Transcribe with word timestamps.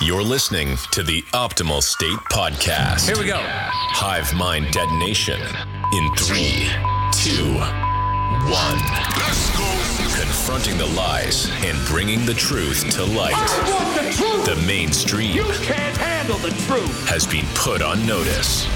You're 0.00 0.22
listening 0.22 0.76
to 0.92 1.02
the 1.02 1.22
Optimal 1.32 1.82
State 1.82 2.18
Podcast. 2.30 3.06
Here 3.08 3.18
we 3.18 3.26
go. 3.26 3.40
Hive 3.42 4.32
Mind 4.34 4.66
Detonation 4.70 5.40
in 5.40 6.14
three, 6.14 6.68
two, 7.10 7.54
one. 8.48 8.78
Confronting 10.14 10.78
the 10.78 10.86
lies 10.94 11.50
and 11.64 11.76
bringing 11.88 12.24
the 12.24 12.34
truth 12.34 12.88
to 12.90 13.04
light. 13.04 13.34
The 14.46 14.62
mainstream 14.66 15.32
You 15.34 15.44
can't 15.62 15.96
handle 15.96 16.38
the 16.38 16.50
truth. 16.66 17.08
has 17.08 17.26
been 17.26 17.46
put 17.54 17.82
on 17.82 18.06
notice. 18.06 18.66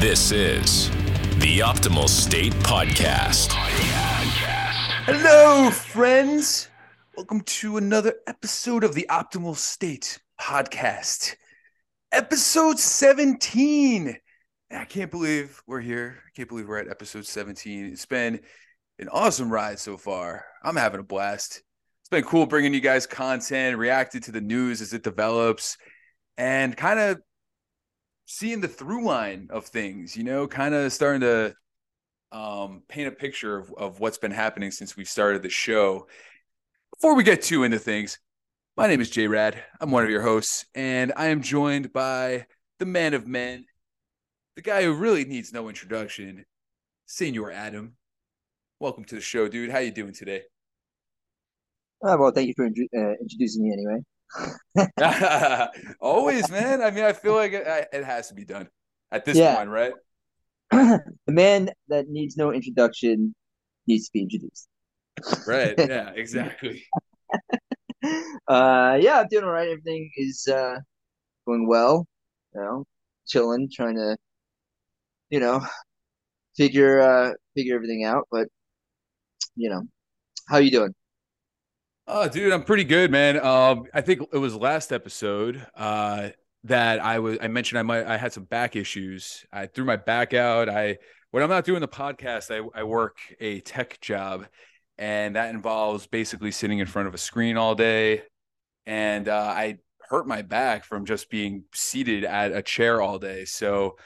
This 0.00 0.32
is 0.32 0.90
the 1.38 1.60
Optimal 1.60 2.08
State 2.08 2.52
Podcast. 2.54 3.52
Hello, 5.06 5.70
friends. 5.70 6.68
Welcome 7.16 7.42
to 7.42 7.76
another 7.76 8.14
episode 8.26 8.82
of 8.82 8.94
the 8.94 9.06
Optimal 9.08 9.56
State 9.56 10.18
Podcast, 10.40 11.36
episode 12.12 12.78
17. 12.78 14.16
I 14.70 14.84
can't 14.84 15.10
believe 15.10 15.62
we're 15.66 15.80
here. 15.80 16.18
I 16.26 16.30
can't 16.34 16.48
believe 16.48 16.68
we're 16.68 16.78
at 16.78 16.88
episode 16.88 17.26
17. 17.26 17.86
It's 17.86 18.06
been 18.06 18.40
an 18.98 19.08
awesome 19.08 19.50
ride 19.50 19.78
so 19.78 19.96
far. 19.96 20.44
I'm 20.62 20.76
having 20.76 21.00
a 21.00 21.04
blast. 21.04 21.62
It's 22.02 22.08
been 22.10 22.24
cool 22.24 22.46
bringing 22.46 22.74
you 22.74 22.80
guys 22.80 23.06
content, 23.06 23.78
reacting 23.78 24.20
to 24.22 24.32
the 24.32 24.40
news 24.40 24.80
as 24.80 24.92
it 24.92 25.02
develops, 25.02 25.78
and 26.36 26.76
kind 26.76 26.98
of 26.98 27.20
seeing 28.26 28.60
the 28.60 28.68
through 28.68 29.04
line 29.04 29.48
of 29.50 29.66
things, 29.66 30.16
you 30.16 30.24
know, 30.24 30.46
kind 30.46 30.74
of 30.74 30.92
starting 30.92 31.20
to 31.22 31.54
um, 32.32 32.82
paint 32.88 33.08
a 33.08 33.12
picture 33.12 33.56
of, 33.56 33.72
of 33.78 34.00
what's 34.00 34.18
been 34.18 34.32
happening 34.32 34.70
since 34.70 34.96
we 34.96 35.04
started 35.04 35.42
the 35.42 35.48
show. 35.48 36.06
Before 36.96 37.14
we 37.14 37.22
get 37.22 37.42
too 37.42 37.64
into 37.64 37.78
things, 37.78 38.18
my 38.76 38.88
name 38.88 39.00
is 39.00 39.10
J 39.10 39.28
Rad. 39.28 39.62
I'm 39.80 39.90
one 39.90 40.04
of 40.04 40.10
your 40.10 40.22
hosts, 40.22 40.64
and 40.74 41.12
I 41.16 41.26
am 41.28 41.42
joined 41.42 41.92
by 41.92 42.46
the 42.78 42.86
man 42.86 43.14
of 43.14 43.26
men, 43.26 43.66
the 44.56 44.62
guy 44.62 44.82
who 44.82 44.94
really 44.94 45.24
needs 45.24 45.52
no 45.52 45.68
introduction, 45.68 46.44
Senior 47.06 47.52
Adam. 47.52 47.94
Welcome 48.80 49.04
to 49.06 49.14
the 49.14 49.20
show, 49.20 49.46
dude. 49.48 49.70
How 49.70 49.78
you 49.78 49.92
doing 49.92 50.12
today? 50.12 50.42
Oh, 52.02 52.16
well, 52.18 52.32
thank 52.32 52.48
you 52.48 52.54
for 52.56 52.66
uh, 52.66 53.14
introducing 53.20 53.62
me 53.62 53.72
anyway. 53.72 55.68
Always, 56.00 56.50
man. 56.50 56.82
I 56.82 56.90
mean, 56.90 57.04
I 57.04 57.12
feel 57.12 57.34
like 57.36 57.52
it, 57.52 57.88
it 57.92 58.04
has 58.04 58.28
to 58.28 58.34
be 58.34 58.44
done 58.44 58.68
at 59.12 59.24
this 59.24 59.36
Yeah. 59.38 59.54
point, 59.56 59.70
right? 59.70 59.92
the 60.72 61.02
man 61.28 61.70
that 61.88 62.08
needs 62.08 62.36
no 62.36 62.52
introduction 62.52 63.34
needs 63.86 64.06
to 64.06 64.10
be 64.12 64.22
introduced. 64.22 64.68
Right. 65.46 65.74
Yeah. 65.78 66.10
Exactly. 66.14 66.82
Uh, 68.46 68.98
yeah, 69.00 69.20
I'm 69.20 69.28
doing 69.28 69.44
all 69.44 69.50
right. 69.50 69.68
Everything 69.68 70.10
is 70.16 70.46
uh, 70.48 70.76
going 71.46 71.66
well. 71.66 72.06
You 72.54 72.60
know, 72.60 72.84
chilling, 73.26 73.68
trying 73.72 73.96
to, 73.96 74.16
you 75.30 75.40
know, 75.40 75.64
figure 76.56 77.00
uh, 77.00 77.32
figure 77.54 77.74
everything 77.74 78.04
out. 78.04 78.28
But 78.30 78.48
you 79.56 79.70
know, 79.70 79.82
how 80.48 80.58
you 80.58 80.70
doing? 80.70 80.94
Oh, 82.06 82.28
dude, 82.28 82.52
I'm 82.52 82.64
pretty 82.64 82.84
good, 82.84 83.10
man. 83.10 83.38
Um, 83.44 83.84
I 83.94 84.02
think 84.02 84.20
it 84.32 84.38
was 84.38 84.54
last 84.54 84.92
episode 84.92 85.66
uh, 85.74 86.30
that 86.64 87.02
I 87.02 87.18
was 87.18 87.38
I 87.40 87.48
mentioned 87.48 87.78
I 87.78 87.82
might 87.82 88.06
I 88.06 88.16
had 88.16 88.32
some 88.32 88.44
back 88.44 88.76
issues. 88.76 89.46
I 89.52 89.66
threw 89.66 89.84
my 89.84 89.96
back 89.96 90.34
out. 90.34 90.68
I 90.68 90.98
when 91.30 91.42
I'm 91.42 91.50
not 91.50 91.64
doing 91.64 91.80
the 91.80 91.88
podcast, 91.88 92.54
I, 92.54 92.78
I 92.78 92.84
work 92.84 93.16
a 93.40 93.60
tech 93.60 94.00
job, 94.00 94.46
and 94.98 95.34
that 95.36 95.54
involves 95.54 96.06
basically 96.06 96.50
sitting 96.50 96.78
in 96.78 96.86
front 96.86 97.08
of 97.08 97.14
a 97.14 97.18
screen 97.18 97.56
all 97.56 97.74
day. 97.74 98.22
And 98.86 99.28
uh, 99.28 99.52
I 99.54 99.78
hurt 100.08 100.26
my 100.26 100.42
back 100.42 100.84
from 100.84 101.06
just 101.06 101.30
being 101.30 101.64
seated 101.72 102.24
at 102.24 102.52
a 102.52 102.62
chair 102.62 103.00
all 103.00 103.18
day. 103.18 103.44
So 103.44 103.96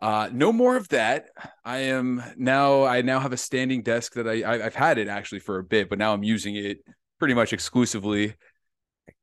uh, 0.00 0.28
no 0.32 0.52
more 0.52 0.76
of 0.76 0.88
that. 0.88 1.28
I 1.64 1.78
am 1.78 2.22
now. 2.36 2.84
I 2.84 3.02
now 3.02 3.20
have 3.20 3.32
a 3.32 3.36
standing 3.36 3.82
desk 3.82 4.14
that 4.14 4.26
I, 4.26 4.64
I've 4.64 4.74
had 4.74 4.98
it 4.98 5.08
actually 5.08 5.38
for 5.40 5.58
a 5.58 5.64
bit, 5.64 5.88
but 5.88 5.98
now 5.98 6.12
I'm 6.12 6.24
using 6.24 6.56
it 6.56 6.78
pretty 7.18 7.34
much 7.34 7.52
exclusively. 7.52 8.34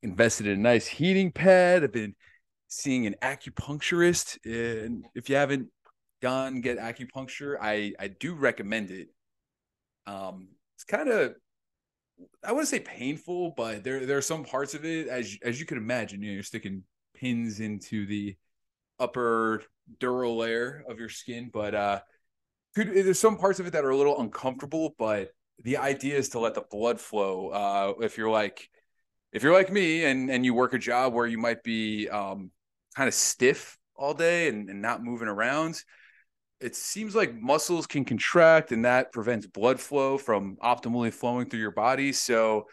Invested 0.03 0.47
in 0.47 0.59
a 0.59 0.61
nice 0.61 0.87
heating 0.87 1.31
pad. 1.31 1.83
I've 1.83 1.91
been 1.91 2.15
seeing 2.67 3.05
an 3.05 3.15
acupuncturist, 3.21 4.37
and 4.45 5.05
if 5.13 5.29
you 5.29 5.35
haven't 5.35 5.67
gone 6.21 6.61
get 6.61 6.77
acupuncture, 6.77 7.57
I 7.59 7.93
I 7.99 8.07
do 8.07 8.33
recommend 8.33 8.91
it. 8.91 9.09
Um, 10.07 10.49
it's 10.75 10.83
kind 10.83 11.09
of 11.09 11.35
I 12.43 12.51
wouldn't 12.51 12.69
say 12.69 12.79
painful, 12.79 13.53
but 13.55 13.83
there 13.83 14.05
there 14.05 14.17
are 14.17 14.21
some 14.21 14.43
parts 14.43 14.73
of 14.73 14.85
it 14.85 15.07
as 15.07 15.37
as 15.43 15.59
you 15.59 15.65
can 15.65 15.77
imagine. 15.77 16.21
You 16.21 16.29
know, 16.29 16.33
you're 16.35 16.43
sticking 16.43 16.83
pins 17.15 17.59
into 17.59 18.05
the 18.05 18.35
upper 18.99 19.63
dural 19.99 20.37
layer 20.37 20.83
of 20.89 20.99
your 20.99 21.09
skin, 21.09 21.49
but 21.51 21.75
uh, 21.75 21.99
could 22.75 22.93
there's 22.93 23.19
some 23.19 23.37
parts 23.37 23.59
of 23.59 23.67
it 23.67 23.73
that 23.73 23.85
are 23.85 23.89
a 23.89 23.97
little 23.97 24.19
uncomfortable, 24.19 24.95
but 24.97 25.31
the 25.63 25.77
idea 25.77 26.17
is 26.17 26.29
to 26.29 26.39
let 26.39 26.55
the 26.55 26.63
blood 26.69 26.99
flow. 26.99 27.49
Uh, 27.49 27.93
if 28.03 28.17
you're 28.17 28.29
like 28.29 28.69
if 29.31 29.43
you're 29.43 29.53
like 29.53 29.71
me 29.71 30.05
and 30.05 30.29
and 30.29 30.45
you 30.45 30.53
work 30.53 30.73
a 30.73 30.79
job 30.79 31.13
where 31.13 31.27
you 31.27 31.37
might 31.37 31.63
be 31.63 32.09
um 32.09 32.51
kind 32.95 33.07
of 33.07 33.13
stiff 33.13 33.77
all 33.95 34.13
day 34.13 34.47
and, 34.47 34.69
and 34.69 34.81
not 34.81 35.03
moving 35.03 35.27
around, 35.27 35.81
it 36.61 36.75
seems 36.75 37.15
like 37.15 37.33
muscles 37.33 37.87
can 37.87 38.05
contract 38.05 38.71
and 38.71 38.85
that 38.85 39.11
prevents 39.11 39.47
blood 39.47 39.79
flow 39.79 40.17
from 40.17 40.57
optimally 40.63 41.11
flowing 41.11 41.49
through 41.49 41.59
your 41.59 41.71
body. 41.71 42.13
So 42.13 42.67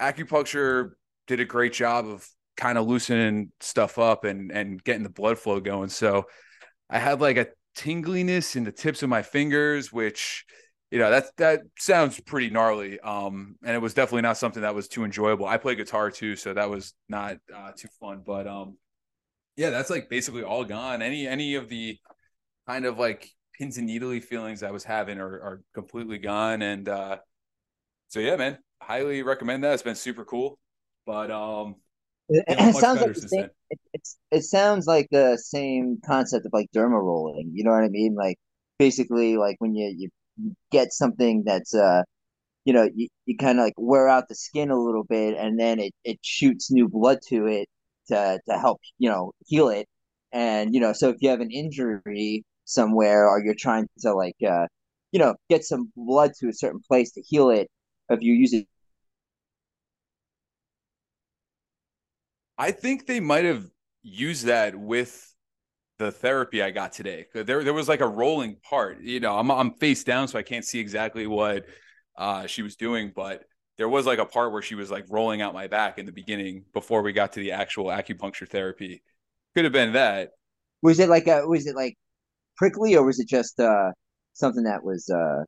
acupuncture 0.00 0.92
did 1.26 1.40
a 1.40 1.44
great 1.44 1.72
job 1.72 2.06
of 2.06 2.26
kind 2.56 2.78
of 2.78 2.86
loosening 2.86 3.52
stuff 3.60 3.98
up 3.98 4.24
and 4.24 4.50
and 4.50 4.82
getting 4.82 5.02
the 5.02 5.10
blood 5.10 5.38
flow 5.38 5.60
going. 5.60 5.90
So 5.90 6.24
I 6.88 6.98
had 6.98 7.20
like 7.20 7.36
a 7.36 7.48
tingliness 7.76 8.56
in 8.56 8.64
the 8.64 8.72
tips 8.72 9.02
of 9.02 9.08
my 9.08 9.22
fingers, 9.22 9.92
which 9.92 10.44
you 10.90 10.98
know 10.98 11.10
that 11.10 11.26
that 11.36 11.60
sounds 11.78 12.18
pretty 12.20 12.50
gnarly. 12.50 12.98
Um, 13.00 13.56
and 13.64 13.76
it 13.76 13.80
was 13.80 13.94
definitely 13.94 14.22
not 14.22 14.38
something 14.38 14.62
that 14.62 14.74
was 14.74 14.88
too 14.88 15.04
enjoyable. 15.04 15.46
I 15.46 15.58
play 15.58 15.74
guitar 15.74 16.10
too, 16.10 16.36
so 16.36 16.54
that 16.54 16.68
was 16.68 16.94
not 17.08 17.36
uh, 17.54 17.72
too 17.76 17.88
fun. 18.00 18.22
But 18.26 18.46
um, 18.46 18.76
yeah, 19.56 19.70
that's 19.70 19.90
like 19.90 20.08
basically 20.08 20.42
all 20.42 20.64
gone. 20.64 21.02
Any 21.02 21.26
any 21.26 21.54
of 21.54 21.68
the 21.68 21.98
kind 22.70 22.86
of 22.86 22.98
like 22.98 23.28
pins 23.58 23.78
and 23.78 23.86
needly 23.86 24.20
feelings 24.20 24.62
I 24.62 24.70
was 24.70 24.84
having 24.84 25.18
are, 25.18 25.40
are 25.42 25.62
completely 25.74 26.18
gone. 26.18 26.62
And 26.62 26.88
uh, 26.88 27.18
so 28.08 28.20
yeah, 28.20 28.36
man, 28.36 28.58
highly 28.80 29.22
recommend 29.22 29.64
that. 29.64 29.74
It's 29.74 29.82
been 29.82 29.96
super 29.96 30.24
cool. 30.24 30.58
But 31.04 31.30
um, 31.30 31.76
It, 32.28 32.76
sounds 32.76 33.00
like 33.00 33.14
the 33.14 33.28
same. 33.28 33.48
It, 33.70 33.80
it's 33.92 34.18
it 34.30 34.42
sounds 34.42 34.86
like 34.86 35.08
the 35.10 35.36
same 35.36 35.98
concept 36.06 36.46
of 36.46 36.52
like 36.52 36.68
derma 36.74 37.02
rolling. 37.02 37.50
You 37.52 37.64
know 37.64 37.72
what 37.72 37.82
I 37.82 37.88
mean? 37.88 38.14
Like 38.14 38.36
basically, 38.78 39.36
like 39.36 39.56
when 39.58 39.74
you 39.74 39.92
you 39.96 40.08
get 40.70 40.92
something 40.92 41.42
that's 41.44 41.74
uh 41.74 42.02
you 42.64 42.72
know 42.72 42.88
you, 42.94 43.08
you 43.26 43.36
kind 43.36 43.58
of 43.58 43.64
like 43.64 43.74
wear 43.78 44.08
out 44.08 44.28
the 44.28 44.34
skin 44.34 44.70
a 44.70 44.78
little 44.78 45.04
bit 45.04 45.36
and 45.36 45.58
then 45.58 45.80
it, 45.80 45.92
it 46.04 46.18
shoots 46.22 46.70
new 46.70 46.88
blood 46.88 47.18
to 47.28 47.46
it 47.46 47.68
to 48.08 48.38
to 48.48 48.58
help 48.58 48.80
you 48.98 49.10
know 49.10 49.32
heal 49.46 49.68
it 49.68 49.86
and 50.32 50.74
you 50.74 50.80
know 50.80 50.92
so 50.92 51.08
if 51.10 51.16
you 51.20 51.30
have 51.30 51.40
an 51.40 51.50
injury 51.50 52.44
somewhere 52.70 53.28
or 53.28 53.42
you're 53.44 53.54
trying 53.54 53.86
to 53.98 54.12
like 54.14 54.36
uh 54.46 54.66
you 55.12 55.18
know 55.18 55.34
get 55.48 55.64
some 55.64 55.92
blood 55.96 56.32
to 56.38 56.48
a 56.48 56.52
certain 56.52 56.80
place 56.88 57.12
to 57.12 57.22
heal 57.22 57.50
it 57.50 57.68
if 58.10 58.22
you 58.22 58.34
use 58.34 58.52
it 58.52 58.66
I 62.58 62.72
think 62.72 63.06
they 63.06 63.20
might 63.20 63.46
have 63.46 63.64
used 64.02 64.46
that 64.46 64.76
with 64.76 65.34
the 65.98 66.12
therapy 66.12 66.62
I 66.62 66.70
got 66.70 66.92
today. 66.92 67.26
There, 67.34 67.64
there 67.64 67.74
was 67.74 67.88
like 67.88 68.00
a 68.00 68.06
rolling 68.08 68.56
part. 68.62 69.00
You 69.02 69.20
know, 69.20 69.38
I'm 69.38 69.50
I'm 69.50 69.74
face 69.74 70.04
down, 70.04 70.28
so 70.28 70.38
I 70.38 70.42
can't 70.42 70.64
see 70.64 70.78
exactly 70.78 71.26
what 71.26 71.66
uh, 72.16 72.46
she 72.46 72.62
was 72.62 72.76
doing, 72.76 73.12
but 73.14 73.44
there 73.78 73.88
was 73.88 74.06
like 74.06 74.18
a 74.18 74.26
part 74.26 74.52
where 74.52 74.62
she 74.62 74.74
was 74.74 74.90
like 74.90 75.06
rolling 75.10 75.40
out 75.40 75.54
my 75.54 75.68
back 75.68 75.98
in 75.98 76.06
the 76.06 76.12
beginning 76.12 76.64
before 76.74 77.02
we 77.02 77.12
got 77.12 77.32
to 77.32 77.40
the 77.40 77.52
actual 77.52 77.86
acupuncture 77.86 78.48
therapy. 78.48 79.02
Could 79.54 79.64
have 79.64 79.72
been 79.72 79.92
that. 79.94 80.30
was 80.82 80.98
it 81.00 81.08
like 81.08 81.26
a 81.26 81.46
was 81.46 81.66
it 81.66 81.76
like 81.76 81.96
prickly 82.60 82.96
or 82.96 83.04
was 83.06 83.20
it 83.20 83.28
just 83.28 83.60
uh 83.60 83.90
something 84.34 84.64
that 84.64 84.84
was 84.84 85.10
uh 85.10 85.44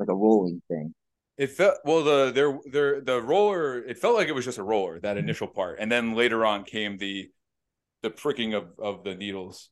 like 0.00 0.08
a 0.10 0.16
rolling 0.16 0.62
thing 0.68 0.94
It 1.38 1.50
felt 1.50 1.78
well 1.84 2.02
the 2.02 2.30
there 2.32 2.58
there 2.70 3.00
the 3.00 3.20
roller. 3.22 3.78
It 3.82 3.98
felt 3.98 4.16
like 4.16 4.28
it 4.28 4.32
was 4.32 4.44
just 4.44 4.58
a 4.58 4.62
roller 4.62 4.98
that 5.00 5.16
initial 5.18 5.46
part, 5.48 5.78
and 5.78 5.90
then 5.92 6.14
later 6.14 6.44
on 6.46 6.64
came 6.64 6.96
the 6.98 7.30
the 8.02 8.10
pricking 8.10 8.54
of 8.54 8.78
of 8.80 9.04
the 9.04 9.14
needles. 9.16 9.70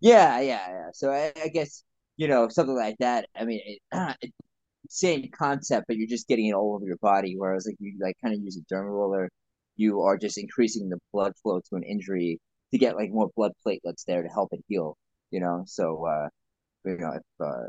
Yeah, 0.00 0.40
yeah, 0.40 0.68
yeah. 0.68 0.90
So 0.92 1.10
I, 1.10 1.32
I 1.42 1.48
guess 1.48 1.82
you 2.16 2.28
know 2.28 2.48
something 2.48 2.76
like 2.76 2.96
that. 3.00 3.28
I 3.34 3.44
mean, 3.44 3.60
it, 3.64 3.80
it, 4.22 4.32
same 4.88 5.30
concept, 5.32 5.86
but 5.88 5.96
you're 5.96 6.08
just 6.08 6.28
getting 6.28 6.48
it 6.48 6.54
all 6.54 6.74
over 6.76 6.86
your 6.86 6.98
body. 6.98 7.36
Whereas 7.38 7.66
like 7.66 7.76
you 7.80 7.98
like 8.00 8.16
kind 8.22 8.34
of 8.34 8.42
use 8.42 8.58
a 8.58 8.74
derma 8.74 8.90
roller, 8.90 9.30
you 9.76 10.02
are 10.02 10.18
just 10.18 10.38
increasing 10.38 10.88
the 10.88 10.98
blood 11.12 11.34
flow 11.42 11.60
to 11.60 11.76
an 11.76 11.84
injury 11.84 12.40
to 12.72 12.78
get 12.78 12.96
like 12.96 13.10
more 13.12 13.30
blood 13.36 13.52
platelets 13.66 14.04
there 14.06 14.22
to 14.22 14.28
help 14.28 14.52
it 14.52 14.64
heal. 14.68 14.96
You 15.34 15.40
know, 15.40 15.64
so 15.66 16.06
uh, 16.06 16.28
you 16.86 16.98
know, 16.98 17.12
if, 17.20 17.22
uh, 17.40 17.68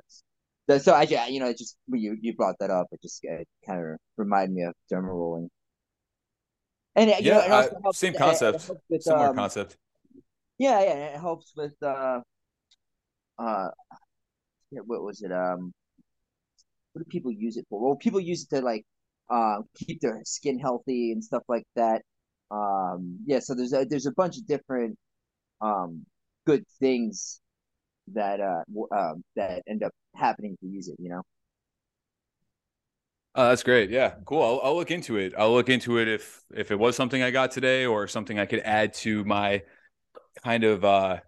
so- 0.69 0.79
so 0.79 0.93
I 0.93 1.03
you 1.29 1.39
know, 1.41 1.49
it 1.49 1.57
just 1.59 1.77
you 1.87 2.17
you 2.21 2.35
brought 2.35 2.57
that 2.61 2.71
up, 2.71 2.87
it 2.93 3.01
just 3.03 3.19
it 3.23 3.47
kind 3.67 3.79
of 3.81 3.99
reminded 4.17 4.55
me 4.55 4.63
of 4.63 4.75
derma 4.91 5.09
rolling. 5.09 5.49
And 6.95 7.09
you 7.25 7.31
yeah, 7.31 7.31
know, 7.31 7.39
also 7.51 7.69
uh, 7.69 7.71
helps, 7.83 7.99
same 7.99 8.13
concept, 8.13 8.71
with, 8.89 9.07
similar 9.07 9.29
um, 9.29 9.29
concept. 9.29 9.77
Yeah, 10.57 10.81
yeah, 10.81 10.93
it 11.15 11.19
helps 11.19 11.53
with 11.55 11.73
uh 11.83 12.21
uh 13.37 13.69
what 14.85 15.01
was 15.03 15.21
it? 15.23 15.31
Um 15.31 15.73
what 16.93 17.03
do 17.03 17.09
people 17.09 17.31
use 17.31 17.57
it 17.57 17.65
for? 17.69 17.79
Well, 17.81 17.95
people 17.95 18.19
use 18.19 18.43
it 18.43 18.55
to 18.55 18.61
like 18.61 18.85
uh 19.29 19.57
keep 19.75 20.01
their 20.01 20.21
skin 20.23 20.59
healthy 20.59 21.11
and 21.11 21.23
stuff 21.23 21.43
like 21.47 21.65
that. 21.75 22.01
Um 22.51 23.19
yeah, 23.25 23.39
so 23.39 23.55
there's 23.55 23.73
a 23.73 23.85
there's 23.85 24.05
a 24.05 24.11
bunch 24.13 24.37
of 24.37 24.45
different 24.47 24.97
um 25.61 26.05
good 26.45 26.65
things 26.79 27.41
that 28.13 28.39
uh 28.39 28.63
um 28.95 29.23
that 29.35 29.63
end 29.67 29.83
up 29.83 29.91
happening 30.15 30.55
to 30.61 30.67
use 30.67 30.87
it, 30.87 30.95
you 30.99 31.09
know. 31.09 31.21
Oh, 33.37 33.49
that's 33.49 33.63
great. 33.63 33.89
Yeah, 33.89 34.13
cool. 34.25 34.41
I'll, 34.41 34.61
I'll 34.63 34.75
look 34.75 34.91
into 34.91 35.17
it. 35.17 35.33
I'll 35.37 35.53
look 35.53 35.69
into 35.69 35.97
it 35.97 36.07
if 36.07 36.41
if 36.53 36.71
it 36.71 36.79
was 36.79 36.95
something 36.95 37.21
I 37.21 37.31
got 37.31 37.51
today 37.51 37.85
or 37.85 38.07
something 38.07 38.39
I 38.39 38.45
could 38.45 38.61
add 38.61 38.93
to 38.95 39.23
my 39.25 39.63
kind 40.43 40.63
of 40.63 40.85
uh 40.85 41.19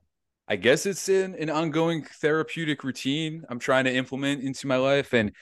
I 0.48 0.56
guess 0.56 0.86
it's 0.86 1.10
in 1.10 1.36
an 1.36 1.50
ongoing 1.50 2.04
therapeutic 2.22 2.84
routine 2.84 3.44
I'm 3.50 3.60
trying 3.60 3.86
to 3.86 3.94
implement 3.94 4.44
into 4.44 4.68
my 4.68 4.78
life. 4.78 5.14
And 5.14 5.34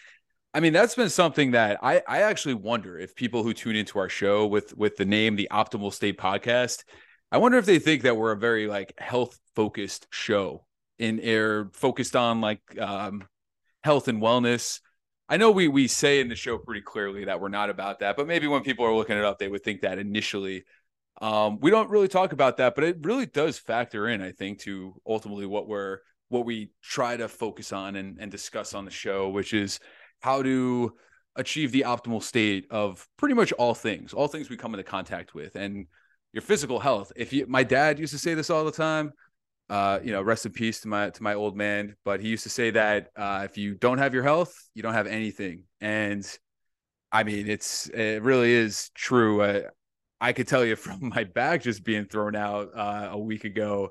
I 0.53 0.61
mean, 0.61 0.73
that's 0.73 0.95
been 0.95 1.09
something 1.09 1.51
that 1.51 1.79
I 1.83 2.01
I 2.07 2.23
actually 2.23 2.55
wonder 2.55 2.97
if 2.97 3.15
people 3.15 3.43
who 3.43 3.53
tune 3.53 3.75
into 3.75 3.99
our 3.99 4.09
show 4.09 4.47
with 4.47 4.75
with 4.77 4.97
the 4.97 5.05
name 5.05 5.35
the 5.35 5.49
Optimal 5.51 5.93
State 5.93 6.17
Podcast, 6.17 6.83
I 7.31 7.38
wonder 7.38 7.57
if 7.59 7.65
they 7.65 7.79
think 7.79 8.03
that 8.03 8.17
we're 8.17 8.31
a 8.31 8.38
very 8.38 8.67
like 8.67 8.93
health 8.99 9.39
focused 9.55 10.07
show 10.11 10.64
in 10.97 11.19
air 11.19 11.69
focused 11.74 12.15
on 12.15 12.42
like 12.42 12.62
um 12.80 13.27
health 13.83 14.07
and 14.07 14.21
wellness. 14.21 14.80
I 15.27 15.38
know 15.38 15.51
we 15.51 15.68
we 15.68 15.88
say 15.88 16.19
in 16.19 16.30
the 16.30 16.36
show 16.36 16.57
pretty 16.57 16.81
clearly 16.81 17.25
that 17.25 17.39
we're 17.39 17.50
not 17.50 17.69
about 17.69 18.00
that, 18.00 18.15
but 18.18 18.27
maybe 18.27 18.47
when 18.47 18.63
people 18.63 18.86
are 18.86 18.94
looking 18.94 19.18
it 19.18 19.25
up, 19.25 19.39
they 19.39 19.47
would 19.47 19.63
think 19.63 19.81
that 19.81 20.00
initially. 20.00 20.65
Um, 21.21 21.59
we 21.62 21.71
don't 21.71 21.89
really 21.89 22.09
talk 22.09 22.33
about 22.33 22.57
that, 22.57 22.75
but 22.75 22.83
it 22.83 22.97
really 23.01 23.25
does 23.25 23.57
factor 23.57 24.09
in, 24.09 24.21
I 24.21 24.31
think, 24.33 24.59
to 24.62 24.94
ultimately 25.07 25.45
what 25.45 25.68
we're 25.68 26.00
what 26.30 26.45
we 26.45 26.71
try 26.81 27.15
to 27.15 27.27
focus 27.27 27.71
on 27.71 27.95
and, 27.95 28.18
and 28.19 28.31
discuss 28.31 28.74
on 28.74 28.86
the 28.86 28.91
show, 28.91 29.30
which 29.30 29.53
is 29.53 29.80
how 30.21 30.41
to 30.41 30.94
achieve 31.36 31.71
the 31.71 31.81
optimal 31.88 32.21
state 32.21 32.65
of 32.71 33.07
pretty 33.18 33.36
much 33.36 33.51
all 33.53 33.74
things, 33.74 34.13
all 34.13 34.27
things 34.27 34.50
we 34.50 34.57
come 34.57 34.74
into 34.74 34.83
contact 34.83 35.33
with, 35.33 35.56
and 35.56 35.88
your 36.33 36.41
physical 36.41 36.80
health. 36.80 37.12
If 37.15 37.31
you, 37.31 37.45
my 37.48 37.63
dad 37.63 38.00
used 38.00 38.13
to 38.13 38.19
say 38.19 38.33
this 38.33 38.50
all 38.50 38.65
the 38.65 38.71
time. 38.71 39.13
Uh, 39.69 40.00
you 40.03 40.12
know, 40.12 40.21
rest 40.21 40.45
in 40.45 40.51
peace 40.51 40.81
to 40.81 40.88
my 40.88 41.09
to 41.09 41.23
my 41.23 41.33
old 41.33 41.57
man. 41.57 41.95
But 42.06 42.19
he 42.19 42.27
used 42.27 42.44
to 42.44 42.50
say 42.50 42.71
that 42.71 43.09
uh, 43.15 43.41
if 43.45 43.57
you 43.57 43.75
don't 43.75 43.97
have 43.97 44.13
your 44.13 44.23
health, 44.23 44.53
you 44.73 44.83
don't 44.83 44.94
have 44.94 45.07
anything. 45.07 45.63
And 45.81 46.25
I 47.12 47.23
mean, 47.23 47.47
it's 47.50 47.88
it 47.88 48.21
really 48.21 48.51
is 48.51 48.89
true. 48.94 49.41
Uh, 49.41 49.62
I 50.21 50.33
could 50.33 50.47
tell 50.47 50.65
you 50.65 50.75
from 50.75 51.09
my 51.09 51.23
back 51.23 51.63
just 51.63 51.83
being 51.83 52.06
thrown 52.06 52.35
out 52.35 52.69
uh, 52.75 53.09
a 53.12 53.17
week 53.17 53.44
ago 53.44 53.89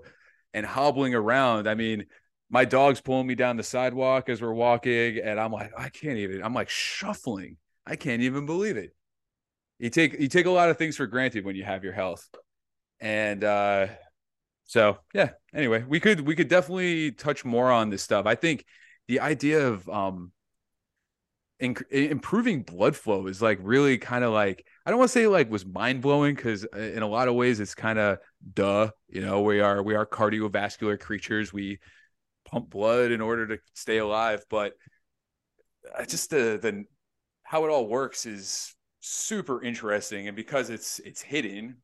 and 0.52 0.64
hobbling 0.64 1.14
around. 1.14 1.68
I 1.68 1.74
mean, 1.74 2.06
my 2.50 2.64
dog's 2.64 3.00
pulling 3.00 3.26
me 3.26 3.34
down 3.34 3.56
the 3.56 3.62
sidewalk 3.62 4.28
as 4.28 4.40
we're 4.40 4.52
walking, 4.52 5.18
and 5.18 5.40
I'm 5.40 5.52
like, 5.52 5.72
I 5.76 5.88
can't 5.88 6.18
even. 6.18 6.42
I'm 6.42 6.54
like 6.54 6.68
shuffling. 6.68 7.56
I 7.86 7.96
can't 7.96 8.22
even 8.22 8.46
believe 8.46 8.76
it. 8.76 8.94
You 9.78 9.90
take 9.90 10.18
you 10.20 10.28
take 10.28 10.46
a 10.46 10.50
lot 10.50 10.70
of 10.70 10.78
things 10.78 10.96
for 10.96 11.06
granted 11.06 11.44
when 11.44 11.56
you 11.56 11.64
have 11.64 11.82
your 11.82 11.92
health, 11.92 12.28
and 13.00 13.42
uh, 13.42 13.88
so 14.64 14.98
yeah. 15.12 15.30
Anyway, 15.54 15.84
we 15.86 16.00
could 16.00 16.20
we 16.20 16.34
could 16.34 16.48
definitely 16.48 17.12
touch 17.12 17.44
more 17.44 17.70
on 17.70 17.90
this 17.90 18.02
stuff. 18.02 18.26
I 18.26 18.34
think 18.34 18.64
the 19.08 19.20
idea 19.20 19.66
of 19.66 19.88
um 19.88 20.32
in, 21.60 21.76
improving 21.90 22.62
blood 22.62 22.96
flow 22.96 23.26
is 23.26 23.40
like 23.40 23.58
really 23.62 23.98
kind 23.98 24.24
of 24.24 24.32
like 24.32 24.66
I 24.84 24.90
don't 24.90 24.98
want 24.98 25.10
to 25.10 25.18
say 25.18 25.26
like 25.26 25.50
was 25.50 25.66
mind 25.66 26.02
blowing 26.02 26.34
because 26.34 26.64
in 26.64 27.02
a 27.02 27.08
lot 27.08 27.28
of 27.28 27.34
ways 27.34 27.60
it's 27.60 27.74
kind 27.74 27.98
of 27.98 28.18
duh. 28.52 28.90
You 29.08 29.20
know, 29.20 29.42
we 29.42 29.60
are 29.60 29.82
we 29.82 29.94
are 29.94 30.06
cardiovascular 30.06 30.98
creatures. 30.98 31.52
We 31.52 31.78
pump 32.44 32.70
blood 32.70 33.10
in 33.10 33.20
order 33.20 33.46
to 33.48 33.58
stay 33.74 33.98
alive, 33.98 34.44
but 34.50 34.74
uh, 35.96 36.04
just 36.04 36.30
the 36.30 36.58
the 36.60 36.84
how 37.42 37.64
it 37.64 37.70
all 37.70 37.86
works 37.86 38.26
is 38.26 38.74
super 39.00 39.62
interesting, 39.62 40.28
and 40.28 40.36
because 40.36 40.70
it's 40.70 40.98
it's 41.00 41.22
hidden 41.22 41.76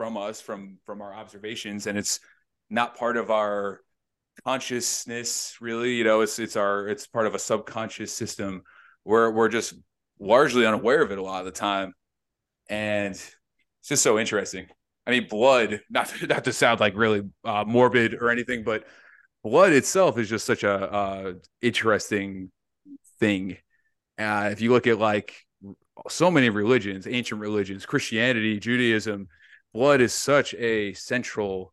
from 0.00 0.16
us 0.16 0.40
from 0.40 0.78
from 0.86 1.02
our 1.02 1.12
observations, 1.12 1.86
and 1.86 1.98
it's 1.98 2.20
not 2.70 2.96
part 2.96 3.18
of 3.18 3.30
our 3.30 3.82
consciousness 4.46 5.58
really 5.60 5.94
you 5.96 6.04
know 6.04 6.22
it's 6.22 6.38
it's 6.38 6.56
our 6.56 6.88
it's 6.88 7.06
part 7.06 7.26
of 7.26 7.34
a 7.34 7.38
subconscious 7.38 8.10
system 8.10 8.62
we're 9.04 9.30
we're 9.30 9.50
just 9.50 9.74
largely 10.18 10.64
unaware 10.64 11.02
of 11.02 11.12
it 11.12 11.18
a 11.18 11.22
lot 11.22 11.40
of 11.40 11.44
the 11.44 11.52
time, 11.52 11.92
and 12.70 13.12
it's 13.12 13.36
just 13.84 14.02
so 14.02 14.18
interesting. 14.18 14.68
I 15.06 15.10
mean, 15.10 15.28
blood 15.28 15.82
not 15.90 16.10
not 16.22 16.44
to 16.44 16.52
sound 16.54 16.80
like 16.80 16.96
really 16.96 17.28
uh, 17.44 17.64
morbid 17.66 18.14
or 18.14 18.30
anything, 18.30 18.64
but 18.64 18.84
blood 19.44 19.74
itself 19.74 20.16
is 20.16 20.30
just 20.30 20.46
such 20.46 20.64
a 20.64 20.72
uh, 20.72 21.32
interesting 21.60 22.50
thing. 23.18 23.58
Uh, 24.18 24.48
if 24.50 24.62
you 24.62 24.72
look 24.72 24.86
at 24.86 24.98
like 24.98 25.34
so 26.08 26.30
many 26.30 26.48
religions, 26.48 27.06
ancient 27.06 27.42
religions, 27.42 27.84
Christianity, 27.84 28.58
Judaism, 28.58 29.28
blood 29.72 30.00
is 30.00 30.12
such 30.12 30.54
a 30.54 30.92
central 30.94 31.72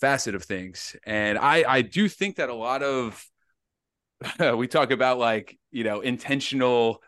facet 0.00 0.34
of 0.34 0.44
things, 0.44 0.96
and 1.04 1.38
I 1.38 1.64
I 1.66 1.82
do 1.82 2.08
think 2.08 2.36
that 2.36 2.48
a 2.48 2.54
lot 2.54 2.82
of 2.82 3.24
we 4.56 4.66
talk 4.68 4.90
about 4.90 5.18
like 5.18 5.58
you 5.70 5.84
know 5.84 6.00
intentional 6.00 7.02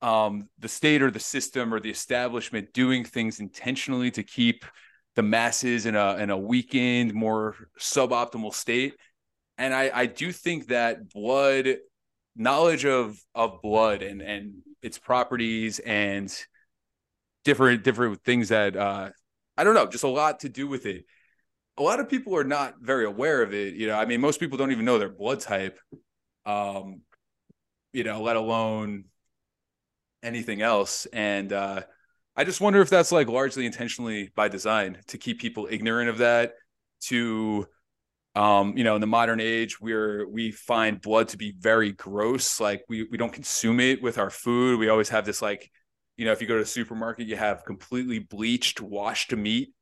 um 0.00 0.48
the 0.58 0.68
state 0.68 1.02
or 1.02 1.10
the 1.10 1.20
system 1.20 1.72
or 1.72 1.80
the 1.80 1.90
establishment 1.90 2.72
doing 2.72 3.04
things 3.04 3.38
intentionally 3.40 4.10
to 4.10 4.22
keep 4.22 4.64
the 5.14 5.22
masses 5.22 5.86
in 5.86 5.94
a 5.94 6.16
in 6.16 6.30
a 6.30 6.38
weakened 6.38 7.14
more 7.14 7.54
suboptimal 7.78 8.54
state. 8.54 8.94
And 9.58 9.74
i 9.74 9.90
i 9.94 10.06
do 10.06 10.32
think 10.32 10.68
that 10.68 11.10
blood 11.10 11.76
knowledge 12.34 12.84
of 12.84 13.20
of 13.34 13.60
blood 13.62 14.02
and 14.02 14.22
and 14.22 14.54
its 14.82 14.98
properties 14.98 15.78
and 15.80 16.34
different 17.44 17.82
different 17.82 18.22
things 18.24 18.48
that 18.48 18.76
uh 18.76 19.10
i 19.56 19.64
don't 19.64 19.74
know 19.74 19.86
just 19.86 20.04
a 20.04 20.08
lot 20.08 20.40
to 20.40 20.48
do 20.48 20.66
with 20.66 20.86
it 20.86 21.04
a 21.78 21.82
lot 21.82 22.00
of 22.00 22.08
people 22.08 22.36
are 22.36 22.44
not 22.44 22.74
very 22.80 23.04
aware 23.04 23.42
of 23.42 23.52
it 23.54 23.74
you 23.74 23.86
know 23.86 23.98
i 23.98 24.04
mean 24.04 24.20
most 24.20 24.40
people 24.40 24.58
don't 24.58 24.72
even 24.72 24.84
know 24.84 24.98
their 24.98 25.08
blood 25.08 25.40
type 25.40 25.78
um, 26.44 27.02
you 27.92 28.04
know, 28.04 28.22
let 28.22 28.36
alone 28.36 29.04
anything 30.22 30.62
else. 30.62 31.06
And 31.12 31.52
uh, 31.52 31.82
I 32.36 32.44
just 32.44 32.60
wonder 32.60 32.80
if 32.80 32.90
that's 32.90 33.12
like 33.12 33.28
largely 33.28 33.66
intentionally 33.66 34.30
by 34.34 34.48
design 34.48 34.98
to 35.08 35.18
keep 35.18 35.40
people 35.40 35.68
ignorant 35.70 36.08
of 36.08 36.18
that. 36.18 36.54
To, 37.06 37.66
um, 38.36 38.76
you 38.76 38.84
know, 38.84 38.94
in 38.94 39.00
the 39.00 39.08
modern 39.08 39.40
age, 39.40 39.80
we're 39.80 40.28
we 40.28 40.52
find 40.52 41.00
blood 41.00 41.28
to 41.28 41.36
be 41.36 41.52
very 41.58 41.92
gross. 41.92 42.60
Like 42.60 42.84
we 42.88 43.04
we 43.10 43.18
don't 43.18 43.32
consume 43.32 43.80
it 43.80 44.02
with 44.02 44.18
our 44.18 44.30
food. 44.30 44.78
We 44.78 44.88
always 44.88 45.08
have 45.08 45.26
this 45.26 45.42
like, 45.42 45.70
you 46.22 46.26
know, 46.26 46.30
if 46.30 46.40
you 46.40 46.46
go 46.46 46.54
to 46.54 46.60
the 46.60 46.66
supermarket, 46.66 47.26
you 47.26 47.34
have 47.34 47.64
completely 47.64 48.20
bleached, 48.20 48.80
washed 48.80 49.34
meat. 49.34 49.72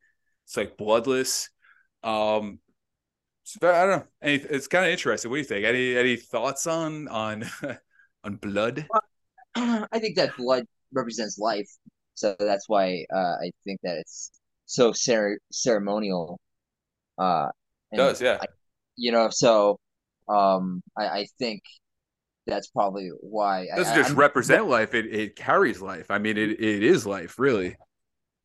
It's 0.46 0.56
like 0.56 0.78
bloodless. 0.78 1.50
Um, 2.02 2.60
so 3.42 3.70
I 3.70 3.84
don't 3.84 3.98
know. 3.98 4.06
It's 4.22 4.66
kind 4.66 4.86
of 4.86 4.90
interesting. 4.90 5.30
What 5.30 5.36
do 5.36 5.40
you 5.40 5.44
think? 5.44 5.66
Any 5.66 5.98
any 5.98 6.16
thoughts 6.16 6.66
on 6.66 7.08
on 7.08 7.44
on 8.24 8.36
blood? 8.36 8.88
I 9.54 9.98
think 9.98 10.16
that 10.16 10.34
blood 10.38 10.64
represents 10.94 11.36
life, 11.36 11.68
so 12.14 12.34
that's 12.38 12.66
why 12.70 13.04
uh, 13.14 13.36
I 13.44 13.50
think 13.64 13.80
that 13.82 13.98
it's 13.98 14.30
so 14.64 14.92
cer- 14.94 15.40
ceremonial. 15.52 16.40
Uh, 17.18 17.48
it 17.92 17.98
does 17.98 18.22
yeah? 18.22 18.38
I, 18.40 18.46
you 18.96 19.12
know, 19.12 19.28
so 19.28 19.78
um, 20.26 20.80
I, 20.96 21.04
I 21.04 21.26
think 21.38 21.60
that's 22.50 22.68
probably 22.68 23.10
why. 23.20 23.62
It 23.62 23.76
doesn't 23.76 23.94
I, 23.94 23.96
just 23.96 24.10
I'm, 24.10 24.16
represent 24.16 24.68
life; 24.68 24.94
it 24.94 25.06
it 25.06 25.36
carries 25.36 25.80
life. 25.80 26.10
I 26.10 26.18
mean, 26.18 26.36
it 26.36 26.50
it 26.60 26.82
is 26.82 27.06
life, 27.06 27.38
really. 27.38 27.76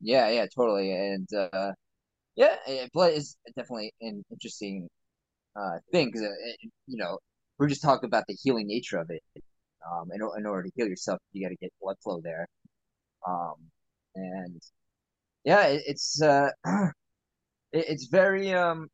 Yeah, 0.00 0.28
yeah, 0.30 0.46
totally, 0.54 0.92
and 0.92 1.28
uh, 1.34 1.72
yeah, 2.36 2.56
blood 2.92 3.12
is 3.12 3.36
definitely 3.56 3.92
an 4.00 4.24
interesting 4.30 4.88
uh, 5.56 5.78
thing 5.92 6.06
because 6.06 6.22
uh, 6.22 6.68
you 6.86 6.96
know 6.96 7.18
we're 7.58 7.68
just 7.68 7.82
talking 7.82 8.06
about 8.06 8.24
the 8.28 8.36
healing 8.42 8.66
nature 8.66 8.98
of 8.98 9.10
it. 9.10 9.22
Um, 9.90 10.10
in, 10.12 10.20
in 10.38 10.46
order 10.46 10.64
to 10.64 10.70
heal 10.74 10.88
yourself, 10.88 11.20
you 11.32 11.44
got 11.44 11.50
to 11.50 11.56
get 11.56 11.72
blood 11.80 11.96
flow 12.02 12.20
there. 12.22 12.46
Um, 13.26 13.54
and 14.16 14.60
yeah, 15.44 15.66
it, 15.66 15.82
it's 15.86 16.20
uh, 16.20 16.50
it, 17.72 17.84
it's 17.88 18.06
very 18.06 18.52
um, 18.52 18.88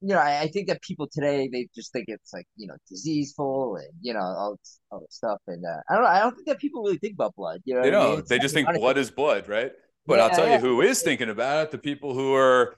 you 0.00 0.08
know, 0.08 0.18
I, 0.18 0.42
I, 0.42 0.48
think 0.48 0.68
that 0.68 0.80
people 0.80 1.06
today 1.06 1.48
they 1.52 1.68
just 1.74 1.92
think 1.92 2.06
it's 2.08 2.32
like 2.32 2.46
you 2.56 2.66
know 2.66 2.74
diseaseful 2.88 3.76
and 3.76 3.88
you 4.00 4.14
know 4.14 4.20
all 4.20 4.56
this, 4.56 4.80
all 4.90 5.00
this 5.00 5.14
stuff, 5.14 5.40
and 5.46 5.64
uh, 5.64 5.80
I 5.88 5.94
don't 5.94 6.04
know. 6.04 6.08
I 6.08 6.20
don't 6.20 6.34
think 6.34 6.46
that 6.48 6.58
people 6.58 6.82
really 6.82 6.98
think 6.98 7.14
about 7.14 7.34
blood. 7.36 7.60
You 7.64 7.74
know, 7.74 7.82
they 7.82 7.90
don't. 7.90 8.12
I 8.12 8.16
mean? 8.16 8.24
They 8.28 8.38
just 8.38 8.54
think 8.54 8.72
blood 8.74 8.96
is 8.96 9.10
blood, 9.10 9.48
right? 9.48 9.72
But 10.06 10.18
yeah, 10.18 10.24
I'll 10.24 10.30
tell 10.30 10.46
yeah. 10.46 10.54
you 10.54 10.60
who 10.60 10.80
is 10.80 11.02
thinking 11.02 11.28
about 11.28 11.64
it: 11.64 11.70
the 11.70 11.78
people 11.78 12.14
who 12.14 12.34
are 12.34 12.76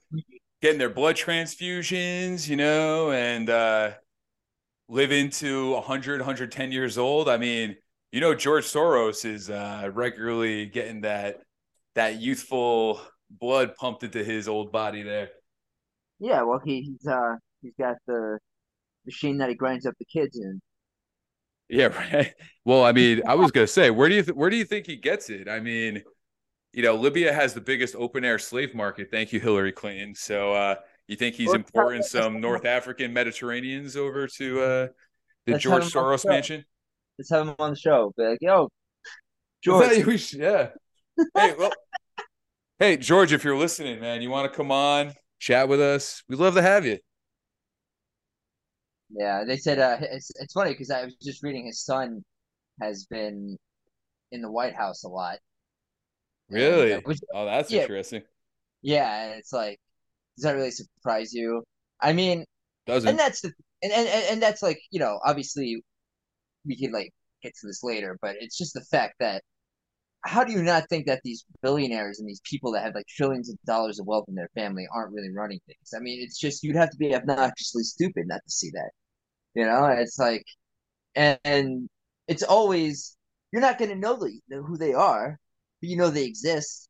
getting 0.61 0.79
their 0.79 0.91
blood 0.91 1.17
transfusions, 1.17 2.49
you 2.49 2.57
know, 2.57 3.13
and 3.13 3.49
uh, 3.49 3.93
living 4.89 5.31
to 5.31 5.73
100, 5.73 6.21
110 6.21 6.73
years 6.73 6.99
old. 6.99 7.29
I 7.29 7.37
mean, 7.37 7.77
you 8.11 8.21
know, 8.21 8.35
George 8.35 8.65
Soros 8.65 9.25
is 9.25 9.49
uh, 9.49 9.91
regularly 9.93 10.67
getting 10.67 11.03
that 11.03 11.41
that 11.95 12.21
youthful 12.21 13.01
blood 13.31 13.77
pumped 13.77 14.03
into 14.03 14.25
his 14.25 14.49
old 14.49 14.73
body 14.73 15.03
there. 15.03 15.31
Yeah, 16.23 16.43
well, 16.43 16.61
he, 16.65 16.83
he's 16.83 17.05
uh 17.05 17.35
he's 17.63 17.75
got 17.77 17.97
the 18.07 18.39
machine 19.05 19.39
that 19.39 19.49
he 19.49 19.57
grinds 19.57 19.87
up 19.87 19.95
the 19.99 20.05
kids 20.05 20.39
in. 20.39 20.63
Yeah, 21.69 21.87
right. 22.13 22.33
Well, 22.65 22.85
I 22.85 22.93
mean, 22.93 23.23
I 23.27 23.35
was 23.35 23.51
gonna 23.51 23.67
say, 23.67 23.91
where 23.91 24.09
do 24.09 24.15
you 24.15 24.23
th- 24.23 24.37
where 24.37 24.49
do 24.49 24.57
you 24.57 24.65
think 24.65 24.87
he 24.87 24.97
gets 24.97 25.31
it? 25.31 25.49
I 25.49 25.59
mean, 25.59 26.01
you 26.73 26.85
know, 26.85 26.95
Libya 26.95 27.33
has 27.33 27.55
the 27.55 27.61
biggest 27.61 27.97
open 27.97 28.25
air 28.25 28.39
slave 28.39 28.73
market. 28.73 29.09
Thank 29.11 29.33
you, 29.33 29.41
Hillary 29.41 29.73
Clinton. 29.73 30.15
So, 30.15 30.53
uh, 30.53 30.77
you 31.09 31.17
think 31.17 31.35
he's 31.35 31.53
importing 31.53 32.03
some 32.03 32.41
North 32.41 32.67
African 32.67 33.13
Mediterraneans 33.13 33.97
over 33.97 34.29
to 34.29 34.61
uh, 34.61 34.87
the 35.47 35.53
Let's 35.53 35.65
George 35.65 35.85
Soros 35.93 36.25
mansion? 36.25 36.65
Let's 37.19 37.31
have 37.31 37.49
him 37.49 37.57
on 37.59 37.71
the 37.71 37.77
show. 37.77 38.13
Be 38.17 38.23
like, 38.23 38.39
yo, 38.41 38.69
George. 39.61 40.21
Should, 40.21 40.41
yeah. 40.41 40.69
hey, 41.35 41.55
well, 41.59 41.73
hey, 42.79 42.97
George, 42.97 43.33
if 43.33 43.43
you're 43.43 43.59
listening, 43.59 44.01
man, 44.01 44.23
you 44.23 44.31
want 44.31 44.51
to 44.51 44.57
come 44.57 44.71
on, 44.71 45.15
chat 45.43 45.69
with 45.69 45.81
us? 45.81 46.23
We'd 46.29 46.39
love 46.39 46.55
to 46.55 46.63
have 46.63 46.87
you. 46.87 46.99
Yeah, 49.11 49.45
they 49.45 49.57
said 49.57 49.79
uh, 49.79 49.99
it's 50.01 50.31
it's 50.37 50.55
funny 50.55 50.71
because 50.71 50.91
I 50.91 51.05
was 51.05 51.17
just 51.17 51.43
reading 51.43 51.67
his 51.67 51.85
son 51.85 52.25
has 52.81 53.05
been 53.05 53.59
in 54.31 54.41
the 54.41 54.51
White 54.51 54.75
House 54.75 55.05
a 55.05 55.09
lot. 55.09 55.39
Really? 56.49 56.93
And, 56.93 57.01
uh, 57.01 57.03
which, 57.05 57.19
oh, 57.35 57.45
that's 57.45 57.71
yeah, 57.71 57.83
interesting. 57.83 58.23
Yeah, 58.81 59.25
and 59.25 59.39
it's 59.39 59.53
like 59.53 59.79
does 60.37 60.45
that 60.45 60.53
really 60.53 60.71
surprise 60.71 61.35
you? 61.35 61.63
I 62.01 62.13
mean, 62.13 62.47
doesn't 62.87 63.11
and 63.11 63.19
that's 63.19 63.43
the 63.43 63.53
and, 63.83 63.93
and 63.93 64.09
and 64.09 64.43
that's 64.43 64.63
like 64.63 64.81
you 64.91 65.01
know 65.01 65.19
obviously 65.27 65.83
we 66.65 66.77
can 66.77 66.93
like 66.93 67.11
get 67.43 67.53
to 67.61 67.67
this 67.67 67.83
later, 67.83 68.17
but 68.23 68.37
it's 68.39 68.57
just 68.57 68.75
the 68.75 68.85
fact 68.91 69.17
that 69.21 69.43
how 70.25 70.45
do 70.45 70.53
you 70.53 70.63
not 70.63 70.89
think 70.89 71.07
that 71.07 71.21
these 71.25 71.45
billionaires 71.63 72.21
and 72.21 72.29
these 72.29 72.41
people 72.45 72.73
that 72.73 72.85
have 72.85 72.95
like 72.95 73.07
trillions 73.09 73.51
of 73.51 73.57
dollars 73.67 73.99
of 73.99 74.07
wealth 74.07 74.27
in 74.29 74.35
their 74.35 74.51
family 74.55 74.87
aren't 74.95 75.13
really 75.13 75.31
running 75.33 75.61
things? 75.67 75.93
I 75.97 76.01
mean, 76.01 76.21
it's 76.23 76.39
just 76.39 76.63
you'd 76.63 76.77
have 76.77 76.91
to 76.91 76.97
be 76.99 77.15
obnoxiously 77.15 77.83
stupid 77.85 78.27
not 78.29 78.41
to 78.45 78.51
see 78.51 78.71
that. 78.73 78.91
You 79.55 79.67
know, 79.67 79.87
it's 79.87 80.19
like, 80.19 80.45
and, 81.15 81.39
and 81.45 81.89
it's 82.29 82.43
always 82.43 83.17
you're 83.53 83.63
not 83.63 83.79
going 83.79 83.91
to 83.91 83.97
know 83.97 84.17
who 84.63 84.79
they 84.79 84.95
are, 84.95 85.39
but 85.81 85.91
you 85.91 85.97
know 85.97 86.11
they 86.11 86.25
exist. 86.25 86.89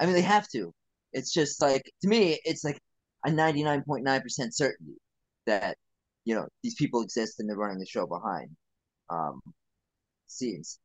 I 0.00 0.06
mean, 0.06 0.14
they 0.14 0.22
have 0.22 0.48
to. 0.50 0.72
It's 1.12 1.32
just 1.32 1.60
like 1.62 1.82
to 2.02 2.08
me, 2.08 2.40
it's 2.44 2.64
like 2.64 2.80
a 3.24 3.30
ninety 3.32 3.62
nine 3.64 3.82
point 3.84 4.04
nine 4.04 4.22
percent 4.22 4.54
certainty 4.56 4.94
that 5.46 5.76
you 6.24 6.34
know 6.34 6.46
these 6.62 6.74
people 6.76 7.02
exist 7.02 7.40
and 7.40 7.48
they're 7.48 7.56
running 7.56 7.78
the 7.78 7.86
show 7.86 8.06
behind 8.06 8.50
um 9.10 9.40
scenes. 10.26 10.78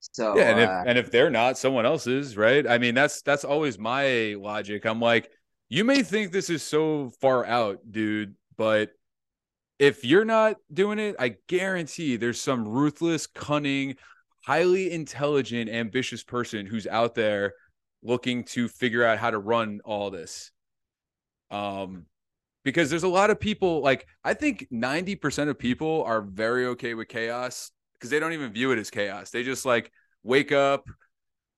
So 0.00 0.36
yeah, 0.36 0.50
and 0.50 0.60
if 0.60 0.68
uh, 0.68 0.84
and 0.86 0.98
if 0.98 1.10
they're 1.10 1.30
not, 1.30 1.58
someone 1.58 1.86
else 1.86 2.06
is, 2.06 2.36
right? 2.36 2.66
I 2.66 2.78
mean, 2.78 2.94
that's 2.94 3.22
that's 3.22 3.44
always 3.44 3.78
my 3.78 4.36
logic. 4.38 4.86
I'm 4.86 5.00
like, 5.00 5.30
you 5.68 5.84
may 5.84 6.02
think 6.02 6.32
this 6.32 6.50
is 6.50 6.62
so 6.62 7.10
far 7.20 7.44
out, 7.44 7.80
dude, 7.90 8.34
but 8.56 8.90
if 9.78 10.04
you're 10.04 10.24
not 10.24 10.56
doing 10.72 10.98
it, 10.98 11.16
I 11.18 11.36
guarantee 11.46 12.16
there's 12.16 12.40
some 12.40 12.66
ruthless, 12.66 13.26
cunning, 13.26 13.96
highly 14.44 14.90
intelligent, 14.90 15.70
ambitious 15.70 16.24
person 16.24 16.66
who's 16.66 16.86
out 16.86 17.14
there 17.14 17.54
looking 18.02 18.44
to 18.44 18.68
figure 18.68 19.04
out 19.04 19.18
how 19.18 19.30
to 19.30 19.38
run 19.38 19.80
all 19.84 20.10
this. 20.10 20.50
Um, 21.50 22.06
because 22.64 22.90
there's 22.90 23.04
a 23.04 23.08
lot 23.08 23.30
of 23.30 23.40
people 23.40 23.80
like 23.80 24.06
I 24.24 24.34
think 24.34 24.66
90% 24.72 25.48
of 25.48 25.58
people 25.58 26.04
are 26.04 26.20
very 26.20 26.66
okay 26.66 26.94
with 26.94 27.08
chaos 27.08 27.70
because 27.98 28.10
they 28.10 28.20
don't 28.20 28.32
even 28.32 28.52
view 28.52 28.72
it 28.72 28.78
as 28.78 28.90
chaos. 28.90 29.30
They 29.30 29.42
just 29.42 29.64
like 29.66 29.90
wake 30.22 30.52
up, 30.52 30.84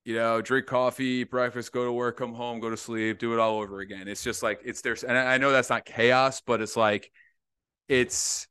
you 0.03 0.15
know, 0.15 0.41
drink 0.41 0.65
coffee, 0.65 1.23
breakfast, 1.23 1.71
go 1.71 1.85
to 1.85 1.91
work, 1.91 2.17
come 2.17 2.33
home, 2.33 2.59
go 2.59 2.69
to 2.69 2.77
sleep, 2.77 3.19
do 3.19 3.33
it 3.33 3.39
all 3.39 3.59
over 3.59 3.79
again. 3.79 4.07
It's 4.07 4.23
just 4.23 4.43
like 4.43 4.61
it's 4.65 4.81
their 4.81 4.95
and 5.07 5.17
I 5.17 5.37
know 5.37 5.51
that's 5.51 5.69
not 5.69 5.85
chaos, 5.85 6.41
but 6.41 6.61
it's 6.61 6.75
like 6.75 7.11
it's 7.87 8.47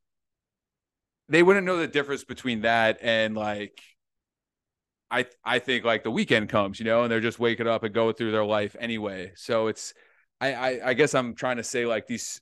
they 1.28 1.42
wouldn't 1.42 1.66
know 1.66 1.76
the 1.76 1.88
difference 1.88 2.24
between 2.24 2.62
that 2.62 2.98
and 3.02 3.36
like 3.36 3.80
I 5.10 5.26
I 5.44 5.58
think 5.58 5.84
like 5.84 6.04
the 6.04 6.10
weekend 6.10 6.48
comes, 6.48 6.78
you 6.78 6.84
know, 6.84 7.02
and 7.02 7.10
they're 7.10 7.20
just 7.20 7.38
waking 7.40 7.66
up 7.66 7.82
and 7.82 7.92
going 7.94 8.14
through 8.14 8.32
their 8.32 8.44
life 8.44 8.76
anyway. 8.78 9.32
So 9.34 9.66
it's 9.66 9.92
I 10.40 10.54
I, 10.54 10.88
I 10.90 10.94
guess 10.94 11.14
I'm 11.14 11.34
trying 11.34 11.56
to 11.56 11.64
say 11.64 11.86
like 11.86 12.06
these 12.06 12.40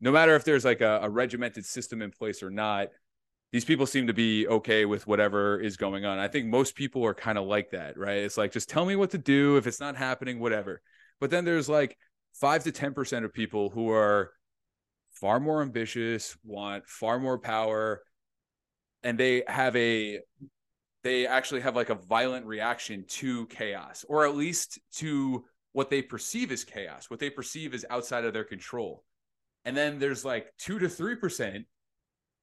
no 0.00 0.12
matter 0.12 0.34
if 0.36 0.44
there's 0.44 0.64
like 0.64 0.80
a, 0.80 1.00
a 1.02 1.10
regimented 1.10 1.64
system 1.64 2.02
in 2.02 2.10
place 2.10 2.42
or 2.42 2.50
not, 2.50 2.88
these 3.52 3.64
people 3.64 3.86
seem 3.86 4.06
to 4.06 4.12
be 4.12 4.46
okay 4.46 4.84
with 4.84 5.06
whatever 5.06 5.60
is 5.60 5.76
going 5.76 6.04
on. 6.04 6.18
I 6.18 6.28
think 6.28 6.46
most 6.46 6.74
people 6.74 7.04
are 7.04 7.14
kind 7.14 7.36
of 7.36 7.46
like 7.46 7.70
that, 7.70 7.98
right? 7.98 8.18
It's 8.18 8.38
like 8.38 8.52
just 8.52 8.68
tell 8.68 8.86
me 8.86 8.96
what 8.96 9.10
to 9.10 9.18
do. 9.18 9.56
If 9.56 9.66
it's 9.66 9.80
not 9.80 9.96
happening, 9.96 10.38
whatever. 10.38 10.80
But 11.20 11.30
then 11.30 11.44
there's 11.44 11.68
like 11.68 11.98
five 12.34 12.64
to 12.64 12.72
ten 12.72 12.94
percent 12.94 13.24
of 13.24 13.32
people 13.32 13.70
who 13.70 13.90
are 13.90 14.32
far 15.12 15.40
more 15.40 15.62
ambitious, 15.62 16.36
want 16.44 16.86
far 16.86 17.18
more 17.18 17.38
power, 17.38 18.02
and 19.02 19.18
they 19.18 19.42
have 19.48 19.74
a 19.76 20.20
they 21.02 21.26
actually 21.26 21.62
have 21.62 21.74
like 21.76 21.90
a 21.90 21.94
violent 21.94 22.46
reaction 22.46 23.04
to 23.08 23.46
chaos, 23.46 24.04
or 24.08 24.26
at 24.26 24.36
least 24.36 24.78
to 24.96 25.44
what 25.72 25.90
they 25.90 26.02
perceive 26.02 26.52
as 26.52 26.64
chaos, 26.64 27.08
what 27.10 27.20
they 27.20 27.30
perceive 27.30 27.74
as 27.74 27.84
outside 27.90 28.24
of 28.24 28.32
their 28.32 28.44
control. 28.44 29.04
And 29.64 29.76
then 29.76 29.98
there's 29.98 30.24
like 30.24 30.52
two 30.58 30.78
to 30.78 30.88
three 30.88 31.16
percent 31.16 31.66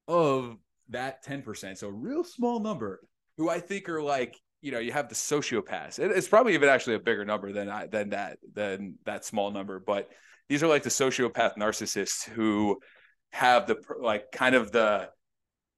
of 0.07 0.57
that 0.89 1.25
10%. 1.25 1.77
So 1.77 1.87
a 1.87 1.91
real 1.91 2.23
small 2.23 2.59
number 2.59 3.01
who 3.37 3.49
I 3.49 3.59
think 3.59 3.89
are 3.89 4.01
like, 4.01 4.35
you 4.61 4.71
know, 4.71 4.79
you 4.79 4.91
have 4.91 5.09
the 5.09 5.15
sociopaths. 5.15 5.99
It's 5.99 6.27
probably 6.27 6.53
even 6.55 6.69
actually 6.69 6.95
a 6.95 6.99
bigger 6.99 7.25
number 7.25 7.51
than 7.51 7.69
I, 7.69 7.87
than 7.87 8.09
that 8.09 8.39
than 8.53 8.95
that 9.05 9.23
small 9.23 9.51
number, 9.51 9.79
but 9.79 10.09
these 10.49 10.63
are 10.63 10.67
like 10.67 10.83
the 10.83 10.89
sociopath 10.89 11.57
narcissists 11.57 12.27
who 12.27 12.79
have 13.31 13.67
the 13.67 13.77
like 14.01 14.31
kind 14.31 14.55
of 14.55 14.71
the 14.71 15.09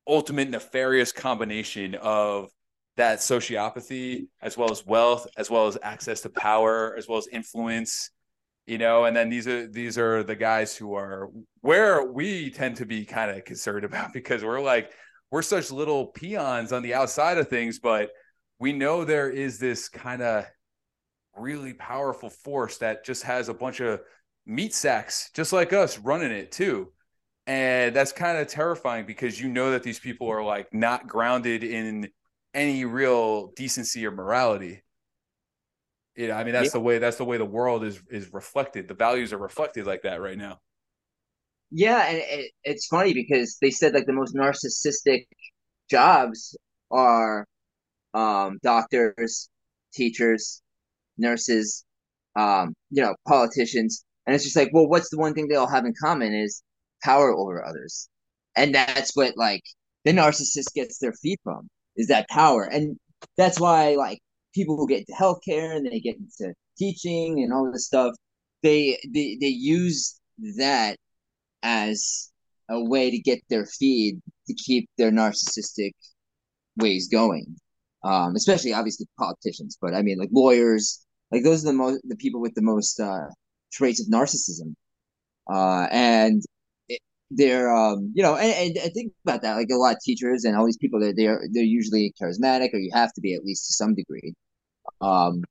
ultimate 0.08 0.50
nefarious 0.50 1.12
combination 1.12 1.96
of 1.96 2.50
that 2.98 3.20
sociopathy 3.20 4.28
as 4.42 4.58
well 4.58 4.72
as 4.72 4.86
wealth 4.86 5.28
as 5.38 5.50
well 5.50 5.68
as 5.68 5.78
access 5.82 6.22
to 6.22 6.30
power 6.30 6.96
as 6.98 7.08
well 7.08 7.18
as 7.18 7.28
influence 7.28 8.12
you 8.70 8.78
know 8.78 9.06
and 9.06 9.16
then 9.16 9.30
these 9.30 9.48
are 9.48 9.68
these 9.68 9.98
are 9.98 10.24
the 10.24 10.36
guys 10.36 10.76
who 10.76 10.94
are 10.94 11.30
where 11.62 12.06
we 12.06 12.52
tend 12.52 12.78
to 12.78 12.86
be 12.86 13.06
kind 13.06 13.32
of 13.32 13.44
concerned 13.44 13.84
about 13.84 14.14
because 14.14 14.44
we're 14.44 14.62
like 14.62 14.92
we're 15.32 15.42
such 15.42 15.72
little 15.72 16.08
peons 16.08 16.72
on 16.72 16.84
the 16.84 16.94
outside 16.94 17.38
of 17.38 17.48
things 17.48 17.80
but 17.80 18.12
we 18.60 18.74
know 18.74 19.04
there 19.04 19.30
is 19.30 19.58
this 19.58 19.90
kind 19.90 20.22
of 20.22 20.46
really 21.36 21.74
powerful 21.74 22.30
force 22.30 22.78
that 22.78 23.06
just 23.06 23.24
has 23.24 23.50
a 23.50 23.54
bunch 23.54 23.80
of 23.80 24.02
meat 24.46 24.74
sacks 24.74 25.30
just 25.34 25.54
like 25.54 25.74
us 25.74 25.98
running 26.00 26.32
it 26.32 26.52
too. 26.52 26.92
And 27.48 27.96
that's 27.96 28.12
kind 28.12 28.38
of 28.38 28.48
terrifying 28.48 29.06
because 29.06 29.42
you 29.42 29.50
know 29.50 29.72
that 29.72 29.82
these 29.82 30.00
people 30.00 30.30
are 30.30 30.44
like 30.44 30.72
not 30.74 31.08
grounded 31.08 31.64
in 31.64 32.10
any 32.54 32.86
real 32.86 33.52
decency 33.56 34.06
or 34.06 34.12
morality 34.12 34.84
you 36.20 36.28
know 36.28 36.36
i 36.36 36.44
mean 36.44 36.54
that's 36.54 36.66
yeah. 36.66 36.72
the 36.72 36.80
way 36.80 36.98
that's 36.98 37.18
the 37.18 37.26
way 37.26 37.38
the 37.38 37.46
world 37.46 37.84
is 37.84 38.02
is 38.10 38.32
reflected 38.34 38.88
the 38.88 38.94
values 38.94 39.34
are 39.34 39.38
reflected 39.38 39.86
like 39.86 40.02
that 40.04 40.22
right 40.22 40.38
now 40.38 40.60
yeah 41.72 42.08
and 42.08 42.18
it, 42.18 42.52
it's 42.64 42.88
funny 42.88 43.14
because 43.14 43.58
they 43.62 43.72
said 43.72 43.94
like 43.94 44.06
the 44.06 44.14
most 44.14 44.36
narcissistic 44.36 45.26
jobs 45.90 46.58
are 46.92 47.46
um 48.14 48.60
doctors 48.64 49.50
teachers 49.94 50.62
nurses 51.18 51.86
um 52.36 52.74
you 52.90 53.02
know 53.02 53.14
politicians 53.28 54.04
and 54.30 54.36
it's 54.36 54.44
just 54.44 54.56
like, 54.56 54.70
well, 54.72 54.88
what's 54.88 55.10
the 55.10 55.18
one 55.18 55.34
thing 55.34 55.48
they 55.48 55.56
all 55.56 55.68
have 55.68 55.86
in 55.86 55.94
common 56.00 56.36
is 56.36 56.62
power 57.02 57.34
over 57.36 57.66
others. 57.66 58.08
And 58.56 58.76
that's 58.76 59.16
what 59.16 59.36
like 59.36 59.64
the 60.06 60.12
narcissist 60.12 60.72
gets 60.76 61.00
their 61.00 61.14
feed 61.14 61.40
from 61.44 61.68
is 61.96 62.10
that 62.10 62.30
power. 62.30 62.64
And 62.64 62.98
that's 63.38 63.60
why 63.60 63.96
like 63.96 64.20
people 64.53 64.77
who 64.77 64.88
get 64.88 65.00
into 65.00 65.13
healthcare 65.13 65.75
and 65.75 65.86
they 65.86 66.00
get 66.00 66.18
into 66.18 66.53
teaching 66.77 67.44
and 67.44 67.53
all 67.53 67.72
this 67.72 67.86
stuff, 67.88 68.15
they 68.63 69.00
they 69.13 69.38
they 69.39 69.48
use 69.48 70.20
that 70.58 70.98
as 71.63 72.32
a 72.70 72.84
way 72.84 73.12
to 73.12 73.20
get 73.20 73.39
their 73.50 73.65
feed 73.65 74.22
to 74.48 74.53
keep 74.53 74.89
their 74.98 75.12
narcissistic 75.12 75.91
ways 76.77 77.08
going. 77.12 77.56
Um, 78.03 78.36
especially 78.36 78.74
obviously 78.74 79.08
politicians, 79.18 79.77
but 79.82 79.94
I 79.94 80.01
mean 80.01 80.20
like 80.20 80.29
lawyers, 80.32 81.06
like 81.32 81.44
those 81.44 81.63
are 81.63 81.68
the 81.68 81.74
most 81.74 82.01
the 82.08 82.15
people 82.15 82.41
with 82.41 82.56
the 82.56 82.62
most 82.62 83.00
uh 83.00 83.27
traits 83.72 84.01
of 84.01 84.08
narcissism. 84.08 84.74
Uh, 85.51 85.88
and 85.91 86.44
they're, 87.31 87.74
um, 87.74 88.12
you 88.15 88.24
know, 88.24 88.36
and, 88.36 88.75
and, 88.77 88.93
think 88.93 89.13
about 89.25 89.41
that. 89.43 89.55
Like 89.55 89.69
a 89.71 89.75
lot 89.75 89.95
of 89.95 90.01
teachers 90.03 90.43
and 90.45 90.55
all 90.55 90.65
these 90.65 90.77
people, 90.77 91.00
they're, 91.00 91.13
they're, 91.15 91.41
they're 91.51 91.63
usually 91.63 92.13
charismatic, 92.21 92.74
or 92.74 92.79
you 92.79 92.91
have 92.93 93.13
to 93.13 93.21
be 93.21 93.36
at 93.36 93.43
least 93.43 93.67
to 93.67 93.74
some 93.74 93.95
degree, 93.95 94.33
um, 95.01 95.43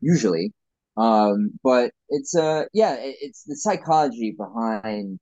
usually. 0.00 0.52
Um, 0.96 1.52
but 1.62 1.92
it's, 2.08 2.34
uh, 2.34 2.64
yeah, 2.72 2.94
it, 2.94 3.16
it's 3.20 3.44
the 3.44 3.56
psychology 3.56 4.34
behind, 4.36 5.18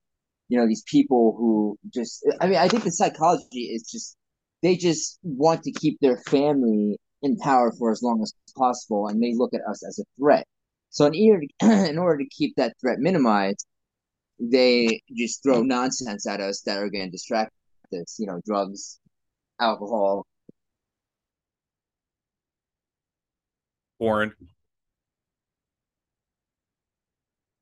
you 0.48 0.58
know, 0.58 0.66
these 0.66 0.84
people 0.86 1.34
who 1.36 1.78
just, 1.92 2.26
I 2.40 2.46
mean, 2.46 2.58
I 2.58 2.68
think 2.68 2.84
the 2.84 2.90
psychology 2.90 3.66
is 3.74 3.88
just, 3.90 4.16
they 4.62 4.76
just 4.76 5.18
want 5.22 5.62
to 5.64 5.72
keep 5.72 5.98
their 6.00 6.16
family 6.28 6.98
in 7.22 7.36
power 7.36 7.72
for 7.78 7.90
as 7.92 8.02
long 8.02 8.22
as 8.22 8.32
possible, 8.56 9.08
and 9.08 9.22
they 9.22 9.34
look 9.34 9.52
at 9.54 9.60
us 9.68 9.86
as 9.86 9.98
a 9.98 10.04
threat 10.18 10.46
So 10.90 11.06
in 11.06 11.14
order 11.30 11.46
to, 11.60 11.88
in 11.90 11.98
order 11.98 12.24
to 12.24 12.28
keep 12.30 12.54
that 12.56 12.74
threat 12.80 12.98
minimized, 12.98 13.66
they 14.40 15.02
just 15.16 15.42
throw 15.42 15.62
nonsense 15.62 16.26
at 16.26 16.40
us 16.40 16.62
that 16.62 16.78
are 16.78 16.90
going 16.90 17.04
to 17.06 17.10
distract 17.10 17.52
us. 17.92 18.16
You 18.18 18.26
know, 18.26 18.40
drugs, 18.44 19.00
alcohol, 19.60 20.26
Warren. 23.98 24.32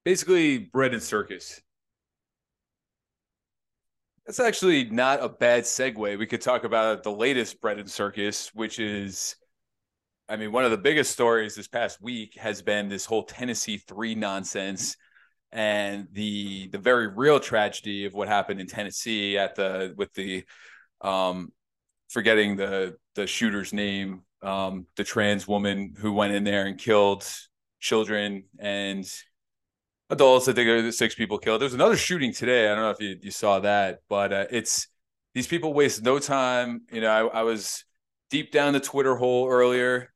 Basically, 0.05 0.59
bread 0.59 0.93
and 0.93 1.03
circus. 1.03 1.61
That's 4.27 4.41
actually 4.41 4.85
not 4.91 5.23
a 5.23 5.29
bad 5.29 5.65
segue. 5.65 6.19
We 6.19 6.27
could 6.27 6.41
talk 6.41 6.65
about 6.65 7.03
the 7.03 7.13
latest 7.13 7.61
bread 7.61 7.79
and 7.79 7.91
circus, 7.91 8.51
which 8.55 8.79
is, 8.79 9.37
I 10.29 10.37
mean, 10.37 10.53
one 10.53 10.65
of 10.65 10.73
the 10.73 10.79
biggest 10.79 11.13
stories 11.13 11.55
this 11.55 11.69
past 11.69 12.03
week 12.03 12.35
has 12.35 12.61
been 12.61 12.89
this 12.89 13.07
whole 13.07 13.23
Tennessee 13.23 13.79
three 13.79 14.15
nonsense 14.15 14.97
and 15.57 16.07
the 16.13 16.69
the 16.69 16.79
very 16.79 17.09
real 17.09 17.41
tragedy 17.41 18.05
of 18.05 18.13
what 18.13 18.29
happened 18.29 18.61
in 18.61 18.67
Tennessee 18.67 19.39
at 19.39 19.57
the 19.57 19.95
with 19.97 20.13
the 20.13 20.45
um 21.01 21.51
forgetting 22.11 22.57
the 22.57 22.97
the 23.15 23.27
shooter's 23.27 23.73
name 23.73 24.21
um, 24.43 24.87
the 24.97 25.03
trans 25.03 25.49
woman 25.49 25.95
who 25.99 26.13
went 26.13 26.35
in 26.35 26.45
there 26.45 26.67
and 26.67 26.79
killed 26.79 27.27
children 27.81 28.45
and 28.59 29.11
adults. 30.11 30.47
I 30.47 30.53
think 30.53 30.67
there 30.67 30.93
six 30.93 31.15
people 31.15 31.39
killed. 31.39 31.63
There's 31.63 31.75
another 31.75 31.97
shooting 31.97 32.35
today. 32.35 32.67
I 32.71 32.75
don't 32.75 32.85
know 32.85 32.91
if 32.91 33.01
you, 33.01 33.17
you 33.23 33.31
saw 33.31 33.61
that, 33.61 34.01
but 34.11 34.33
uh, 34.35 34.45
it's 34.51 34.89
these 35.35 35.47
people 35.47 35.73
waste 35.73 36.03
no 36.03 36.19
time. 36.19 36.83
You 36.93 37.01
know, 37.01 37.11
I, 37.11 37.41
I, 37.41 37.43
was 37.43 37.85
deep 38.31 38.53
down 38.53 38.75
the 38.75 38.81
Twitter 38.81 39.17
hole 39.17 39.49
earlier 39.49 40.13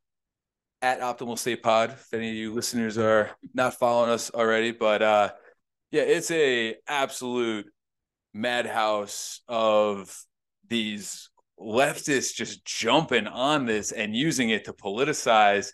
at 0.82 1.00
Optimal 1.00 1.38
State 1.38 1.62
Pod. 1.62 1.90
If 1.90 2.12
any 2.14 2.30
of 2.30 2.36
you 2.36 2.52
listeners 2.52 2.98
are 2.98 3.30
not 3.54 3.74
following 3.74 4.10
us 4.10 4.30
already, 4.32 4.72
but 4.72 5.02
uh, 5.02 5.30
yeah, 5.90 6.02
it's 6.02 6.30
a 6.30 6.76
absolute 6.86 7.66
madhouse 8.32 9.40
of 9.48 10.16
these 10.68 11.30
leftists 11.60 12.34
just 12.34 12.64
jumping 12.64 13.26
on 13.26 13.66
this 13.66 13.92
and 13.92 14.16
using 14.16 14.50
it 14.50 14.64
to 14.64 14.72
politicize 14.72 15.72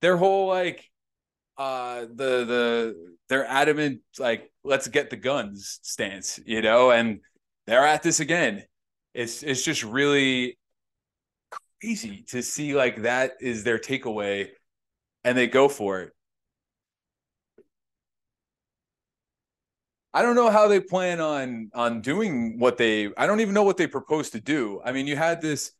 their 0.00 0.16
whole 0.16 0.46
like 0.46 0.88
uh 1.58 2.02
the 2.02 2.44
the 2.44 2.94
their 3.28 3.44
adamant 3.46 4.00
like 4.18 4.52
let's 4.62 4.86
get 4.86 5.10
the 5.10 5.16
guns 5.16 5.80
stance 5.82 6.38
you 6.46 6.62
know 6.62 6.92
and 6.92 7.20
they're 7.66 7.86
at 7.86 8.02
this 8.02 8.20
again 8.20 8.62
it's 9.14 9.42
it's 9.42 9.64
just 9.64 9.82
really 9.82 10.56
crazy 11.80 12.24
to 12.28 12.42
see 12.42 12.74
like 12.74 13.02
that 13.02 13.32
is 13.40 13.64
their 13.64 13.78
takeaway 13.78 14.48
and 15.24 15.36
they 15.36 15.46
go 15.46 15.68
for 15.68 16.00
it 16.00 16.12
I 20.16 20.22
don't 20.22 20.34
know 20.34 20.48
how 20.48 20.66
they 20.66 20.80
plan 20.80 21.20
on 21.20 21.70
on 21.74 22.00
doing 22.00 22.58
what 22.58 22.78
they. 22.78 23.10
I 23.18 23.26
don't 23.26 23.40
even 23.40 23.52
know 23.52 23.64
what 23.64 23.76
they 23.76 23.86
propose 23.86 24.30
to 24.30 24.40
do. 24.40 24.80
I 24.82 24.92
mean, 24.92 25.06
you 25.06 25.14
had 25.14 25.42
this 25.42 25.72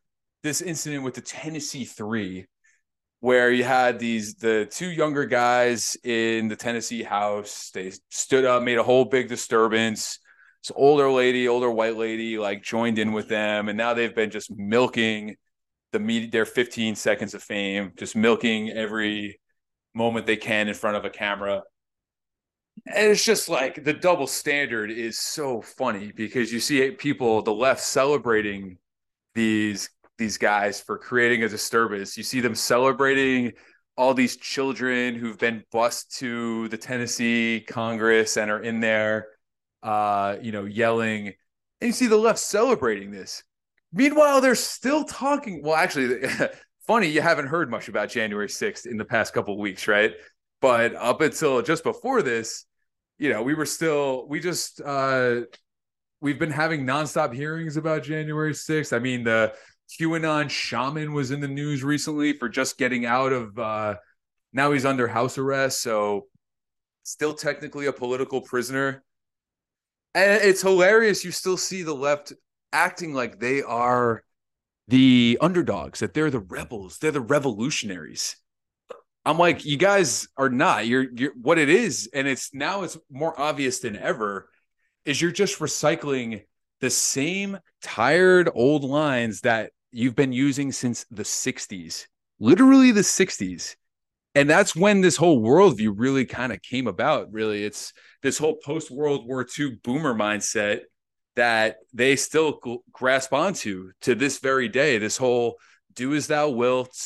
this 0.43 0.61
incident 0.61 1.05
with 1.05 1.15
the 1.15 1.23
Tennessee 1.23 1.87
Three, 1.87 2.45
where 3.21 3.50
you 3.50 3.65
had 3.65 3.99
these 3.99 4.35
the 4.35 4.69
two 4.71 4.91
younger 4.91 5.25
guys 5.25 5.97
in 6.05 6.49
the 6.49 6.57
Tennessee 6.57 7.03
house. 7.03 7.71
They 7.73 7.93
stood 8.11 8.45
up, 8.45 8.62
made 8.62 8.76
a 8.76 8.83
whole 8.83 9.07
big 9.07 9.29
disturbance. 9.29 10.19
This 10.62 10.73
older 10.76 11.11
lady, 11.11 11.49
older 11.49 11.71
white 11.71 11.97
lady, 11.97 12.37
like 12.37 12.62
joined 12.62 12.99
in 12.99 13.12
with 13.12 13.29
them, 13.29 13.71
and 13.71 13.79
now 13.79 13.95
they've 13.95 14.15
been 14.15 14.31
just 14.31 14.50
milking 14.55 15.37
the 15.93 15.99
media 15.99 16.31
their 16.31 16.45
15 16.45 16.97
seconds 16.97 17.35
of 17.35 17.43
fame, 17.43 17.93
just 17.97 18.16
milking 18.16 18.71
every 18.71 19.40
moment 19.95 20.26
they 20.26 20.37
can 20.37 20.69
in 20.69 20.75
front 20.75 20.97
of 20.97 21.05
a 21.05 21.11
camera. 21.11 21.62
And 22.87 23.11
it's 23.11 23.25
just 23.25 23.49
like 23.49 23.83
the 23.85 23.95
double 23.95 24.26
standard 24.26 24.90
is 24.90 25.19
so 25.19 25.62
funny 25.62 26.12
because 26.12 26.52
you 26.52 26.61
see 26.61 26.90
people 26.90 27.42
the 27.42 27.53
left 27.53 27.81
celebrating 27.81 28.79
these 29.35 29.88
these 30.18 30.38
guys 30.38 30.81
for 30.81 30.99
creating 30.99 31.42
a 31.42 31.49
disturbance. 31.49 32.16
You 32.16 32.22
see 32.22 32.40
them 32.40 32.55
celebrating 32.55 33.53
all 33.96 34.14
these 34.14 34.37
children 34.37 35.14
who've 35.14 35.38
been 35.38 35.64
bused 35.72 36.18
to 36.18 36.68
the 36.68 36.77
Tennessee 36.77 37.64
Congress 37.66 38.37
and 38.37 38.51
are 38.51 38.62
in 38.62 38.81
there 38.81 39.29
uh 39.83 40.37
you 40.42 40.53
know 40.53 40.64
yelling. 40.64 41.29
And 41.81 41.88
you 41.88 41.92
see 41.92 42.07
the 42.07 42.16
left 42.16 42.38
celebrating 42.38 43.11
this 43.11 43.42
meanwhile 43.92 44.40
they're 44.40 44.55
still 44.55 45.05
talking 45.05 45.62
well 45.62 45.77
actually 45.77 46.20
funny 46.87 47.09
you 47.09 47.20
haven't 47.20 47.46
heard 47.46 47.70
much 47.70 47.88
about 47.88 48.09
January 48.09 48.49
6th 48.49 48.87
in 48.87 48.96
the 48.96 49.05
past 49.05 49.33
couple 49.33 49.59
weeks 49.59 49.88
right 49.88 50.14
but 50.61 50.94
up 50.94 51.20
until 51.20 51.62
just 51.62 51.85
before 51.85 52.22
this, 52.22 52.64
you 53.18 53.31
know, 53.31 53.42
we 53.42 53.55
were 53.55 53.66
still 53.66 54.27
we 54.29 54.40
just 54.40 54.81
uh 54.81 55.42
we've 56.20 56.38
been 56.38 56.51
having 56.51 56.87
nonstop 56.87 57.35
hearings 57.35 57.77
about 57.77 58.03
January 58.03 58.53
6th. 58.53 58.94
I 58.94 58.99
mean, 58.99 59.25
the 59.25 59.55
QAnon 60.01 60.51
shaman 60.51 61.12
was 61.12 61.31
in 61.31 61.40
the 61.40 61.49
news 61.49 61.85
recently 61.85 62.33
for 62.33 62.49
just 62.49 62.79
getting 62.79 63.07
out 63.07 63.33
of 63.33 63.59
uh 63.59 63.94
now 64.53 64.72
he's 64.72 64.87
under 64.87 65.07
house 65.07 65.37
arrest, 65.37 65.83
so 65.83 66.27
still 67.03 67.35
technically 67.35 67.87
a 67.87 67.92
political 67.92 68.40
prisoner. 68.40 69.05
And 70.14 70.42
it's 70.42 70.62
hilarious 70.62 71.25
you 71.25 71.31
still 71.31 71.59
see 71.59 71.83
the 71.83 71.94
left 71.94 72.33
acting 72.72 73.14
like 73.14 73.40
they 73.40 73.62
are 73.62 74.22
the 74.88 75.38
underdogs, 75.40 76.00
that 76.00 76.14
they're 76.14 76.31
the 76.31 76.38
rebels, 76.38 76.98
they're 76.98 77.11
the 77.11 77.20
revolutionaries. 77.20 78.37
I'm 79.24 79.38
like, 79.38 79.64
you 79.64 79.76
guys 79.76 80.29
are 80.37 80.48
not. 80.48 80.87
You're 80.87 81.07
you're 81.12 81.33
what 81.35 81.59
it 81.59 81.68
is, 81.68 82.09
and 82.14 82.29
it's 82.29 82.55
now 82.55 82.85
it's 82.85 82.96
more 83.11 83.38
obvious 83.38 83.81
than 83.81 83.96
ever. 83.96 84.48
Is 85.05 85.20
you're 85.20 85.33
just 85.33 85.59
recycling 85.59 86.44
the 86.81 86.90
same 86.90 87.59
tired 87.83 88.48
old 88.55 88.85
lines 88.85 89.40
that 89.40 89.72
you've 89.90 90.14
been 90.14 90.33
using 90.33 90.70
since 90.72 91.07
the 91.11 91.22
60s, 91.22 92.07
literally 92.38 92.92
the 92.92 93.00
60s. 93.00 93.76
And 94.35 94.50
that's 94.50 94.76
when 94.76 95.00
this 95.00 95.16
whole 95.16 95.40
worldview 95.40 95.94
really 95.96 96.26
kind 96.26 96.52
of 96.52 96.61
came 96.61 96.87
about. 96.87 97.33
Really, 97.33 97.64
it's 97.64 97.92
this 98.22 98.38
whole 98.38 98.57
post 98.64 98.90
World 98.90 99.26
War 99.26 99.46
II 99.59 99.79
boomer 99.83 100.14
mindset 100.14 100.81
that 101.37 101.77
they 101.92 102.16
still 102.16 102.61
grasp 102.92 103.33
onto 103.33 103.92
to 104.03 104.14
this 104.14 104.38
very 104.38 104.68
day. 104.68 104.99
This 104.99 105.16
whole 105.16 105.57
do 105.94 106.14
as 106.14 106.27
thou 106.27 106.49
wilt, 106.51 106.96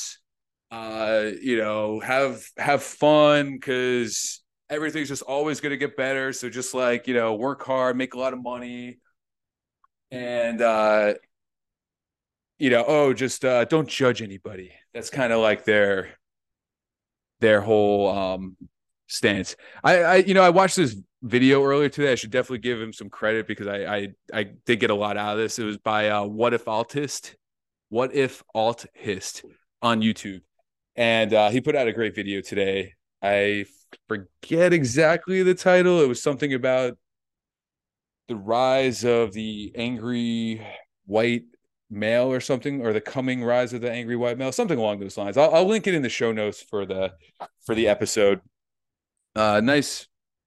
uh, 0.70 1.30
you 1.40 1.58
know, 1.58 2.00
have 2.00 2.42
have 2.56 2.82
fun 2.82 3.52
because 3.52 4.42
everything's 4.68 5.08
just 5.08 5.22
always 5.22 5.60
going 5.60 5.70
to 5.70 5.76
get 5.76 5.96
better. 5.96 6.32
So 6.32 6.48
just 6.48 6.74
like 6.74 7.06
you 7.06 7.14
know, 7.14 7.34
work 7.34 7.64
hard, 7.64 7.96
make 7.96 8.14
a 8.14 8.18
lot 8.18 8.32
of 8.32 8.42
money, 8.42 8.98
and 10.10 10.62
uh, 10.62 11.14
you 12.58 12.70
know, 12.70 12.84
oh, 12.86 13.12
just 13.12 13.44
uh, 13.44 13.64
don't 13.64 13.88
judge 13.88 14.22
anybody. 14.22 14.72
That's 14.94 15.10
kind 15.10 15.32
of 15.32 15.40
like 15.40 15.64
their 15.64 16.10
their 17.40 17.60
whole 17.60 18.08
um 18.08 18.56
stance. 19.10 19.56
I, 19.84 20.02
I, 20.02 20.16
you 20.16 20.34
know, 20.34 20.42
I 20.42 20.50
watched 20.50 20.76
this 20.76 20.96
video 21.22 21.62
earlier 21.64 21.88
today. 21.88 22.12
I 22.12 22.14
should 22.14 22.30
definitely 22.30 22.58
give 22.58 22.80
him 22.80 22.92
some 22.92 23.10
credit 23.10 23.46
because 23.46 23.66
I, 23.66 23.84
I, 23.84 24.08
I 24.32 24.42
did 24.64 24.80
get 24.80 24.90
a 24.90 24.94
lot 24.94 25.16
out 25.16 25.34
of 25.34 25.38
this. 25.38 25.58
It 25.58 25.64
was 25.64 25.78
by 25.78 26.08
uh, 26.08 26.24
What 26.24 26.54
If 26.54 26.64
Altist, 26.64 27.34
What 27.88 28.14
If 28.14 28.42
Alt 28.54 28.86
Hist 28.94 29.44
on 29.82 30.00
YouTube 30.00 30.40
and 30.96 31.32
uh, 31.32 31.50
he 31.50 31.60
put 31.60 31.76
out 31.76 31.88
a 31.88 31.92
great 31.92 32.14
video 32.14 32.40
today. 32.40 32.94
I 33.22 33.64
forget 34.08 34.72
exactly 34.72 35.42
the 35.42 35.54
title. 35.54 36.00
It 36.00 36.08
was 36.08 36.22
something 36.22 36.52
about 36.52 36.98
the 38.28 38.36
rise 38.36 39.04
of 39.04 39.32
the 39.32 39.72
angry 39.76 40.64
white 41.06 41.44
male 41.90 42.30
or 42.30 42.40
something, 42.40 42.84
or 42.84 42.92
the 42.92 43.00
coming 43.00 43.42
rise 43.42 43.72
of 43.72 43.80
the 43.80 43.90
angry 43.90 44.14
white 44.14 44.38
male, 44.38 44.52
something 44.52 44.78
along 44.78 45.00
those 45.00 45.16
lines. 45.16 45.36
I'll, 45.36 45.52
I'll 45.54 45.66
link 45.66 45.86
it 45.86 45.94
in 45.94 46.02
the 46.02 46.08
show 46.08 46.32
notes 46.32 46.62
for 46.62 46.86
the 46.86 47.12
for 47.64 47.74
the 47.74 47.88
episode. 47.88 48.40
Uh, 49.34 49.60
nice, 49.62 50.06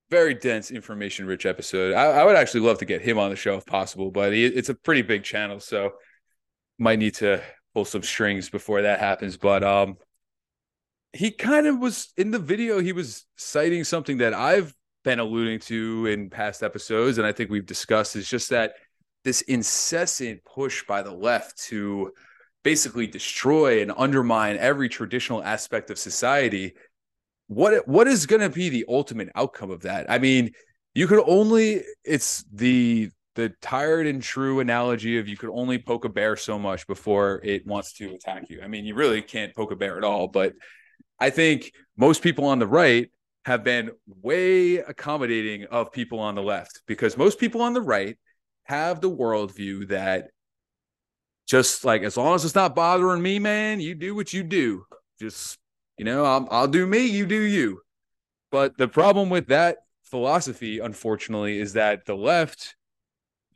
very 0.10 0.34
dense, 0.34 0.72
information 0.72 1.26
rich 1.26 1.46
episode. 1.46 1.94
I, 1.94 2.06
I, 2.06 2.24
would 2.26 2.36
actually 2.36 2.62
love 2.62 2.80
to 2.80 2.86
get 2.86 3.02
him 3.02 3.18
on 3.18 3.30
the 3.30 3.36
show 3.36 3.56
if 3.56 3.66
possible, 3.66 4.12
but 4.12 4.34
he, 4.34 4.46
it's 4.46 4.70
a 4.70 4.76
pretty 4.76 5.02
big 5.02 5.24
channel, 5.24 5.60
so 5.60 5.94
might 6.78 7.00
need 7.00 7.16
to 7.16 7.42
pull 7.74 7.86
some 7.86 8.04
strings 8.04 8.50
before 8.50 8.82
that 8.82 9.00
happens. 9.00 9.38
But 9.38 9.64
um, 9.64 9.98
he 11.14 11.30
kind 11.30 11.68
of 11.68 11.80
was 11.80 12.12
in 12.18 12.32
the 12.32 12.40
video 12.40 12.80
he 12.80 12.92
was 12.92 13.26
citing 13.38 13.84
something 13.84 14.18
that 14.18 14.34
i've 14.34 14.74
been 15.04 15.20
alluding 15.20 15.60
to 15.60 16.08
in 16.08 16.30
past 16.30 16.64
episodes 16.64 17.18
and 17.18 17.28
i 17.28 17.32
think 17.32 17.50
we've 17.50 17.66
discussed 17.66 18.16
is 18.16 18.28
just 18.28 18.50
that 18.50 18.74
this 19.24 19.42
incessant 19.44 20.44
push 20.44 20.84
by 20.86 21.02
the 21.02 21.14
left 21.14 21.58
to 21.58 22.12
basically 22.64 23.08
destroy 23.08 23.82
and 23.82 23.92
undermine 23.96 24.58
every 24.58 24.90
traditional 24.90 25.44
aspect 25.44 25.90
of 25.92 25.98
society 25.98 26.74
what 27.48 27.88
what 27.88 28.08
is 28.08 28.26
going 28.26 28.42
to 28.42 28.50
be 28.50 28.70
the 28.70 28.86
ultimate 28.88 29.30
outcome 29.36 29.72
of 29.72 29.82
that 29.82 30.10
i 30.10 30.18
mean 30.18 30.52
you 30.94 31.08
could 31.08 31.24
only 31.28 31.82
it's 32.04 32.44
the 32.52 33.10
the 33.36 33.52
tired 33.62 34.06
and 34.06 34.22
true 34.22 34.60
analogy 34.60 35.18
of 35.18 35.28
you 35.28 35.36
could 35.36 35.50
only 35.50 35.78
poke 35.78 36.06
a 36.06 36.10
bear 36.10 36.36
so 36.36 36.58
much 36.58 36.86
before 36.88 37.42
it 37.44 37.66
wants 37.66 37.94
to 37.94 38.14
attack 38.14 38.50
you 38.50 38.62
i 38.64 38.68
mean 38.68 38.86
you 38.86 38.96
really 38.96 39.22
can't 39.22 39.56
poke 39.56 39.72
a 39.72 39.76
bear 39.76 39.98
at 39.98 40.04
all 40.04 40.28
but 40.28 40.54
I 41.24 41.30
think 41.30 41.72
most 41.96 42.22
people 42.22 42.44
on 42.46 42.60
the 42.60 42.68
right 42.68 43.10
have 43.46 43.64
been 43.64 43.92
way 44.22 44.78
accommodating 44.78 45.64
of 45.66 45.92
people 45.92 46.20
on 46.20 46.36
the 46.36 46.42
left 46.42 46.82
because 46.86 47.18
most 47.18 47.40
people 47.40 47.62
on 47.62 47.74
the 47.74 47.82
right 47.82 48.18
have 48.66 49.00
the 49.00 49.10
worldview 49.10 49.88
that 49.88 50.28
just 51.48 51.86
like 51.86 52.04
as 52.04 52.18
long 52.18 52.36
as 52.36 52.44
it's 52.44 52.56
not 52.56 52.76
bothering 52.76 53.22
me, 53.22 53.40
man, 53.40 53.80
you 53.80 53.96
do 53.96 54.16
what 54.16 54.34
you 54.34 54.44
do. 54.44 54.84
Just 55.18 55.58
you 55.98 56.06
know, 56.06 56.26
I'll, 56.26 56.48
I'll 56.52 56.68
do 56.68 56.86
me, 56.86 57.06
you 57.06 57.26
do 57.26 57.40
you. 57.40 57.82
But 58.52 58.78
the 58.78 58.88
problem 58.88 59.30
with 59.30 59.48
that 59.48 59.78
philosophy, 60.04 60.80
unfortunately, 60.80 61.60
is 61.60 61.74
that 61.74 62.06
the 62.06 62.16
left 62.16 62.76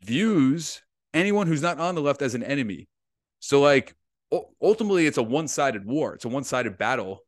views 0.01 0.81
anyone 1.13 1.47
who's 1.47 1.61
not 1.61 1.79
on 1.79 1.95
the 1.95 2.01
left 2.01 2.21
as 2.21 2.35
an 2.35 2.43
enemy. 2.43 2.87
So, 3.39 3.61
like, 3.61 3.95
ultimately, 4.61 5.07
it's 5.07 5.17
a 5.17 5.23
one 5.23 5.47
sided 5.47 5.85
war, 5.85 6.13
it's 6.15 6.25
a 6.25 6.29
one 6.29 6.43
sided 6.43 6.77
battle. 6.77 7.21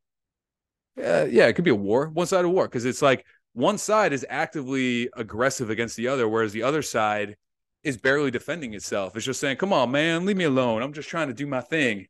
Uh, 0.98 1.26
yeah, 1.30 1.48
it 1.48 1.54
could 1.54 1.66
be 1.66 1.72
a 1.72 1.76
war, 1.76 2.10
one 2.10 2.28
sided 2.28 2.50
war, 2.50 2.68
because 2.68 2.86
it's 2.86 3.02
like 3.02 3.26
one 3.54 3.78
side 3.78 4.14
is 4.14 4.26
actively 4.30 5.10
aggressive 5.16 5.70
against 5.70 5.96
the 5.96 6.08
other, 6.08 6.28
whereas 6.28 6.52
the 6.52 6.64
other 6.64 6.82
side 6.82 7.36
is 7.84 7.98
barely 7.98 8.32
defending 8.32 8.74
itself. 8.74 9.16
It's 9.16 9.26
just 9.26 9.40
saying, 9.40 9.58
come 9.58 9.72
on, 9.72 9.92
man, 9.92 10.26
leave 10.26 10.38
me 10.38 10.44
alone. 10.44 10.82
I'm 10.82 10.94
just 10.94 11.10
trying 11.10 11.30
to 11.30 11.34
do 11.34 11.48
my 11.48 11.62
thing. 11.62 12.08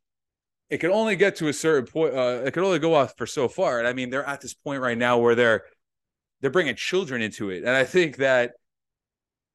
It 0.69 0.79
can 0.79 0.91
only 0.91 1.15
get 1.15 1.37
to 1.37 1.47
a 1.47 1.53
certain 1.53 1.87
point. 1.91 2.13
Uh, 2.13 2.41
it 2.45 2.53
could 2.53 2.63
only 2.63 2.79
go 2.79 2.93
off 2.93 3.15
for 3.17 3.25
so 3.25 3.47
far. 3.47 3.79
And 3.79 3.87
I 3.87 3.93
mean, 3.93 4.09
they're 4.09 4.25
at 4.25 4.41
this 4.41 4.53
point 4.53 4.81
right 4.81 4.97
now 4.97 5.17
where 5.17 5.35
they're 5.35 5.63
they're 6.41 6.51
bringing 6.51 6.75
children 6.75 7.21
into 7.21 7.49
it. 7.49 7.63
And 7.63 7.71
I 7.71 7.83
think 7.83 8.17
that 8.17 8.53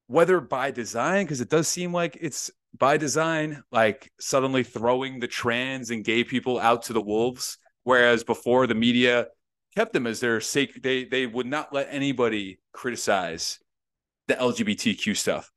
whether 0.07 0.39
by 0.39 0.71
design, 0.71 1.25
because 1.25 1.41
it 1.41 1.49
does 1.49 1.67
seem 1.67 1.93
like 1.93 2.17
it's 2.21 2.51
by 2.77 2.97
design, 2.97 3.63
like 3.71 4.11
suddenly 4.19 4.63
throwing 4.63 5.19
the 5.19 5.27
trans 5.27 5.89
and 5.89 6.03
gay 6.03 6.23
people 6.23 6.59
out 6.59 6.83
to 6.83 6.93
the 6.93 7.01
wolves, 7.01 7.57
whereas 7.83 8.23
before 8.23 8.67
the 8.67 8.75
media 8.75 9.27
kept 9.75 9.93
them 9.93 10.07
as 10.07 10.19
their 10.19 10.41
sake, 10.41 10.81
they 10.83 11.05
they 11.05 11.25
would 11.25 11.47
not 11.47 11.73
let 11.73 11.87
anybody 11.89 12.59
criticize 12.73 13.59
the 14.27 14.35
LGBTQ 14.35 15.15
stuff. 15.15 15.51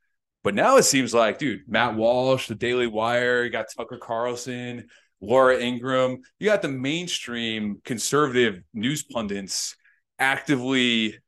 But 0.44 0.54
now 0.54 0.76
it 0.76 0.84
seems 0.84 1.12
like, 1.12 1.38
dude, 1.38 1.62
Matt 1.66 1.96
Walsh, 1.96 2.46
the 2.46 2.54
Daily 2.54 2.86
Wire, 2.86 3.44
you 3.44 3.50
got 3.50 3.66
Tucker 3.76 3.98
Carlson, 3.98 4.86
Laura 5.20 5.58
Ingraham. 5.58 6.22
you 6.38 6.46
got 6.46 6.62
the 6.62 6.68
mainstream 6.68 7.80
conservative 7.84 8.62
news 8.72 9.02
pundits 9.02 9.76
actively 10.18 11.18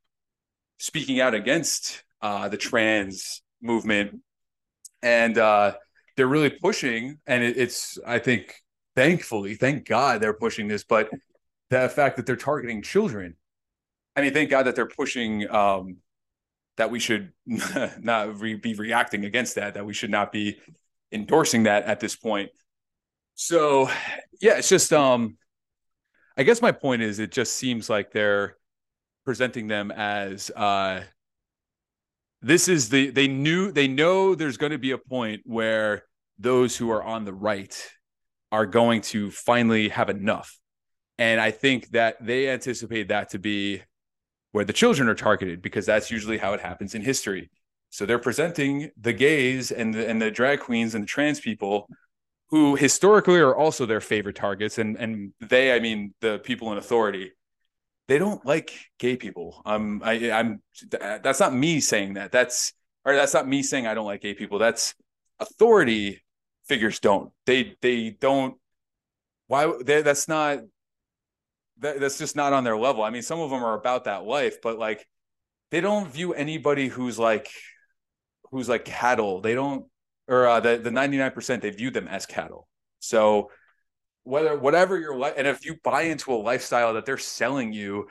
speaking 0.77 1.19
out 1.19 1.33
against 1.33 2.03
uh, 2.21 2.49
the 2.49 2.57
trans 2.57 3.41
movement, 3.61 4.19
and 5.01 5.37
uh, 5.37 5.73
they're 6.15 6.27
really 6.27 6.49
pushing. 6.49 7.19
And 7.27 7.43
it, 7.43 7.57
it's, 7.57 7.97
I 8.05 8.19
think, 8.19 8.55
thankfully, 8.95 9.55
thank 9.55 9.87
God 9.87 10.21
they're 10.21 10.33
pushing 10.33 10.67
this, 10.67 10.83
but 10.83 11.09
the 11.69 11.89
fact 11.89 12.17
that 12.17 12.25
they're 12.25 12.35
targeting 12.35 12.81
children. 12.81 13.35
I 14.15 14.21
mean, 14.21 14.33
thank 14.33 14.49
God 14.49 14.63
that 14.63 14.75
they're 14.75 14.87
pushing 14.87 15.49
um, 15.49 15.97
that 16.77 16.91
we 16.91 16.99
should 16.99 17.31
not 17.45 18.39
re- 18.39 18.55
be 18.55 18.73
reacting 18.73 19.25
against 19.25 19.55
that, 19.55 19.75
that 19.75 19.85
we 19.85 19.93
should 19.93 20.11
not 20.11 20.31
be 20.31 20.57
endorsing 21.11 21.63
that 21.63 21.85
at 21.85 21.99
this 21.99 22.15
point. 22.15 22.49
So, 23.43 23.89
yeah, 24.39 24.59
it's 24.59 24.69
just, 24.69 24.93
um, 24.93 25.35
I 26.37 26.43
guess 26.43 26.61
my 26.61 26.71
point 26.71 27.01
is, 27.01 27.17
it 27.17 27.31
just 27.31 27.55
seems 27.55 27.89
like 27.89 28.11
they're 28.11 28.55
presenting 29.25 29.67
them 29.67 29.89
as 29.89 30.51
uh, 30.51 31.01
this 32.43 32.67
is 32.67 32.89
the 32.89 33.09
they 33.09 33.27
knew 33.27 33.71
they 33.71 33.87
know 33.87 34.35
there's 34.35 34.57
going 34.57 34.73
to 34.73 34.77
be 34.77 34.91
a 34.91 34.97
point 34.99 35.41
where 35.43 36.03
those 36.37 36.77
who 36.77 36.91
are 36.91 37.01
on 37.01 37.25
the 37.25 37.33
right 37.33 37.75
are 38.51 38.67
going 38.67 39.01
to 39.01 39.31
finally 39.31 39.89
have 39.89 40.09
enough. 40.11 40.59
And 41.17 41.41
i 41.41 41.49
think 41.49 41.89
that 41.89 42.23
they 42.23 42.47
anticipate 42.47 43.07
that 43.07 43.29
to 43.31 43.39
be 43.39 43.81
where 44.51 44.65
the 44.65 44.73
children 44.73 45.09
are 45.09 45.15
targeted 45.15 45.63
because 45.63 45.87
that's 45.87 46.11
usually 46.11 46.37
how 46.37 46.53
it 46.53 46.59
happens 46.59 46.93
in 46.93 47.01
history. 47.01 47.49
So 47.89 48.05
they're 48.05 48.19
presenting 48.19 48.91
the 48.99 49.13
gays 49.13 49.71
and 49.71 49.95
the, 49.95 50.07
and 50.07 50.21
the 50.21 50.29
drag 50.29 50.59
queens 50.59 50.93
and 50.93 51.03
the 51.03 51.07
trans 51.07 51.39
people 51.39 51.89
who 52.51 52.75
historically 52.75 53.39
are 53.39 53.55
also 53.55 53.85
their 53.85 54.01
favorite 54.01 54.35
targets 54.35 54.77
and 54.77 54.97
and 54.97 55.33
they 55.39 55.73
i 55.73 55.79
mean 55.79 56.13
the 56.21 56.39
people 56.39 56.71
in 56.71 56.77
authority 56.77 57.31
they 58.11 58.17
don't 58.17 58.45
like 58.45 58.73
gay 58.99 59.15
people. 59.15 59.61
Um, 59.65 60.01
I, 60.03 60.31
I'm 60.31 60.61
that's 60.91 61.39
not 61.39 61.53
me 61.53 61.79
saying 61.79 62.15
that. 62.15 62.33
That's 62.33 62.73
or 63.05 63.15
that's 63.15 63.33
not 63.33 63.47
me 63.47 63.63
saying 63.63 63.87
I 63.87 63.93
don't 63.93 64.05
like 64.05 64.19
gay 64.19 64.33
people. 64.33 64.59
That's 64.59 64.95
authority 65.39 66.21
figures 66.65 66.99
don't. 66.99 67.31
They 67.45 67.77
they 67.81 68.09
don't. 68.09 68.57
Why? 69.47 69.71
They, 69.81 70.01
that's 70.01 70.27
not. 70.27 70.59
That, 71.79 72.01
that's 72.01 72.17
just 72.17 72.35
not 72.35 72.51
on 72.51 72.65
their 72.65 72.77
level. 72.77 73.01
I 73.01 73.11
mean, 73.11 73.21
some 73.21 73.39
of 73.39 73.49
them 73.49 73.63
are 73.63 73.79
about 73.79 74.03
that 74.03 74.25
life, 74.25 74.61
but 74.61 74.77
like, 74.77 75.07
they 75.71 75.79
don't 75.79 76.11
view 76.11 76.33
anybody 76.33 76.89
who's 76.89 77.17
like, 77.17 77.49
who's 78.51 78.67
like 78.67 78.83
cattle. 78.83 79.39
They 79.39 79.55
don't, 79.55 79.85
or 80.31 80.47
uh, 80.47 80.59
the 80.61 80.77
the 80.77 80.89
ninety 80.89 81.17
nine 81.17 81.31
percent 81.31 81.61
they 81.61 81.69
view 81.69 81.91
them 81.91 82.07
as 82.07 82.25
cattle. 82.25 82.67
So 82.99 83.51
whether 84.23 84.57
whatever 84.57 84.97
your 84.97 85.15
life 85.15 85.33
and 85.37 85.45
if 85.45 85.65
you 85.65 85.75
buy 85.83 86.03
into 86.03 86.31
a 86.31 86.35
lifestyle 86.35 86.93
that 86.93 87.05
they're 87.05 87.17
selling 87.17 87.73
you 87.73 88.07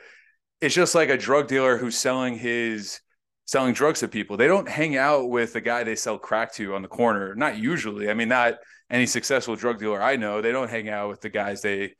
it's 0.59 0.75
just 0.75 0.93
like 0.93 1.09
a 1.09 1.17
drug 1.17 1.47
dealer 1.47 1.77
who's 1.77 1.97
selling 1.97 2.37
his 2.37 2.99
selling 3.45 3.73
drugs 3.73 4.01
to 4.01 4.07
people. 4.07 4.37
They 4.37 4.47
don't 4.47 4.69
hang 4.69 4.95
out 4.95 5.29
with 5.29 5.53
the 5.53 5.61
guy 5.61 5.83
they 5.83 5.95
sell 5.95 6.19
crack 6.19 6.53
to 6.55 6.75
on 6.75 6.81
the 6.83 6.87
corner. 6.87 7.33
Not 7.33 7.57
usually. 7.57 8.09
I 8.09 8.13
mean 8.13 8.29
not 8.29 8.55
any 8.89 9.05
successful 9.05 9.55
drug 9.55 9.79
dealer 9.79 10.01
i 10.01 10.15
know. 10.15 10.41
They 10.41 10.51
don't 10.51 10.69
hang 10.69 10.89
out 10.89 11.09
with 11.09 11.21
the 11.21 11.29
guys 11.29 11.61
they 11.61 11.93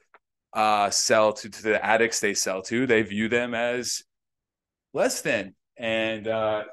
uh, 0.53 0.89
sell 0.89 1.34
to, 1.34 1.49
to 1.49 1.63
the 1.63 1.84
addicts 1.84 2.19
they 2.19 2.34
sell 2.34 2.62
to. 2.63 2.86
They 2.86 3.01
view 3.01 3.29
them 3.29 3.55
as 3.55 4.03
less 4.93 5.21
than. 5.21 5.55
And 5.77 6.27
uh, 6.27 6.63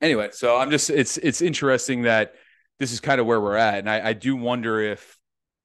anyway 0.00 0.28
so 0.32 0.56
i'm 0.56 0.70
just 0.70 0.90
it's 0.90 1.16
it's 1.18 1.42
interesting 1.42 2.02
that 2.02 2.34
this 2.78 2.92
is 2.92 3.00
kind 3.00 3.20
of 3.20 3.26
where 3.26 3.40
we're 3.40 3.56
at 3.56 3.78
and 3.78 3.88
I, 3.88 4.08
I 4.08 4.12
do 4.12 4.36
wonder 4.36 4.80
if 4.80 5.16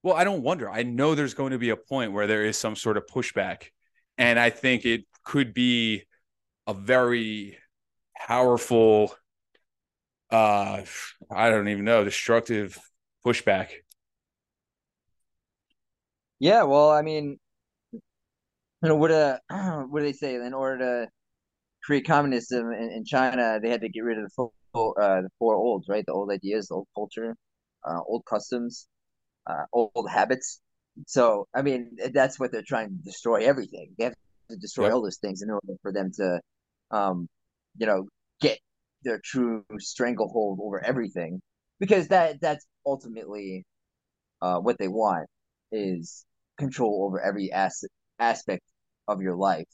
well, 0.04 0.16
I 0.16 0.24
don't 0.24 0.42
wonder. 0.42 0.70
I 0.70 0.84
know 0.84 1.14
there's 1.14 1.34
going 1.36 1.52
to 1.52 1.60
be 1.60 1.70
a 1.70 1.76
point 1.76 2.12
where 2.12 2.28
there 2.28 2.44
is 2.44 2.58
some 2.58 2.76
sort 2.76 2.98
of 2.98 3.06
pushback. 3.06 3.68
And 4.18 4.40
I 4.40 4.50
think 4.50 4.86
it 4.86 5.06
could 5.24 5.54
be 5.54 6.04
a 6.68 6.74
very 6.74 7.58
powerful, 8.18 9.14
uh, 10.32 10.82
I 11.30 11.50
don't 11.50 11.68
even 11.68 11.86
know, 11.86 12.04
destructive 12.04 12.80
pushback. 13.26 13.70
Yeah, 16.40 16.64
well, 16.64 16.90
I 16.90 17.04
mean, 17.04 17.40
you 17.92 18.00
know, 18.82 18.96
what 18.96 19.12
uh, 19.12 19.38
what 19.88 20.00
do 20.00 20.06
they 20.06 20.14
say? 20.14 20.36
In 20.36 20.56
order 20.56 20.80
to 20.80 21.12
create 21.84 22.06
communism 22.06 22.72
in, 22.72 22.92
in 22.92 23.06
China, 23.06 23.60
they 23.62 23.70
had 23.70 23.82
to 23.82 23.90
get 23.90 24.02
rid 24.04 24.18
of 24.18 24.26
the 24.26 24.30
full, 24.30 24.54
uh, 24.76 25.22
the 25.22 25.30
four 25.40 25.56
olds, 25.56 25.88
right? 25.90 26.06
The 26.06 26.14
old 26.14 26.32
ideas, 26.32 26.68
the 26.68 26.76
old 26.76 26.88
culture, 26.96 27.36
uh, 27.86 28.00
old 28.08 28.24
customs 28.26 28.88
uh, 29.48 29.66
old 29.74 30.08
habits. 30.10 30.60
So, 31.08 31.48
I 31.56 31.62
mean, 31.62 31.98
that's 32.14 32.40
what 32.40 32.52
they're 32.52 32.64
trying 32.66 32.90
to 32.90 32.96
destroy 33.04 33.46
everything. 33.46 33.94
They 33.98 34.06
have 34.06 34.16
to 34.50 34.58
destroy 34.58 34.86
yep. 34.86 34.94
all 34.94 35.02
those 35.02 35.18
things 35.18 35.42
in 35.42 35.50
order 35.50 35.74
for 35.82 35.92
them 35.92 36.12
to, 36.18 36.40
um, 36.92 37.28
you 37.78 37.88
know, 37.88 38.08
get 38.40 38.60
their 39.04 39.20
true 39.24 39.64
stranglehold 39.80 40.60
over 40.62 40.84
everything. 40.84 41.42
Because 41.80 42.10
that 42.10 42.40
that's 42.42 42.66
ultimately 42.86 43.64
uh, 44.42 44.60
what 44.60 44.78
they 44.78 44.88
want 44.88 45.28
is 45.72 46.26
control 46.58 47.06
over 47.06 47.20
every 47.20 47.52
as- 47.52 47.86
aspect 48.20 48.62
of 49.08 49.22
your 49.22 49.36
life 49.36 49.68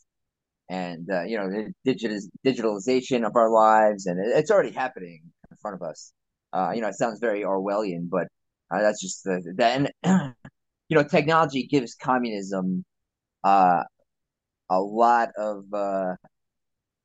and 0.70 1.10
uh, 1.12 1.24
you 1.24 1.38
know 1.38 1.68
digital 1.86 2.20
digitalization 2.46 3.26
of 3.26 3.36
our 3.36 3.50
lives 3.50 4.06
and 4.06 4.20
it's 4.20 4.52
already 4.52 4.72
happening 4.72 5.22
in 5.50 5.58
front 5.58 5.76
of 5.76 5.82
us. 5.82 6.14
Uh, 6.54 6.72
you 6.74 6.82
know 6.82 6.88
it 6.88 6.96
sounds 6.96 7.20
very 7.20 7.42
orwellian 7.42 8.10
but 8.10 8.28
uh, 8.72 8.82
that's 8.82 9.02
just 9.02 9.24
the 9.24 9.54
then 9.56 9.90
you 10.06 10.96
know 10.96 11.04
technology 11.04 11.68
gives 11.68 11.96
communism 11.96 12.84
uh, 13.44 13.84
a 14.70 14.80
lot 14.80 15.30
of 15.38 15.64
uh, 15.74 16.16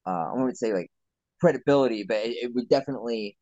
uh, 0.07 0.11
I 0.11 0.33
wouldn't 0.35 0.59
say 0.59 0.72
like 0.72 0.90
credibility, 1.40 2.05
but 2.05 2.18
it, 2.18 2.37
it 2.42 2.55
would 2.55 2.68
definitely 2.68 3.37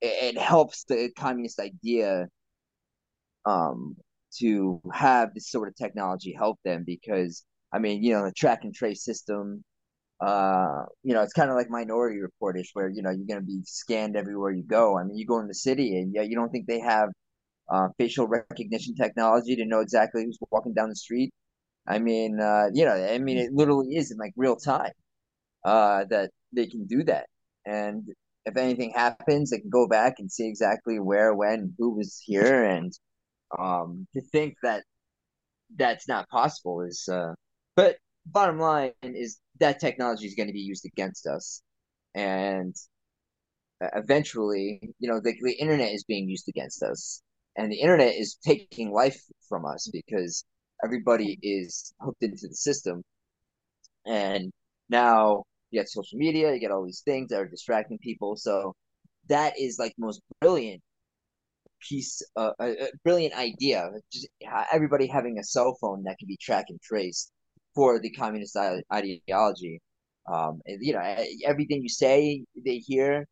it, 0.00 0.36
it, 0.36 0.38
helps 0.38 0.84
the 0.84 1.10
communist 1.18 1.58
idea 1.60 2.28
um, 3.46 3.96
to 4.38 4.80
have 4.92 5.34
this 5.34 5.50
sort 5.50 5.68
of 5.68 5.76
technology 5.76 6.34
help 6.36 6.58
them 6.64 6.84
because 6.86 7.44
I 7.72 7.78
mean 7.78 8.02
you 8.02 8.12
know 8.12 8.24
the 8.24 8.32
track 8.32 8.64
and 8.64 8.74
trace 8.74 9.04
system 9.04 9.64
uh, 10.20 10.84
you 11.02 11.14
know, 11.14 11.22
it's 11.22 11.32
kind 11.32 11.50
of 11.50 11.56
like 11.56 11.70
Minority 11.70 12.20
Reportish, 12.20 12.68
where 12.74 12.90
you 12.90 13.02
know 13.02 13.10
you're 13.10 13.26
going 13.26 13.40
to 13.40 13.46
be 13.46 13.62
scanned 13.64 14.16
everywhere 14.16 14.50
you 14.50 14.62
go. 14.62 14.98
I 14.98 15.04
mean, 15.04 15.16
you 15.16 15.26
go 15.26 15.40
in 15.40 15.48
the 15.48 15.54
city, 15.54 15.96
and 15.96 16.12
yeah, 16.14 16.22
you 16.22 16.36
don't 16.36 16.50
think 16.50 16.66
they 16.66 16.80
have 16.80 17.08
uh, 17.70 17.88
facial 17.98 18.26
recognition 18.28 18.94
technology 18.94 19.56
to 19.56 19.64
know 19.64 19.80
exactly 19.80 20.24
who's 20.24 20.38
walking 20.50 20.74
down 20.74 20.90
the 20.90 20.96
street. 20.96 21.32
I 21.88 21.98
mean, 21.98 22.38
uh, 22.40 22.66
you 22.74 22.84
know, 22.84 22.92
I 22.92 23.18
mean, 23.18 23.38
it 23.38 23.52
literally 23.52 23.96
is 23.96 24.10
in 24.10 24.18
like 24.18 24.32
real 24.36 24.56
time 24.56 24.92
uh, 25.64 26.04
that 26.10 26.30
they 26.52 26.66
can 26.66 26.86
do 26.86 27.02
that. 27.04 27.26
And 27.66 28.04
if 28.46 28.56
anything 28.56 28.92
happens, 28.94 29.50
they 29.50 29.60
can 29.60 29.70
go 29.70 29.88
back 29.88 30.16
and 30.18 30.30
see 30.30 30.46
exactly 30.48 30.98
where, 31.00 31.34
when, 31.34 31.74
who 31.78 31.96
was 31.96 32.20
here. 32.24 32.64
And 32.64 32.92
um, 33.58 34.06
to 34.14 34.20
think 34.20 34.56
that 34.62 34.84
that's 35.76 36.08
not 36.08 36.28
possible 36.28 36.82
is, 36.82 37.08
uh, 37.10 37.34
but 37.80 37.96
bottom 38.26 38.58
line 38.58 38.92
is 39.02 39.38
that 39.58 39.80
technology 39.80 40.26
is 40.26 40.34
going 40.34 40.48
to 40.48 40.52
be 40.52 40.60
used 40.60 40.84
against 40.84 41.26
us, 41.26 41.62
and 42.14 42.74
uh, 43.82 43.88
eventually, 43.94 44.80
you 44.98 45.10
know, 45.10 45.18
the, 45.18 45.34
the 45.42 45.54
internet 45.54 45.92
is 45.92 46.04
being 46.04 46.28
used 46.28 46.48
against 46.48 46.82
us, 46.82 47.22
and 47.56 47.72
the 47.72 47.80
internet 47.80 48.14
is 48.14 48.36
taking 48.44 48.92
life 48.92 49.18
from 49.48 49.64
us 49.64 49.88
because 49.90 50.44
everybody 50.84 51.38
is 51.42 51.94
hooked 52.00 52.22
into 52.22 52.48
the 52.48 52.54
system, 52.54 53.02
and 54.06 54.52
now 54.90 55.44
you 55.70 55.80
get 55.80 55.88
social 55.88 56.18
media, 56.18 56.52
you 56.52 56.60
get 56.60 56.70
all 56.70 56.84
these 56.84 57.02
things 57.06 57.30
that 57.30 57.40
are 57.40 57.48
distracting 57.48 57.98
people. 57.98 58.36
So 58.36 58.74
that 59.28 59.58
is 59.58 59.78
like 59.78 59.94
the 59.96 60.04
most 60.04 60.20
brilliant 60.42 60.82
piece, 61.88 62.20
uh, 62.36 62.52
a, 62.60 62.72
a 62.72 62.88
brilliant 63.04 63.34
idea. 63.34 63.88
Just 64.12 64.28
uh, 64.46 64.64
everybody 64.70 65.06
having 65.06 65.38
a 65.38 65.44
cell 65.44 65.78
phone 65.80 66.02
that 66.04 66.18
can 66.18 66.28
be 66.28 66.36
tracked 66.38 66.68
and 66.68 66.80
traced 66.82 67.32
for 67.74 68.00
the 68.00 68.10
communist 68.10 68.56
ideology. 68.92 69.80
Um, 70.30 70.60
and, 70.66 70.78
you 70.80 70.92
know, 70.92 71.00
everything 71.44 71.82
you 71.82 71.88
say, 71.88 72.44
they 72.64 72.78
hear. 72.78 73.26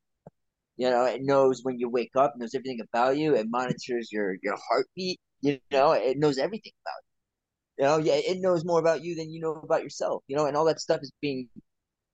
You 0.76 0.90
know, 0.90 1.04
it 1.06 1.22
knows 1.22 1.60
when 1.64 1.78
you 1.78 1.88
wake 1.90 2.12
up, 2.16 2.34
knows 2.36 2.54
everything 2.54 2.80
about 2.80 3.16
you. 3.18 3.34
It 3.34 3.46
monitors 3.50 4.10
your 4.12 4.36
your 4.42 4.56
heartbeat. 4.68 5.18
You 5.40 5.58
know, 5.72 5.92
it 5.92 6.18
knows 6.18 6.38
everything 6.38 6.72
about 6.84 7.02
you. 7.04 7.84
You 7.84 7.84
know, 7.84 7.98
yeah, 7.98 8.20
it 8.32 8.40
knows 8.40 8.64
more 8.64 8.80
about 8.80 9.02
you 9.02 9.16
than 9.16 9.30
you 9.30 9.40
know 9.40 9.54
about 9.54 9.82
yourself. 9.82 10.22
You 10.28 10.36
know, 10.36 10.46
and 10.46 10.56
all 10.56 10.64
that 10.66 10.80
stuff 10.80 11.00
is 11.02 11.12
being 11.20 11.48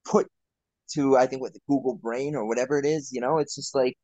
put 0.06 0.26
to 0.94 1.16
I 1.16 1.26
think 1.26 1.42
what 1.42 1.52
the 1.54 1.60
Google 1.68 1.96
Brain 1.96 2.34
or 2.34 2.46
whatever 2.46 2.78
it 2.78 2.86
is. 2.86 3.12
You 3.12 3.20
know, 3.20 3.38
it's 3.38 3.54
just 3.54 3.74
like, 3.74 3.94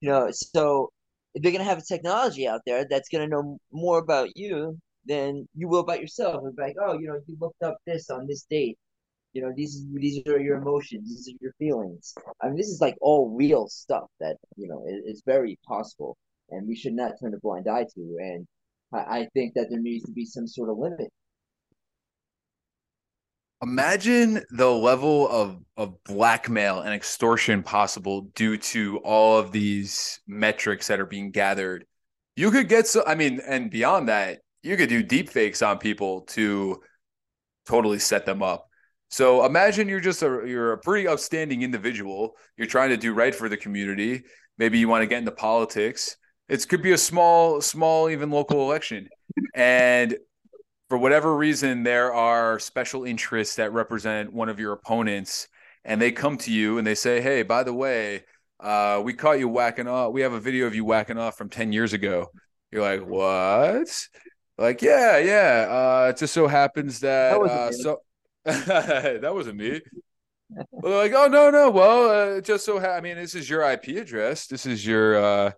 you 0.00 0.08
know, 0.10 0.30
so 0.32 0.90
if 1.34 1.42
they're 1.42 1.52
gonna 1.52 1.64
have 1.64 1.78
a 1.78 1.82
technology 1.82 2.46
out 2.48 2.62
there 2.66 2.86
that's 2.88 3.08
gonna 3.08 3.28
know 3.28 3.58
more 3.72 3.98
about 3.98 4.36
you 4.36 4.78
than 5.08 5.48
you 5.54 5.68
will 5.68 5.80
about 5.80 6.00
yourself. 6.00 6.42
It's 6.46 6.58
like, 6.58 6.76
oh, 6.80 6.98
you 6.98 7.08
know, 7.08 7.18
you 7.26 7.36
looked 7.40 7.62
up 7.62 7.78
this 7.86 8.10
on 8.10 8.26
this 8.26 8.44
date. 8.48 8.78
You 9.32 9.42
know, 9.42 9.52
these 9.54 9.86
these 9.92 10.22
are 10.26 10.40
your 10.40 10.58
emotions, 10.58 11.08
these 11.08 11.34
are 11.34 11.38
your 11.40 11.52
feelings. 11.58 12.14
I 12.42 12.46
mean, 12.46 12.56
this 12.56 12.68
is 12.68 12.80
like 12.80 12.96
all 13.00 13.34
real 13.36 13.68
stuff 13.68 14.06
that 14.20 14.36
you 14.56 14.68
know 14.68 14.84
is, 14.88 15.16
is 15.16 15.22
very 15.26 15.58
possible, 15.66 16.16
and 16.50 16.66
we 16.66 16.76
should 16.76 16.94
not 16.94 17.12
turn 17.20 17.34
a 17.34 17.38
blind 17.38 17.68
eye 17.68 17.86
to. 17.94 18.16
And 18.20 18.46
I, 18.92 18.98
I 18.98 19.28
think 19.34 19.54
that 19.54 19.68
there 19.70 19.80
needs 19.80 20.04
to 20.04 20.12
be 20.12 20.24
some 20.24 20.46
sort 20.46 20.70
of 20.70 20.78
limit 20.78 21.10
Imagine 23.60 24.44
the 24.50 24.70
level 24.70 25.28
of 25.28 25.58
of 25.76 26.02
blackmail 26.04 26.80
and 26.80 26.94
extortion 26.94 27.64
possible 27.64 28.22
due 28.36 28.56
to 28.56 28.98
all 28.98 29.36
of 29.36 29.50
these 29.50 30.20
metrics 30.28 30.86
that 30.86 31.00
are 31.00 31.06
being 31.06 31.32
gathered. 31.32 31.84
You 32.36 32.52
could 32.52 32.68
get 32.68 32.86
so 32.86 33.02
I 33.04 33.16
mean, 33.16 33.40
and 33.44 33.68
beyond 33.68 34.08
that, 34.08 34.40
you 34.68 34.76
could 34.76 34.90
do 34.90 35.02
deep 35.02 35.30
fakes 35.30 35.62
on 35.62 35.78
people 35.78 36.20
to 36.22 36.80
totally 37.66 37.98
set 37.98 38.26
them 38.26 38.42
up. 38.42 38.68
So 39.08 39.46
imagine 39.46 39.88
you're 39.88 40.00
just 40.00 40.22
a 40.22 40.42
you're 40.46 40.72
a 40.72 40.78
pretty 40.78 41.08
outstanding 41.08 41.62
individual. 41.62 42.36
You're 42.58 42.66
trying 42.66 42.90
to 42.90 42.98
do 42.98 43.14
right 43.14 43.34
for 43.34 43.48
the 43.48 43.56
community. 43.56 44.24
Maybe 44.58 44.78
you 44.78 44.86
want 44.86 45.02
to 45.02 45.06
get 45.06 45.18
into 45.18 45.32
politics. 45.32 46.16
It 46.48 46.68
could 46.68 46.82
be 46.82 46.92
a 46.92 46.98
small, 46.98 47.62
small, 47.62 48.10
even 48.10 48.30
local 48.30 48.60
election. 48.60 49.08
And 49.54 50.16
for 50.90 50.98
whatever 50.98 51.34
reason, 51.34 51.82
there 51.82 52.12
are 52.12 52.58
special 52.58 53.04
interests 53.04 53.56
that 53.56 53.72
represent 53.72 54.32
one 54.32 54.50
of 54.50 54.60
your 54.60 54.72
opponents, 54.72 55.48
and 55.84 56.00
they 56.00 56.12
come 56.12 56.36
to 56.38 56.52
you 56.52 56.76
and 56.76 56.86
they 56.86 56.94
say, 56.94 57.22
"Hey, 57.22 57.42
by 57.42 57.62
the 57.62 57.74
way, 57.74 58.24
uh, 58.60 59.00
we 59.02 59.14
caught 59.14 59.38
you 59.38 59.48
whacking 59.48 59.88
off. 59.88 60.12
We 60.12 60.20
have 60.20 60.34
a 60.34 60.40
video 60.40 60.66
of 60.66 60.74
you 60.74 60.84
whacking 60.84 61.18
off 61.18 61.38
from 61.38 61.48
ten 61.48 61.72
years 61.72 61.94
ago." 61.94 62.30
You're 62.70 62.82
like, 62.82 63.06
"What?" 63.06 63.88
Like, 64.58 64.82
yeah, 64.82 65.18
yeah. 65.18 65.66
Uh, 65.70 66.08
it 66.10 66.18
just 66.18 66.34
so 66.34 66.48
happens 66.48 67.00
that, 67.00 67.40
that 67.40 67.50
uh, 67.50 67.72
so 67.72 68.00
that 68.44 69.32
wasn't 69.32 69.56
me. 69.56 69.80
well, 70.50 70.92
they're 70.92 71.02
like, 71.04 71.12
"Oh 71.14 71.28
no, 71.28 71.50
no. 71.50 71.70
Well, 71.70 72.36
uh, 72.36 72.40
just 72.40 72.64
so 72.64 72.80
ha- 72.80 72.96
I 72.96 73.00
mean, 73.00 73.16
this 73.16 73.34
is 73.34 73.48
your 73.48 73.62
IP 73.62 73.88
address. 73.96 74.46
This 74.46 74.66
is 74.66 74.84
your." 74.84 75.16
Uh, 75.16 75.52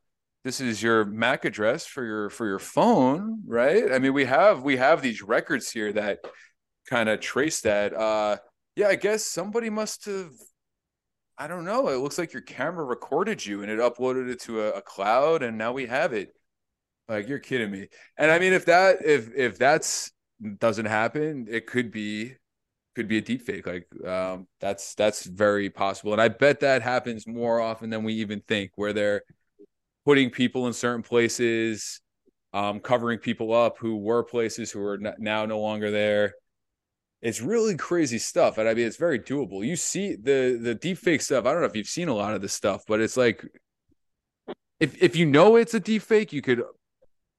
this 0.45 0.61
is 0.61 0.83
your 0.83 1.05
MAC 1.05 1.45
address 1.45 1.87
for 1.87 2.05
your 2.05 2.31
for 2.31 2.47
your 2.47 2.59
phone, 2.59 3.43
right? 3.47 3.93
I 3.93 3.99
mean, 3.99 4.15
we 4.15 4.25
have 4.25 4.63
we 4.63 4.79
have 4.79 5.03
these 5.03 5.23
records 5.23 5.71
here 5.71 5.93
that 5.93 6.21
kind 6.89 7.09
of 7.09 7.21
trace 7.21 7.61
that. 7.63 7.95
Uh, 7.95 8.39
yeah, 8.75 8.89
I 8.89 8.95
guess 8.97 9.25
somebody 9.25 9.71
must 9.71 10.07
have. 10.07 10.31
I 11.37 11.47
don't 11.47 11.65
know. 11.65 11.89
It 11.89 11.97
looks 11.97 12.19
like 12.19 12.33
your 12.33 12.43
camera 12.43 12.85
recorded 12.85 13.45
you 13.45 13.63
and 13.63 13.71
it 13.71 13.79
uploaded 13.79 14.31
it 14.31 14.41
to 14.43 14.63
a, 14.63 14.71
a 14.73 14.83
cloud, 14.83 15.43
and 15.43 15.59
now 15.59 15.73
we 15.73 15.87
have 15.87 16.13
it. 16.13 16.35
Like 17.11 17.29
you're 17.29 17.41
kidding 17.41 17.73
me. 17.73 17.89
And 18.17 18.31
I 18.31 18.39
mean, 18.39 18.53
if 18.53 18.67
that 18.67 19.05
if 19.05 19.35
if 19.35 19.59
that's 19.59 20.13
doesn't 20.59 20.87
happen, 20.87 21.47
it 21.51 21.67
could 21.67 21.91
be 21.91 22.37
could 22.95 23.09
be 23.09 23.19
a 23.19 23.21
deep 23.21 23.43
fake. 23.43 23.67
Like 23.67 23.89
um, 24.07 24.47
that's 24.61 24.95
that's 24.95 25.25
very 25.25 25.71
possible, 25.71 26.13
and 26.13 26.23
I 26.23 26.29
bet 26.29 26.61
that 26.61 26.83
happens 26.83 27.27
more 27.27 27.61
often 27.61 27.91
than 27.91 28.05
we 28.05 28.15
even 28.15 28.43
think, 28.47 28.71
where 28.77 28.93
they're 28.93 29.23
putting 30.05 30.31
people 30.31 30.69
in 30.69 30.73
certain 30.73 31.03
places, 31.03 32.01
um, 32.53 32.79
covering 32.79 33.19
people 33.19 33.53
up 33.53 33.79
who 33.79 33.97
were 33.97 34.23
places 34.23 34.71
who 34.71 34.81
are 34.81 34.99
now 35.19 35.45
no 35.47 35.59
longer 35.59 35.91
there. 35.91 36.35
It's 37.23 37.41
really 37.41 37.77
crazy 37.77 38.19
stuff, 38.19 38.57
and 38.57 38.69
I 38.69 38.75
mean, 38.75 38.87
it's 38.87 38.97
very 38.97 39.19
doable. 39.19 39.67
You 39.67 39.75
see 39.75 40.15
the 40.15 40.61
the 40.63 40.77
deep 40.77 40.99
fake 40.99 41.23
stuff. 41.23 41.45
I 41.45 41.53
don't 41.53 41.61
know 41.61 41.67
if 41.67 41.77
you've 41.77 41.89
seen 41.89 42.09
a 42.09 42.15
lot 42.15 42.35
of 42.35 42.41
this 42.41 42.55
stuff, 42.55 42.85
but 42.87 43.01
it's 43.01 43.17
like 43.17 43.45
if 44.79 45.03
if 45.03 45.17
you 45.17 45.27
know 45.27 45.57
it's 45.57 45.75
a 45.75 45.81
deep 45.81 46.03
fake, 46.03 46.33
you 46.33 46.41
could 46.41 46.63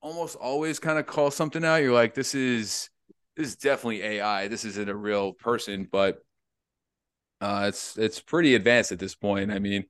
almost 0.01 0.35
always 0.35 0.79
kind 0.79 0.99
of 0.99 1.05
call 1.05 1.31
something 1.31 1.63
out. 1.63 1.77
You're 1.77 1.93
like, 1.93 2.13
this 2.13 2.35
is 2.35 2.89
this 3.35 3.49
is 3.49 3.55
definitely 3.55 4.03
AI. 4.03 4.47
This 4.47 4.65
isn't 4.65 4.89
a 4.89 4.95
real 4.95 5.33
person, 5.33 5.87
but 5.91 6.23
uh, 7.39 7.65
it's 7.69 7.97
it's 7.97 8.19
pretty 8.19 8.55
advanced 8.55 8.91
at 8.91 8.99
this 8.99 9.15
point. 9.15 9.51
I 9.51 9.59
mean, 9.59 9.85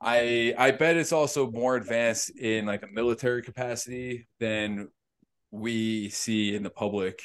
I 0.00 0.54
I 0.58 0.70
bet 0.72 0.96
it's 0.96 1.12
also 1.12 1.50
more 1.50 1.76
advanced 1.76 2.30
in 2.38 2.66
like 2.66 2.82
a 2.82 2.88
military 2.88 3.42
capacity 3.42 4.28
than 4.40 4.88
we 5.50 6.10
see 6.10 6.54
in 6.54 6.62
the 6.62 6.70
public. 6.70 7.22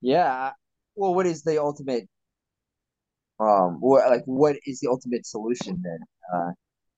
Yeah. 0.00 0.52
Well, 0.94 1.14
what 1.14 1.26
is 1.26 1.42
the 1.42 1.60
ultimate? 1.60 2.08
Um, 3.38 3.80
what 3.80 4.08
like 4.08 4.22
what 4.24 4.56
is 4.66 4.80
the 4.80 4.88
ultimate 4.88 5.26
solution 5.26 5.82
then? 5.82 5.98
Uh, 6.34 6.52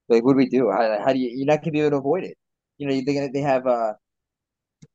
like 0.08 0.24
what 0.24 0.32
do 0.32 0.38
we 0.38 0.48
do? 0.48 0.70
How, 0.70 0.98
how 1.04 1.12
do 1.12 1.18
you? 1.18 1.30
You're 1.34 1.46
not 1.46 1.62
gonna 1.62 1.72
be 1.72 1.80
able 1.80 1.90
to 1.90 1.96
avoid 1.96 2.24
it. 2.24 2.36
You 2.78 2.88
know, 2.88 2.94
they 2.94 3.28
they 3.32 3.40
have 3.40 3.66
uh, 3.66 3.94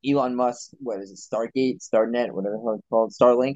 Elon 0.07 0.35
Musk. 0.35 0.71
What 0.79 0.99
is 0.99 1.11
it? 1.11 1.17
Stargate, 1.17 1.79
Starnet, 1.81 2.31
whatever 2.31 2.55
it's 2.75 2.83
called, 2.89 3.11
Starlink. 3.11 3.55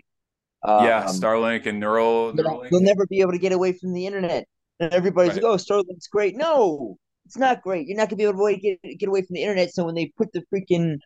Um, 0.63 0.85
yeah, 0.85 1.05
Starlink 1.05 1.65
and 1.65 1.79
Neural. 1.79 2.33
Neuralink. 2.33 2.69
They'll 2.69 2.81
never 2.81 3.05
be 3.07 3.21
able 3.21 3.31
to 3.33 3.39
get 3.39 3.51
away 3.51 3.73
from 3.73 3.93
the 3.93 4.05
internet. 4.05 4.45
And 4.79 4.93
everybody's 4.93 5.33
right. 5.33 5.43
like, 5.43 5.51
"Oh, 5.51 5.55
Starlink's 5.55 6.07
great." 6.07 6.35
No, 6.35 6.97
it's 7.25 7.37
not 7.37 7.61
great. 7.61 7.87
You're 7.87 7.97
not 7.97 8.09
gonna 8.09 8.17
be 8.17 8.23
able 8.23 8.33
to 8.33 8.37
avoid, 8.37 8.61
get 8.61 8.79
get 8.99 9.09
away 9.09 9.21
from 9.21 9.35
the 9.35 9.41
internet. 9.41 9.73
So 9.73 9.85
when 9.85 9.95
they 9.95 10.11
put 10.17 10.31
the 10.33 10.43
freaking 10.53 10.97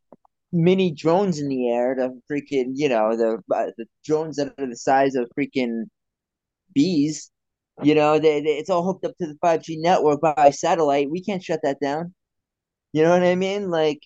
mini 0.51 0.91
drones 0.91 1.39
in 1.39 1.47
the 1.47 1.69
air, 1.69 1.95
the 1.95 2.19
freaking 2.31 2.71
you 2.75 2.89
know 2.89 3.15
the 3.15 3.41
uh, 3.53 3.71
the 3.77 3.85
drones 4.05 4.37
that 4.37 4.53
are 4.57 4.67
the 4.67 4.75
size 4.75 5.15
of 5.15 5.29
freaking 5.37 5.85
bees, 6.73 7.31
you 7.83 7.95
know, 7.95 8.19
they, 8.19 8.41
they, 8.41 8.57
it's 8.57 8.69
all 8.69 8.83
hooked 8.85 9.05
up 9.05 9.17
to 9.19 9.27
the 9.27 9.37
five 9.41 9.63
G 9.63 9.77
network 9.77 10.21
by 10.21 10.51
satellite. 10.51 11.09
We 11.11 11.23
can't 11.23 11.43
shut 11.43 11.61
that 11.63 11.79
down. 11.81 12.13
You 12.93 13.03
know 13.03 13.11
what 13.11 13.23
I 13.23 13.35
mean? 13.35 13.69
Like, 13.71 14.01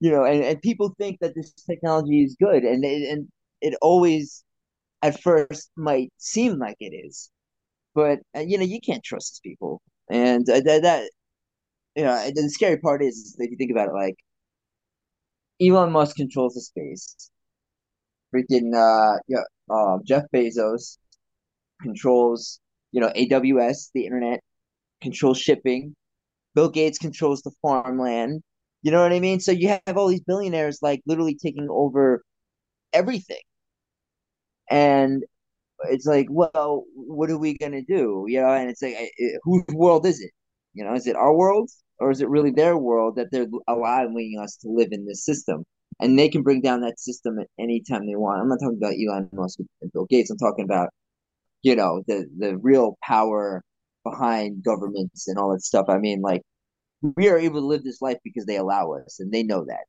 you 0.00 0.10
know, 0.10 0.24
and, 0.24 0.44
and 0.44 0.62
people 0.62 0.94
think 0.98 1.20
that 1.20 1.34
this 1.34 1.52
technology 1.52 2.22
is 2.24 2.36
good, 2.40 2.64
and 2.64 2.84
and 2.84 3.28
it 3.60 3.74
always 3.82 4.44
at 5.02 5.20
first 5.22 5.70
might 5.76 6.12
seem 6.18 6.58
like 6.58 6.76
it 6.80 6.94
is, 6.94 7.30
but 7.94 8.20
uh, 8.36 8.40
you 8.40 8.58
know 8.58 8.64
you 8.64 8.80
can't 8.80 9.04
trust 9.04 9.34
these 9.34 9.52
people, 9.52 9.82
and 10.10 10.48
uh, 10.50 10.60
that, 10.62 10.82
that 10.82 11.10
you 11.96 12.04
know 12.04 12.30
the 12.34 12.50
scary 12.50 12.78
part 12.78 13.02
is, 13.02 13.16
is 13.18 13.36
if 13.38 13.50
you 13.50 13.56
think 13.56 13.72
about 13.72 13.88
it, 13.88 13.94
like 13.94 14.16
Elon 15.62 15.92
Musk 15.92 16.16
controls 16.16 16.52
the 16.54 16.60
space, 16.60 17.30
freaking 18.34 18.74
uh 18.74 19.18
yeah, 19.28 19.44
uh, 19.70 19.98
Jeff 20.04 20.24
Bezos 20.34 20.98
controls 21.82 22.60
you 22.92 23.00
know 23.00 23.10
AWS, 23.16 23.90
the 23.94 24.06
internet, 24.06 24.40
controls 25.02 25.38
shipping. 25.38 25.94
Bill 26.54 26.68
Gates 26.70 26.98
controls 26.98 27.42
the 27.42 27.52
farmland. 27.62 28.42
You 28.82 28.90
know 28.92 29.02
what 29.02 29.12
I 29.12 29.20
mean? 29.20 29.40
So 29.40 29.52
you 29.52 29.68
have 29.68 29.96
all 29.96 30.08
these 30.08 30.22
billionaires 30.22 30.80
like 30.82 31.02
literally 31.06 31.36
taking 31.36 31.68
over 31.70 32.22
everything 32.92 33.40
and 34.70 35.24
it's 35.90 36.06
like, 36.06 36.26
well, 36.30 36.84
what 36.94 37.30
are 37.30 37.38
we 37.38 37.56
gonna 37.58 37.82
do? 37.82 38.24
You 38.28 38.40
know, 38.40 38.48
and 38.52 38.70
it's 38.70 38.82
like, 38.82 38.94
it, 39.16 39.40
whose 39.44 39.64
world 39.74 40.06
is 40.06 40.20
it? 40.20 40.30
You 40.74 40.84
know, 40.84 40.94
is 40.94 41.06
it 41.06 41.16
our 41.16 41.34
world 41.34 41.70
or 41.98 42.10
is 42.10 42.20
it 42.20 42.28
really 42.28 42.50
their 42.50 42.76
world 42.78 43.16
that 43.16 43.28
they're 43.30 43.48
allowing 43.68 44.38
us 44.42 44.56
to 44.58 44.68
live 44.70 44.88
in 44.92 45.06
this 45.06 45.24
system? 45.24 45.64
And 46.00 46.18
they 46.18 46.28
can 46.28 46.42
bring 46.42 46.62
down 46.62 46.80
that 46.82 46.98
system 47.00 47.38
at 47.38 47.48
any 47.58 47.82
time 47.88 48.06
they 48.06 48.16
want. 48.16 48.40
I'm 48.40 48.48
not 48.48 48.58
talking 48.60 48.78
about 48.78 48.94
Elon 48.94 49.28
Musk 49.32 49.58
and 49.82 49.92
Bill 49.92 50.06
Gates. 50.08 50.30
I'm 50.30 50.38
talking 50.38 50.64
about, 50.64 50.88
you 51.62 51.76
know, 51.76 52.02
the 52.06 52.26
the 52.38 52.56
real 52.58 52.96
power 53.02 53.62
behind 54.04 54.64
governments 54.64 55.28
and 55.28 55.38
all 55.38 55.52
that 55.52 55.62
stuff. 55.62 55.86
I 55.88 55.98
mean, 55.98 56.20
like 56.22 56.42
we 57.16 57.28
are 57.28 57.38
able 57.38 57.60
to 57.60 57.66
live 57.66 57.84
this 57.84 58.02
life 58.02 58.18
because 58.24 58.46
they 58.46 58.56
allow 58.56 58.92
us, 58.92 59.20
and 59.20 59.32
they 59.32 59.42
know 59.42 59.64
that. 59.66 59.84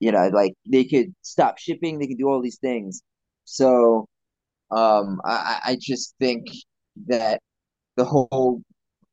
You 0.00 0.12
know, 0.12 0.28
like 0.32 0.54
they 0.70 0.84
could 0.84 1.14
stop 1.22 1.58
shipping, 1.58 1.98
they 1.98 2.06
could 2.06 2.18
do 2.18 2.28
all 2.28 2.40
these 2.42 2.58
things. 2.58 3.02
So 3.44 4.08
um, 4.70 5.20
I, 5.24 5.60
I 5.64 5.78
just 5.80 6.14
think 6.20 6.46
that 7.08 7.40
the 7.96 8.04
whole 8.04 8.62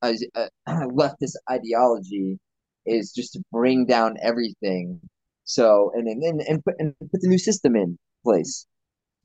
uh, 0.01 0.13
leftist 0.69 1.35
ideology 1.49 2.39
is 2.85 3.11
just 3.13 3.33
to 3.33 3.43
bring 3.51 3.85
down 3.85 4.17
everything. 4.21 5.01
So 5.45 5.91
and 5.95 6.07
and 6.07 6.41
and 6.41 6.63
put, 6.63 6.75
and 6.79 6.95
put 6.99 7.21
the 7.21 7.27
new 7.27 7.37
system 7.37 7.75
in 7.75 7.97
place, 8.23 8.65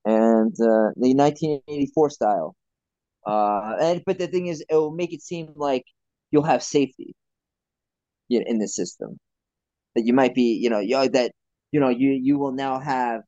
and 0.04 0.52
uh, 0.60 0.90
the 0.96 1.14
1984 1.14 2.10
style. 2.10 2.56
Uh, 3.26 3.76
and 3.80 4.02
but 4.06 4.18
the 4.18 4.26
thing 4.26 4.48
is, 4.48 4.64
it 4.68 4.74
will 4.74 4.92
make 4.92 5.12
it 5.12 5.22
seem 5.22 5.52
like 5.56 5.84
you'll 6.30 6.42
have 6.42 6.62
safety 6.62 7.14
in 8.30 8.58
the 8.58 8.68
system. 8.68 9.18
That 9.94 10.06
you 10.06 10.14
might 10.14 10.34
be, 10.34 10.58
you 10.62 10.70
know, 10.70 10.80
you 10.80 11.08
that 11.10 11.32
you 11.70 11.80
know 11.80 11.90
you 11.90 12.10
you 12.12 12.38
will 12.38 12.52
now 12.52 12.80
have 12.80 13.22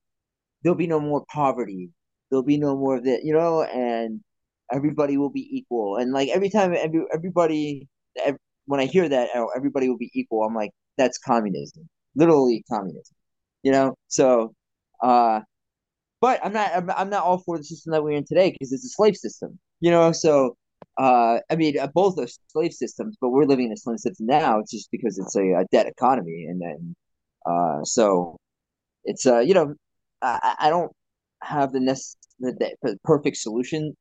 there'll 0.63 0.77
be 0.77 0.87
no 0.87 1.01
more 1.01 1.25
poverty. 1.33 1.91
There'll 2.31 2.45
be 2.45 2.59
no 2.59 2.77
more 2.77 2.97
of 2.97 3.05
that, 3.05 3.21
you 3.25 3.35
know, 3.35 3.63
and 3.63 4.21
everybody 4.73 5.17
will 5.19 5.31
be 5.31 5.49
equal. 5.53 5.97
And 5.97 6.13
like 6.13 6.29
every 6.31 6.51
time, 6.51 6.75
every, 6.75 7.05
everybody, 7.13 7.89
every, 8.25 8.39
when 8.67 8.81
I 8.81 8.87
hear 8.87 9.09
that, 9.09 9.31
oh, 9.35 9.51
everybody 9.57 9.89
will 9.89 9.99
be 9.99 10.11
equal, 10.15 10.45
I'm 10.45 10.55
like, 10.55 10.71
that's 10.99 11.19
communism, 11.19 11.89
literally 12.17 12.65
communism, 12.71 13.15
you 13.63 13.73
know. 13.73 13.95
So, 14.09 14.55
uh, 15.03 15.41
but 16.25 16.41
I'm 16.43 16.55
not, 16.55 16.71
I'm, 16.75 16.91
I'm 16.91 17.11
not 17.11 17.23
all 17.23 17.37
for 17.37 17.59
the 17.59 17.65
system 17.65 17.93
that 17.93 18.03
we're 18.03 18.17
in 18.17 18.25
today 18.25 18.51
because 18.51 18.73
it's 18.73 18.87
a 18.87 18.89
slave 18.89 19.15
system, 19.15 19.59
you 19.81 19.91
know. 19.91 20.11
So, 20.13 20.57
uh, 20.97 21.41
I 21.51 21.57
mean, 21.57 21.79
uh, 21.79 21.89
both 21.89 22.19
are 22.19 22.27
slave 22.49 22.73
systems, 22.73 23.19
but 23.21 23.29
we're 23.29 23.45
living 23.45 23.67
in 23.67 23.73
a 23.73 23.77
slave 23.77 23.99
system 23.99 24.25
now. 24.25 24.59
It's 24.61 24.71
just 24.71 24.91
because 24.91 25.19
it's 25.19 25.37
a, 25.37 25.43
a 25.53 25.67
debt 25.71 25.87
economy, 25.87 26.47
and 26.49 26.63
then, 26.63 26.97
uh, 27.45 27.85
so 27.85 28.39
it's 29.05 29.27
uh, 29.27 29.41
you 29.41 29.53
know, 29.53 29.75
I, 30.23 30.57
I 30.61 30.71
don't 30.71 30.93
have 31.43 31.73
the, 31.73 31.81
nec- 31.81 31.99
the, 32.41 32.75
the 32.81 32.97
perfect 33.05 33.37
solution 33.37 33.95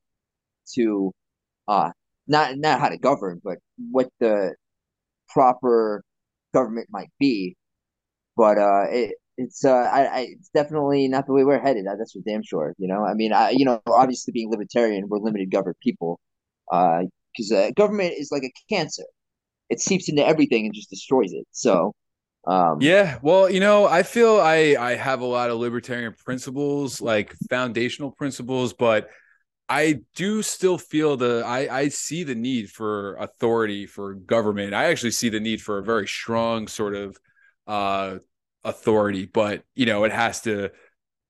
to 0.76 1.12
uh 1.68 1.92
not 2.28 2.58
not 2.58 2.80
how 2.80 2.88
to 2.88 2.98
govern, 2.98 3.42
but 3.44 3.58
what 3.92 4.08
the 4.22 4.56
proper 5.30 6.04
government 6.54 6.88
might 6.90 7.12
be. 7.20 7.58
But 8.38 8.58
uh, 8.60 8.86
it, 8.92 9.16
it's 9.38 9.66
uh, 9.66 9.72
I, 9.72 10.06
I, 10.06 10.20
it's 10.32 10.50
definitely 10.50 11.08
not 11.08 11.26
the 11.26 11.34
way 11.34 11.44
we're 11.44 11.60
headed. 11.60 11.86
That's 11.86 12.14
for 12.14 12.20
damn 12.26 12.44
sure. 12.44 12.74
You 12.78 12.88
know, 12.88 13.04
I 13.04 13.14
mean, 13.14 13.34
I 13.34 13.52
you 13.52 13.66
know, 13.66 13.82
obviously 13.88 14.32
being 14.32 14.50
libertarian, 14.50 15.08
we're 15.08 15.20
limited 15.20 15.52
governed 15.52 15.80
people, 15.82 16.20
uh, 16.72 17.02
because 17.36 17.52
uh, 17.52 17.72
government 17.76 18.14
is 18.18 18.32
like 18.32 18.44
a 18.44 18.52
cancer. 18.70 19.04
It 19.70 19.80
seeps 19.80 20.10
into 20.10 20.26
everything 20.26 20.66
and 20.66 20.74
just 20.74 20.90
destroys 20.90 21.34
it. 21.34 21.48
So, 21.52 21.94
um, 22.46 22.80
yeah, 22.82 23.18
well, 23.22 23.50
you 23.50 23.60
know, 23.60 23.86
I 23.86 24.04
feel 24.04 24.40
I 24.40 24.76
I 24.80 24.96
have 24.96 25.22
a 25.22 25.26
lot 25.26 25.50
of 25.50 25.58
libertarian 25.58 26.14
principles, 26.14 27.02
like 27.02 27.34
foundational 27.50 28.12
principles, 28.12 28.74
but 28.74 29.10
I 29.70 30.02
do 30.16 30.44
still 30.44 30.78
feel 30.78 31.18
the 31.18 31.44
I 31.46 31.76
I 31.76 31.88
see 31.88 32.24
the 32.24 32.36
need 32.36 32.70
for 32.70 33.16
authority 33.16 33.88
for 33.88 34.14
government. 34.14 34.74
I 34.74 34.86
actually 34.86 35.12
see 35.12 35.30
the 35.30 35.40
need 35.40 35.62
for 35.62 35.80
a 35.80 35.84
very 35.84 36.08
strong 36.08 36.68
sort 36.68 36.96
of 36.96 37.18
uh 37.66 38.18
authority, 38.64 39.26
but 39.26 39.64
you 39.76 39.86
know, 39.86 40.04
it 40.04 40.12
has 40.12 40.42
to 40.42 40.72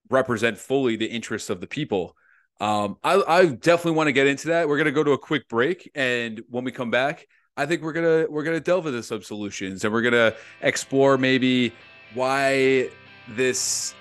represent 0.09 0.57
fully 0.57 0.95
the 0.95 1.07
interests 1.07 1.49
of 1.49 1.59
the 1.61 1.67
people. 1.67 2.15
Um, 2.59 2.97
I, 3.03 3.21
I 3.27 3.45
definitely 3.47 3.93
want 3.93 4.07
to 4.07 4.11
get 4.13 4.27
into 4.27 4.49
that. 4.49 4.67
We're 4.67 4.77
gonna 4.77 4.91
go 4.91 5.03
to 5.03 5.11
a 5.11 5.17
quick 5.17 5.47
break, 5.49 5.89
and 5.95 6.41
when 6.49 6.63
we 6.63 6.71
come 6.71 6.91
back, 6.91 7.27
I 7.57 7.65
think 7.65 7.81
we're 7.81 7.93
gonna 7.93 8.25
we're 8.29 8.43
gonna 8.43 8.59
delve 8.59 8.87
into 8.87 9.03
some 9.03 9.23
solutions, 9.23 9.83
and 9.83 9.93
we're 9.93 10.01
gonna 10.01 10.33
explore 10.61 11.17
maybe 11.17 11.73
why 12.13 12.89
this 13.29 13.93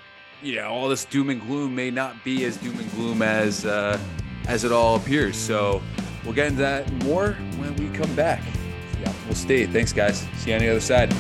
you 0.43 0.57
know 0.57 0.69
all 0.69 0.89
this 0.89 1.05
doom 1.05 1.31
and 1.31 1.41
gloom 1.41 1.75
may 1.75 1.91
not 1.91 2.23
be 2.25 2.45
as 2.45 2.57
doom 2.57 2.79
and 2.79 2.91
gloom 2.93 3.23
as 3.23 3.65
uh, 3.65 3.99
as 4.47 4.65
it 4.65 4.73
all 4.73 4.97
appears. 4.97 5.37
So 5.37 5.83
we'll 6.25 6.35
get 6.35 6.49
into 6.49 6.63
that 6.63 6.91
more 7.05 7.33
when 7.57 7.75
we 7.77 7.89
come 7.97 8.15
back. 8.15 8.43
Yeah, 9.01 9.13
we'll 9.27 9.35
stay. 9.35 9.67
Thanks, 9.67 9.93
guys. 9.93 10.27
See 10.37 10.51
you 10.51 10.57
on 10.57 10.63
the 10.63 10.71
other 10.71 10.81
side. 10.81 11.13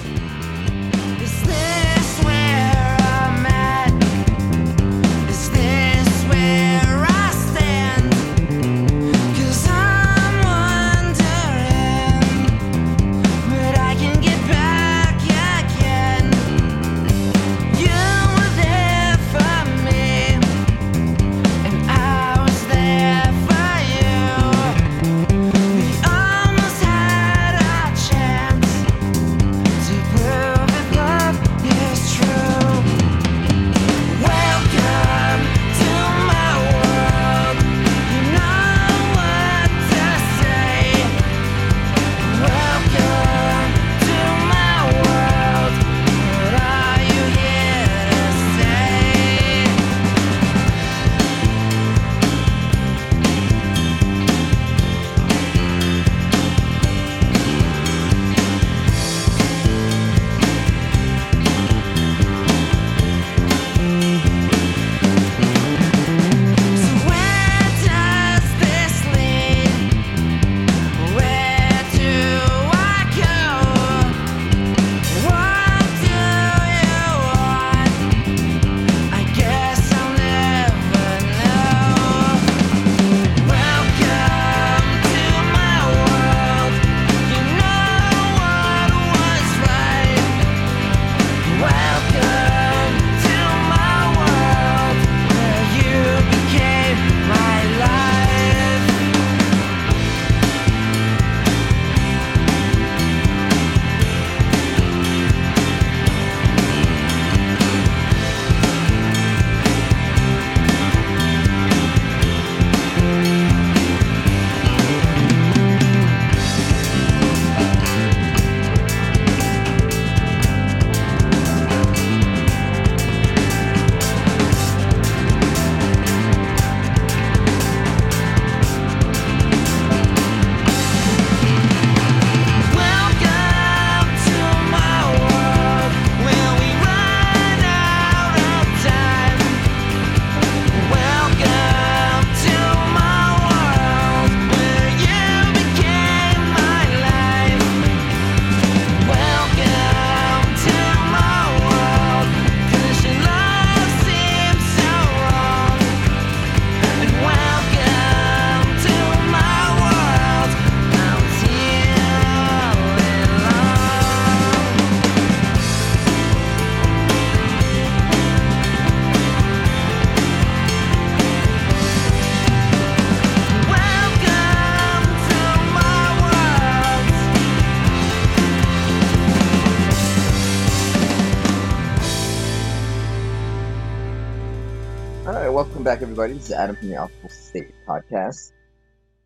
Welcome 185.83 185.99
back, 185.99 186.03
everybody. 186.03 186.35
This 186.35 186.47
is 186.47 186.53
Adam 186.53 186.77
from 186.77 186.91
the 186.91 186.95
Optimal 186.95 187.33
State 187.33 187.75
Podcast. 187.89 188.53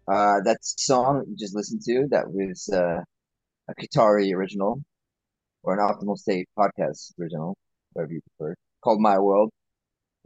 Uh, 0.09 0.41
that 0.43 0.57
song 0.63 1.23
you 1.29 1.37
just 1.37 1.55
listened 1.55 1.83
to, 1.85 2.07
that 2.13 2.31
was 2.33 2.71
uh, 2.73 3.03
a 3.69 3.75
Kitari 3.75 4.35
original, 4.35 4.81
or 5.63 5.75
an 5.75 5.81
Optimal 5.81 6.17
State 6.17 6.49
Podcast 6.59 7.13
original, 7.21 7.59
whatever 7.93 8.15
you 8.15 8.21
prefer, 8.39 8.55
called 8.83 9.03
My 9.03 9.19
World. 9.19 9.51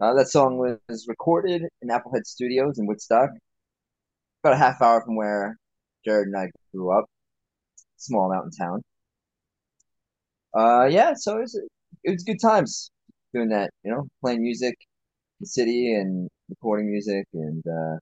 Uh, 0.00 0.14
that 0.14 0.28
song 0.28 0.56
was 0.56 1.04
recorded 1.08 1.62
in 1.82 1.88
Applehead 1.88 2.24
Studios 2.24 2.78
in 2.78 2.86
Woodstock, 2.86 3.30
about 4.44 4.54
a 4.54 4.56
half 4.56 4.80
hour 4.80 5.02
from 5.04 5.16
where 5.16 5.56
Jared 6.04 6.28
and 6.28 6.36
I 6.36 6.50
grew 6.72 6.96
up, 6.96 7.06
small 7.96 8.30
mountain 8.30 8.52
town. 8.52 8.82
Uh, 10.56 10.84
yeah, 10.84 11.12
so 11.16 11.38
it 11.38 11.40
was 11.40 11.60
it 12.04 12.10
was 12.12 12.22
good 12.22 12.40
times 12.40 12.92
doing 13.34 13.48
that, 13.48 13.72
you 13.82 13.90
know, 13.90 14.06
playing 14.22 14.42
music 14.42 14.76
city 15.46 15.94
and 15.94 16.28
recording 16.48 16.90
music, 16.90 17.26
and 17.34 17.62
uh, 17.66 17.96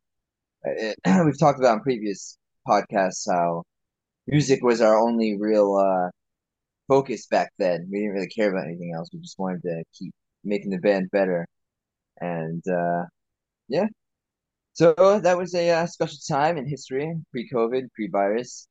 it, 0.64 0.96
we've 1.24 1.38
talked 1.38 1.58
about 1.58 1.78
in 1.78 1.82
previous 1.82 2.36
podcasts 2.66 3.26
how 3.30 3.62
music 4.26 4.62
was 4.62 4.80
our 4.80 4.98
only 4.98 5.36
real 5.38 5.74
uh, 5.76 6.10
focus 6.88 7.26
back 7.26 7.50
then. 7.58 7.88
We 7.90 8.00
didn't 8.00 8.14
really 8.14 8.28
care 8.28 8.50
about 8.50 8.66
anything 8.66 8.92
else. 8.94 9.08
We 9.12 9.20
just 9.20 9.38
wanted 9.38 9.62
to 9.62 9.82
keep 9.98 10.12
making 10.44 10.70
the 10.70 10.78
band 10.78 11.10
better, 11.12 11.46
and 12.20 12.62
uh, 12.68 13.04
yeah, 13.68 13.86
so 14.78 14.94
that 15.24 15.36
was 15.36 15.56
a 15.56 15.70
uh, 15.70 15.86
special 15.86 16.18
time 16.28 16.56
in 16.56 16.64
history, 16.68 17.12
pre-COVID, 17.32 17.88
pre-virus, 17.96 18.68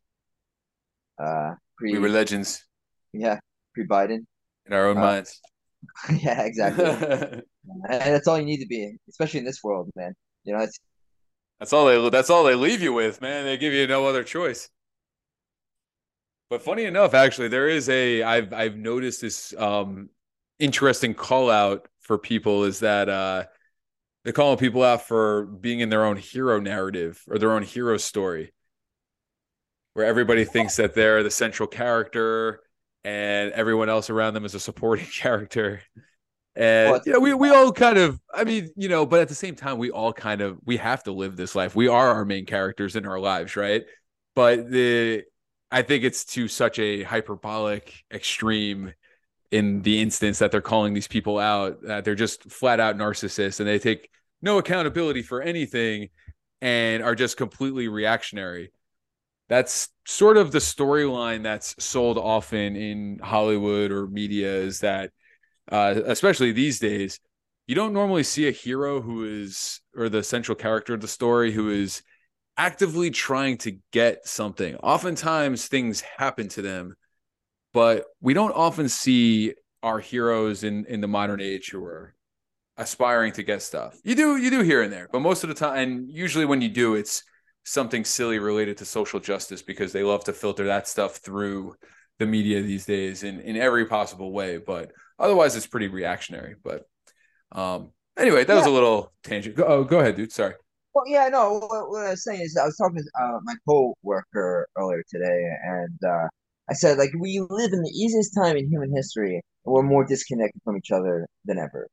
uh, 1.22 1.52
pre. 1.78 1.92
We 1.92 2.00
were 2.00 2.08
legends. 2.08 2.64
Yeah, 3.12 3.40
pre-Biden. 3.74 4.20
In 4.68 4.72
our 4.72 4.88
own 4.88 4.98
uh, 4.98 5.02
minds. 5.02 5.42
yeah, 6.22 6.44
exactly. 6.44 7.42
and 7.90 8.14
that's 8.16 8.28
all 8.28 8.40
you 8.40 8.46
need 8.46 8.60
to 8.60 8.68
be, 8.68 8.96
especially 9.10 9.40
in 9.40 9.46
this 9.46 9.64
world, 9.64 9.90
man. 9.96 10.14
You 10.44 10.56
know, 10.56 10.64
it's. 10.64 10.80
That's 11.60 11.74
all 11.74 11.86
they. 11.86 12.10
That's 12.10 12.30
all 12.30 12.44
they 12.44 12.56
leave 12.56 12.82
you 12.82 12.94
with, 12.94 13.22
man. 13.22 13.46
They 13.46 13.58
give 13.58 13.74
you 13.74 13.88
no 13.88 14.06
other 14.06 14.24
choice. 14.24 14.70
But 16.50 16.62
funny 16.62 16.86
enough, 16.86 17.14
actually, 17.14 17.50
there 17.50 17.68
is 17.68 17.90
a. 17.90 18.24
I've 18.24 18.54
I've 18.54 18.78
noticed 18.78 19.22
this 19.22 19.54
um 19.58 20.10
interesting 20.60 21.14
call 21.14 21.50
out 21.50 21.88
for 22.02 22.18
people 22.18 22.64
is 22.64 22.80
that 22.80 23.10
uh 23.10 23.44
they're 24.24 24.34
calling 24.34 24.58
people 24.58 24.84
out 24.84 25.04
for 25.08 25.46
being 25.46 25.82
in 25.82 25.90
their 25.90 26.04
own 26.04 26.18
hero 26.18 26.60
narrative 26.60 27.24
or 27.28 27.38
their 27.38 27.52
own 27.52 27.64
hero 27.64 27.98
story 27.98 28.54
where 29.94 30.06
everybody 30.06 30.46
thinks 30.46 30.76
that 30.78 30.94
they're 30.94 31.24
the 31.24 31.32
central 31.32 31.68
character 31.68 32.62
and 33.04 33.52
everyone 33.54 33.90
else 33.90 34.10
around 34.10 34.34
them 34.34 34.46
is 34.46 34.54
a 34.54 34.60
supporting 34.60 35.06
character 35.14 35.82
and 36.58 36.92
well, 36.92 37.02
you 37.06 37.14
know 37.14 37.20
we, 37.20 37.34
we 37.34 37.50
all 37.50 37.72
kind 37.72 37.98
of 37.98 38.20
i 38.34 38.44
mean 38.44 38.70
you 38.76 38.90
know 38.90 39.06
but 39.06 39.20
at 39.20 39.28
the 39.30 39.36
same 39.36 39.56
time 39.56 39.78
we 39.78 39.92
all 39.92 40.12
kind 40.12 40.42
of 40.42 40.58
we 40.66 40.78
have 40.78 41.04
to 41.04 41.12
live 41.12 41.36
this 41.36 41.56
life 41.56 41.76
we 41.76 41.88
are 41.88 42.10
our 42.10 42.26
main 42.26 42.46
characters 42.46 42.96
in 42.96 43.06
our 43.06 43.20
lives 43.20 43.56
right 43.56 43.86
but 44.36 44.70
the 44.70 45.24
i 45.72 45.82
think 45.82 46.04
it's 46.04 46.26
to 46.26 46.48
such 46.48 46.80
a 46.80 47.04
hyperbolic 47.04 47.94
extreme 48.12 48.94
in 49.52 49.82
the 49.84 50.02
instance 50.02 50.40
that 50.40 50.52
they're 50.52 50.62
calling 50.62 50.94
these 50.94 51.08
people 51.08 51.38
out 51.38 51.82
that 51.84 52.04
they're 52.04 52.16
just 52.16 52.44
flat 52.52 52.80
out 52.80 52.98
narcissists 52.98 53.60
and 53.60 53.70
they 53.70 53.80
take 53.80 54.10
no 54.42 54.58
accountability 54.58 55.22
for 55.22 55.42
anything 55.42 56.10
and 56.62 57.04
are 57.04 57.16
just 57.16 57.38
completely 57.38 57.88
reactionary. 57.88 58.72
That's 59.50 59.90
sort 60.06 60.38
of 60.38 60.52
the 60.52 60.60
storyline 60.60 61.44
that's 61.44 61.82
sold 61.84 62.18
often 62.18 62.76
in 62.76 63.20
Hollywood 63.20 63.92
or 63.92 64.08
media 64.08 64.54
is 64.54 64.80
that, 64.80 65.12
uh, 65.72 66.02
especially 66.06 66.52
these 66.52 66.80
days, 66.80 67.20
you 67.68 67.76
don't 67.76 67.94
normally 67.94 68.24
see 68.24 68.48
a 68.48 68.52
hero 68.52 69.02
who 69.02 69.26
is, 69.26 69.82
or 69.96 70.10
the 70.10 70.24
central 70.24 70.56
character 70.56 70.94
of 70.94 71.02
the 71.02 71.08
story 71.08 71.52
who 71.52 71.70
is 71.70 72.02
actively 72.58 73.12
trying 73.12 73.58
to 73.58 73.78
get 73.92 74.26
something. 74.26 74.76
Oftentimes 74.78 75.68
things 75.68 76.02
happen 76.02 76.48
to 76.50 76.62
them, 76.62 76.96
but 77.74 78.06
we 78.22 78.34
don't 78.34 78.54
often 78.54 78.90
see 78.90 79.54
our 79.84 80.00
heroes 80.00 80.64
in, 80.64 80.86
in 80.86 81.02
the 81.02 81.08
modern 81.08 81.40
age 81.40 81.70
who 81.70 81.84
are 81.84 82.16
aspiring 82.78 83.34
to 83.34 83.44
get 83.44 83.62
stuff. 83.62 83.98
You 84.04 84.16
do 84.16 84.38
you 84.38 84.50
do 84.50 84.62
here 84.62 84.82
and 84.82 84.92
there, 84.92 85.08
but 85.12 85.20
most 85.20 85.44
of 85.44 85.50
the 85.50 85.56
time 85.56 85.78
and 85.78 86.10
usually 86.10 86.46
when 86.46 86.62
you 86.62 86.70
do 86.70 86.96
it's 86.96 87.24
something 87.64 88.06
silly 88.06 88.40
related 88.40 88.78
to 88.78 88.86
social 88.86 89.20
justice 89.20 89.62
because 89.62 89.92
they 89.92 90.04
love 90.04 90.24
to 90.24 90.34
filter 90.34 90.66
that 90.66 90.88
stuff 90.88 91.18
through 91.18 91.76
the 92.18 92.26
media 92.26 92.62
these 92.62 92.86
days 92.86 93.24
in 93.24 93.40
in 93.42 93.58
every 93.58 93.86
possible 93.86 94.32
way, 94.32 94.58
but 94.58 94.92
otherwise 95.20 95.56
it's 95.56 95.68
pretty 95.68 95.88
reactionary, 95.88 96.56
but 96.64 96.88
um 97.52 97.92
anyway, 98.18 98.44
that 98.44 98.54
yeah. 98.54 98.60
was 98.60 98.68
a 98.68 98.72
little 98.72 99.12
tangent. 99.24 99.56
Go, 99.56 99.66
oh, 99.66 99.84
go 99.84 100.00
ahead, 100.00 100.16
dude. 100.16 100.32
Sorry. 100.32 100.54
Well, 100.94 101.06
yeah, 101.08 101.30
no. 101.30 101.60
What, 101.60 101.90
what 101.90 102.06
I 102.08 102.12
was 102.12 102.24
saying 102.24 102.42
is, 102.42 102.58
I 102.58 102.66
was 102.66 102.76
talking 102.76 102.98
to 102.98 103.24
uh, 103.24 103.40
my 103.44 103.54
co-worker 103.70 104.68
earlier 104.76 105.04
today, 105.08 105.46
and 105.64 106.00
uh, 106.04 106.28
I 106.68 106.74
said, 106.74 106.98
like, 106.98 107.12
we 107.20 107.40
live 107.52 107.72
in 107.72 107.84
the 107.84 107.92
easiest 107.92 108.34
time 108.34 108.58
in 108.58 108.68
human 108.68 108.92
history, 108.96 109.36
and 109.36 109.74
we're 109.76 109.84
more 109.84 110.06
disconnected 110.06 110.60
from 110.64 110.76
each 110.76 110.90
other 110.90 111.28
than 111.46 111.60
ever 111.60 111.88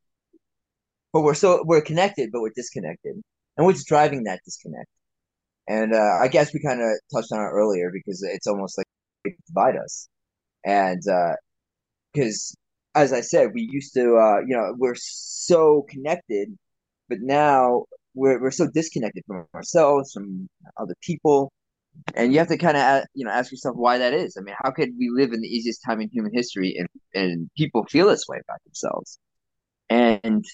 but 1.15 1.23
we're 1.23 1.35
so 1.35 1.63
we're 1.65 1.81
connected, 1.81 2.31
but 2.33 2.43
we're 2.43 2.51
disconnected, 2.55 3.15
and 3.57 3.67
what's 3.67 3.85
driving 3.85 4.25
that 4.25 4.41
disconnect? 4.45 4.89
And 5.69 5.95
uh, 5.95 6.19
I 6.21 6.29
guess 6.29 6.53
we 6.53 6.61
kind 6.61 6.83
of 6.83 6.89
touched 7.15 7.33
on 7.33 7.41
it 7.41 7.51
earlier 7.53 7.91
because 7.93 8.23
it's 8.23 8.49
almost 8.49 8.77
like 8.77 8.87
they 9.25 9.37
divide 9.47 9.77
us, 9.77 10.09
and 10.65 11.01
because 12.13 12.55
uh, 12.57 12.61
as 12.95 13.13
I 13.13 13.21
said, 13.21 13.51
we 13.55 13.69
used 13.71 13.95
to, 13.95 14.17
uh, 14.17 14.41
you 14.47 14.57
know, 14.57 14.75
we're 14.79 14.95
so 14.97 15.85
connected, 15.89 16.57
but 17.09 17.19
now 17.21 17.85
we're 18.15 18.41
we're 18.41 18.51
so 18.51 18.69
disconnected 18.73 19.25
from 19.27 19.47
ourselves, 19.55 20.13
from 20.13 20.49
other 20.77 20.95
people, 21.03 21.53
and 22.15 22.33
you 22.33 22.39
have 22.39 22.49
to 22.49 22.59
kind 22.59 22.77
of 22.77 23.05
you 23.15 23.25
know 23.25 23.31
ask 23.33 23.51
yourself 23.53 23.77
why 23.77 23.99
that 23.99 24.15
is. 24.15 24.37
I 24.39 24.43
mean, 24.43 24.55
how 24.63 24.71
could 24.71 24.91
we 24.99 25.11
live 25.11 25.33
in 25.33 25.41
the 25.41 25.49
easiest 25.49 25.83
time 25.85 26.01
in 26.01 26.09
human 26.13 26.33
history 26.35 26.77
and 26.79 26.89
and 27.15 27.51
people 27.57 27.85
feel 27.91 28.09
this 28.09 28.27
way 28.29 28.39
about 28.47 28.63
themselves? 28.65 29.19
And 29.91 30.45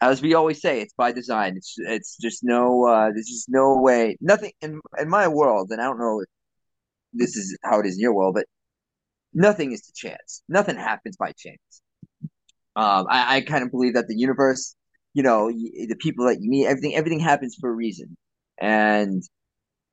as 0.00 0.22
we 0.22 0.34
always 0.34 0.60
say, 0.60 0.80
it's 0.80 0.94
by 0.94 1.12
design. 1.12 1.56
It's 1.56 1.74
it's 1.78 2.16
just 2.18 2.44
no 2.44 2.86
uh, 2.86 3.10
there's 3.14 3.28
just 3.28 3.48
no 3.50 3.78
way 3.80 4.16
nothing 4.20 4.52
in 4.62 4.80
in 4.98 5.08
my 5.08 5.28
world, 5.28 5.70
and 5.70 5.80
I 5.80 5.84
don't 5.84 5.98
know 5.98 6.20
if 6.20 6.28
this 7.12 7.36
is 7.36 7.56
how 7.64 7.80
it 7.80 7.86
is 7.86 7.96
in 7.96 8.00
your 8.02 8.14
world, 8.14 8.34
but 8.34 8.46
nothing 9.36 9.72
is 9.72 9.82
to 9.82 9.92
chance. 9.94 10.42
Nothing 10.48 10.76
happens 10.76 11.16
by 11.16 11.32
chance. 11.38 11.82
Um, 12.76 13.06
I, 13.10 13.36
I 13.36 13.40
kind 13.42 13.64
of 13.64 13.70
believe 13.70 13.94
that 13.94 14.08
the 14.08 14.16
universe, 14.16 14.74
you 15.14 15.22
know, 15.22 15.48
the 15.50 15.96
people 16.00 16.26
that 16.26 16.38
you 16.40 16.50
meet, 16.50 16.66
everything 16.66 16.96
everything 16.96 17.20
happens 17.20 17.56
for 17.60 17.70
a 17.70 17.74
reason, 17.74 18.16
and 18.60 19.22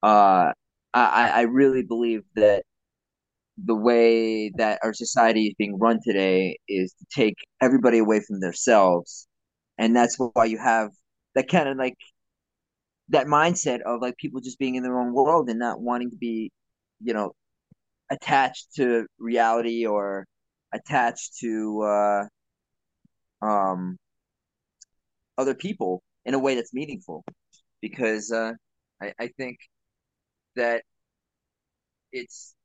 uh, 0.03 0.51
I 0.93 1.31
I 1.35 1.41
really 1.43 1.83
believe 1.83 2.23
that 2.35 2.63
the 3.63 3.75
way 3.75 4.51
that 4.57 4.79
our 4.83 4.93
society 4.93 5.47
is 5.47 5.55
being 5.57 5.77
run 5.79 5.99
today 6.05 6.57
is 6.67 6.93
to 6.99 7.05
take 7.15 7.35
everybody 7.61 7.99
away 7.99 8.19
from 8.19 8.39
themselves 8.39 9.27
and 9.77 9.95
that's 9.95 10.17
why 10.17 10.45
you 10.45 10.57
have 10.57 10.89
that 11.35 11.47
kind 11.47 11.69
of 11.69 11.77
like 11.77 11.97
that 13.09 13.27
mindset 13.27 13.81
of 13.85 14.01
like 14.01 14.17
people 14.17 14.41
just 14.41 14.59
being 14.59 14.75
in 14.75 14.83
their 14.83 14.99
own 14.99 15.13
world 15.13 15.49
and 15.49 15.59
not 15.59 15.79
wanting 15.81 16.09
to 16.09 16.17
be 16.17 16.51
you 17.01 17.13
know 17.13 17.33
attached 18.14 18.68
to 18.76 19.05
reality 19.20 19.86
or 19.86 20.26
attached 20.74 21.38
to 21.39 21.82
uh 21.84 22.24
um 23.45 23.97
other 25.38 25.55
people 25.55 26.01
in 26.26 26.34
a 26.34 26.39
way 26.39 26.55
that's 26.55 26.74
meaningful 26.74 27.24
because 27.82 28.32
uh 28.32 28.51
I, 29.01 29.14
I 29.20 29.28
think 29.38 29.57
that 30.55 30.84
it's 32.11 32.55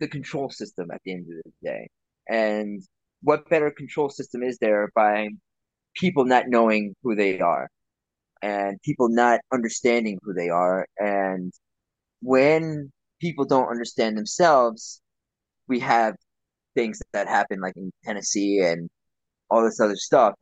the 0.00 0.08
control 0.08 0.50
system 0.50 0.90
at 0.92 1.00
the 1.04 1.12
end 1.12 1.26
of 1.30 1.36
the 1.44 1.52
day 1.68 1.88
and 2.28 2.82
what 3.22 3.48
better 3.48 3.70
control 3.70 4.08
system 4.10 4.42
is 4.42 4.58
there 4.60 4.90
by 4.94 5.28
people 5.96 6.24
not 6.24 6.44
knowing 6.48 6.94
who 7.02 7.14
they 7.14 7.40
are 7.40 7.68
and 8.42 8.80
people 8.82 9.08
not 9.08 9.40
understanding 9.52 10.18
who 10.22 10.34
they 10.34 10.48
are. 10.48 10.86
And 10.98 11.52
when 12.22 12.92
people 13.20 13.44
don't 13.44 13.68
understand 13.68 14.16
themselves, 14.16 15.00
we 15.68 15.80
have 15.80 16.14
things 16.74 17.00
that 17.12 17.28
happen 17.28 17.60
like 17.60 17.76
in 17.76 17.90
Tennessee 18.04 18.60
and 18.60 18.88
all 19.50 19.64
this 19.64 19.80
other 19.80 19.96
stuff. 19.96 20.34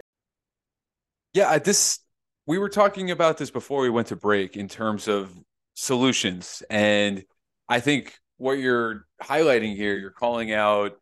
Yeah, 1.32 1.58
this 1.58 2.00
we 2.46 2.58
were 2.58 2.68
talking 2.68 3.10
about 3.10 3.38
this 3.38 3.50
before 3.50 3.80
we 3.80 3.90
went 3.90 4.08
to 4.08 4.16
break 4.16 4.56
in 4.56 4.68
terms 4.68 5.08
of 5.08 5.34
solutions. 5.74 6.62
And 6.68 7.24
I 7.68 7.80
think 7.80 8.14
what 8.36 8.58
you're 8.58 9.06
highlighting 9.22 9.76
here 9.76 9.96
you're 9.96 10.10
calling 10.10 10.52
out 10.52 10.98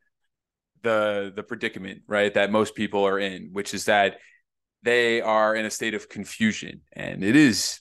the 0.82 1.32
the 1.34 1.42
predicament 1.42 2.02
right 2.06 2.34
that 2.34 2.52
most 2.52 2.74
people 2.74 3.04
are 3.04 3.18
in 3.18 3.50
which 3.52 3.72
is 3.72 3.86
that 3.86 4.18
they 4.82 5.20
are 5.20 5.54
in 5.54 5.64
a 5.64 5.70
state 5.70 5.94
of 5.94 6.08
confusion. 6.08 6.82
And 6.92 7.22
it 7.22 7.36
is 7.36 7.80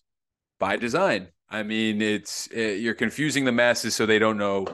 by 0.59 0.77
design 0.77 1.29
i 1.51 1.61
mean 1.63 2.01
it's 2.01 2.47
it, 2.47 2.79
you're 2.79 2.95
confusing 2.95 3.45
the 3.45 3.51
masses 3.51 3.95
so 3.95 4.05
they 4.05 4.19
don't 4.19 4.37
know 4.37 4.65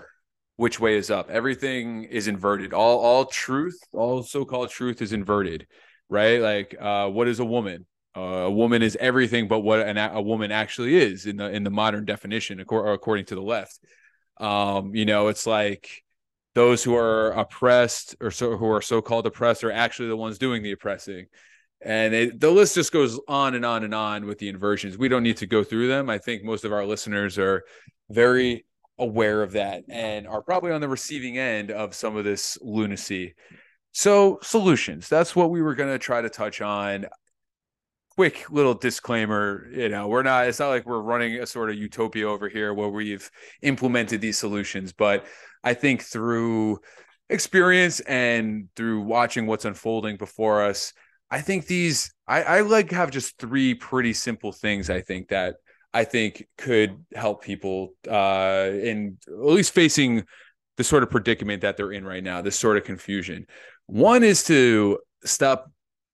which 0.57 0.79
way 0.79 0.97
is 0.97 1.09
up. 1.09 1.29
Everything 1.29 2.03
is 2.03 2.27
inverted. 2.27 2.73
All 2.73 2.99
all 2.99 3.25
truth 3.25 3.79
all 3.93 4.23
so-called 4.23 4.69
truth 4.69 5.01
is 5.01 5.13
inverted 5.13 5.67
right? 6.09 6.41
Like 6.41 6.75
uh 6.79 7.09
what 7.09 7.27
is 7.27 7.39
a 7.39 7.45
woman? 7.45 7.85
A 8.15 8.49
woman 8.49 8.81
is 8.81 8.97
everything 8.99 9.47
but 9.47 9.59
what 9.59 9.79
an, 9.81 9.97
a 9.97 10.21
woman 10.21 10.51
actually 10.51 10.95
is 10.95 11.25
in 11.25 11.37
the 11.37 11.49
in 11.49 11.63
the 11.63 11.69
modern 11.69 12.05
definition 12.05 12.59
according 12.59 13.25
to 13.25 13.35
the 13.35 13.41
left. 13.41 13.79
Um 14.39 14.95
you 14.95 15.05
know 15.05 15.27
it's 15.27 15.45
like 15.45 16.03
those 16.55 16.83
who 16.83 16.95
are 16.95 17.31
oppressed 17.33 18.15
or 18.19 18.31
so 18.31 18.57
who 18.57 18.67
are 18.71 18.81
so-called 18.81 19.27
oppressed 19.27 19.63
are 19.63 19.71
actually 19.71 20.09
the 20.09 20.17
ones 20.17 20.39
doing 20.39 20.63
the 20.63 20.71
oppressing 20.71 21.27
and 21.81 22.39
the 22.39 22.49
list 22.49 22.75
just 22.75 22.91
goes 22.91 23.19
on 23.27 23.53
and 23.53 23.65
on 23.65 23.83
and 23.83 23.93
on 23.93 24.25
with 24.25 24.39
the 24.39 24.49
inversions. 24.49 24.97
We 24.97 25.09
don't 25.09 25.23
need 25.23 25.37
to 25.37 25.47
go 25.47 25.63
through 25.63 25.87
them. 25.87 26.09
I 26.09 26.17
think 26.17 26.43
most 26.43 26.65
of 26.65 26.73
our 26.73 26.85
listeners 26.85 27.37
are 27.37 27.63
very 28.09 28.65
aware 28.97 29.43
of 29.43 29.51
that 29.51 29.83
and 29.87 30.27
are 30.27 30.41
probably 30.41 30.71
on 30.71 30.81
the 30.81 30.89
receiving 30.89 31.37
end 31.37 31.69
of 31.69 31.93
some 31.93 32.15
of 32.15 32.23
this 32.23 32.57
lunacy. 32.61 33.35
So 33.91 34.39
solutions. 34.41 35.07
That's 35.07 35.35
what 35.35 35.51
we 35.51 35.61
were 35.61 35.75
going 35.75 35.89
to 35.89 35.99
try 35.99 36.21
to 36.21 36.29
touch 36.29 36.61
on. 36.61 37.05
Quick 38.15 38.49
little 38.49 38.73
disclaimer 38.73 39.67
you 39.71 39.89
know 39.89 40.07
we're 40.07 40.23
not 40.23 40.47
it's 40.47 40.57
not 40.57 40.69
like 40.69 40.87
we're 40.87 41.01
running 41.01 41.35
a 41.35 41.45
sort 41.45 41.69
of 41.69 41.75
utopia 41.75 42.27
over 42.27 42.49
here 42.49 42.73
where 42.73 42.89
we've 42.89 43.29
implemented 43.61 44.21
these 44.21 44.39
solutions 44.39 44.91
but 44.91 45.23
i 45.63 45.71
think 45.71 46.01
through 46.01 46.79
experience 47.29 47.99
and 47.99 48.69
through 48.75 49.01
watching 49.01 49.45
what's 49.45 49.65
unfolding 49.65 50.17
before 50.17 50.63
us 50.63 50.93
i 51.31 51.41
think 51.41 51.65
these 51.67 52.13
i 52.27 52.43
i 52.43 52.61
like 52.61 52.91
have 52.91 53.11
just 53.11 53.37
three 53.37 53.73
pretty 53.73 54.13
simple 54.13 54.51
things 54.51 54.89
i 54.89 55.01
think 55.01 55.29
that 55.29 55.55
i 55.93 56.03
think 56.03 56.47
could 56.57 57.03
help 57.13 57.43
people 57.43 57.93
uh 58.09 58.69
in 58.71 59.17
at 59.27 59.45
least 59.45 59.73
facing 59.73 60.23
the 60.77 60.83
sort 60.83 61.03
of 61.03 61.09
predicament 61.09 61.61
that 61.61 61.75
they're 61.77 61.91
in 61.91 62.05
right 62.05 62.23
now 62.23 62.41
this 62.41 62.57
sort 62.57 62.77
of 62.77 62.83
confusion 62.83 63.45
one 63.87 64.23
is 64.23 64.43
to 64.45 64.99
stop 65.23 65.71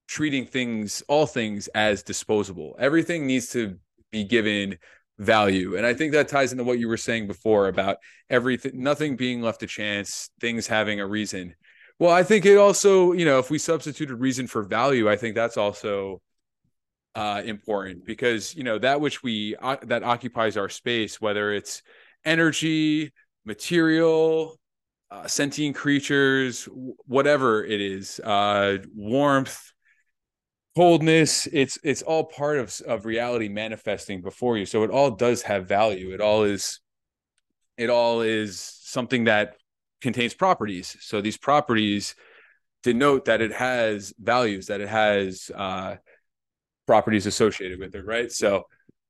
treating 0.07 0.45
things, 0.45 1.03
all 1.07 1.25
things, 1.25 1.67
as 1.69 2.03
disposable. 2.03 2.75
Everything 2.79 3.25
needs 3.25 3.49
to 3.49 3.77
be 4.11 4.23
given 4.23 4.77
value. 5.17 5.75
And 5.75 5.85
I 5.85 5.93
think 5.93 6.11
that 6.13 6.27
ties 6.27 6.51
into 6.51 6.63
what 6.63 6.79
you 6.79 6.87
were 6.87 6.97
saying 6.97 7.27
before 7.27 7.67
about 7.67 7.97
everything, 8.29 8.71
nothing 8.75 9.15
being 9.15 9.41
left 9.41 9.61
to 9.61 9.67
chance, 9.67 10.29
things 10.39 10.67
having 10.67 10.99
a 10.99 11.07
reason. 11.07 11.55
Well, 11.99 12.11
I 12.11 12.23
think 12.23 12.45
it 12.45 12.57
also, 12.57 13.13
you 13.13 13.25
know, 13.25 13.39
if 13.39 13.49
we 13.49 13.57
substituted 13.57 14.15
reason 14.15 14.47
for 14.47 14.63
value, 14.63 15.09
I 15.09 15.15
think 15.15 15.35
that's 15.35 15.57
also 15.57 16.21
uh, 17.15 17.41
important 17.45 18.05
because 18.05 18.55
you 18.55 18.63
know 18.63 18.79
that 18.79 18.99
which 18.99 19.21
we 19.23 19.55
uh, 19.61 19.77
that 19.83 20.03
occupies 20.03 20.57
our 20.57 20.69
space, 20.69 21.21
whether 21.21 21.53
it's 21.53 21.83
energy, 22.25 23.11
material, 23.45 24.59
uh, 25.11 25.27
sentient 25.27 25.75
creatures, 25.75 26.67
whatever 27.05 27.63
it 27.63 27.81
is, 27.81 28.19
uh, 28.21 28.77
warmth, 28.95 29.71
coldness 30.75 31.47
it's 31.53 31.77
it's 31.83 32.01
all 32.01 32.23
part 32.25 32.57
of 32.57 32.73
of 32.87 33.05
reality 33.05 33.47
manifesting 33.49 34.21
before 34.21 34.57
you. 34.57 34.65
So 34.65 34.83
it 34.83 34.89
all 34.89 35.11
does 35.11 35.43
have 35.43 35.67
value. 35.67 36.13
It 36.13 36.21
all 36.21 36.43
is 36.43 36.79
it 37.77 37.89
all 37.89 38.21
is 38.21 38.59
something 38.83 39.25
that 39.25 39.55
contains 40.03 40.33
properties. 40.35 40.95
So 40.99 41.21
these 41.21 41.37
properties 41.37 42.13
denote 42.83 43.25
that 43.25 43.41
it 43.41 43.53
has 43.53 44.13
values 44.19 44.67
that 44.67 44.81
it 44.81 44.89
has 44.89 45.49
uh 45.55 45.95
properties 46.85 47.25
associated 47.25 47.79
with 47.79 47.95
it 47.95 48.05
right? 48.05 48.31
So 48.31 48.65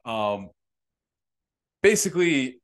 um 0.06 0.50
basically 1.82 2.62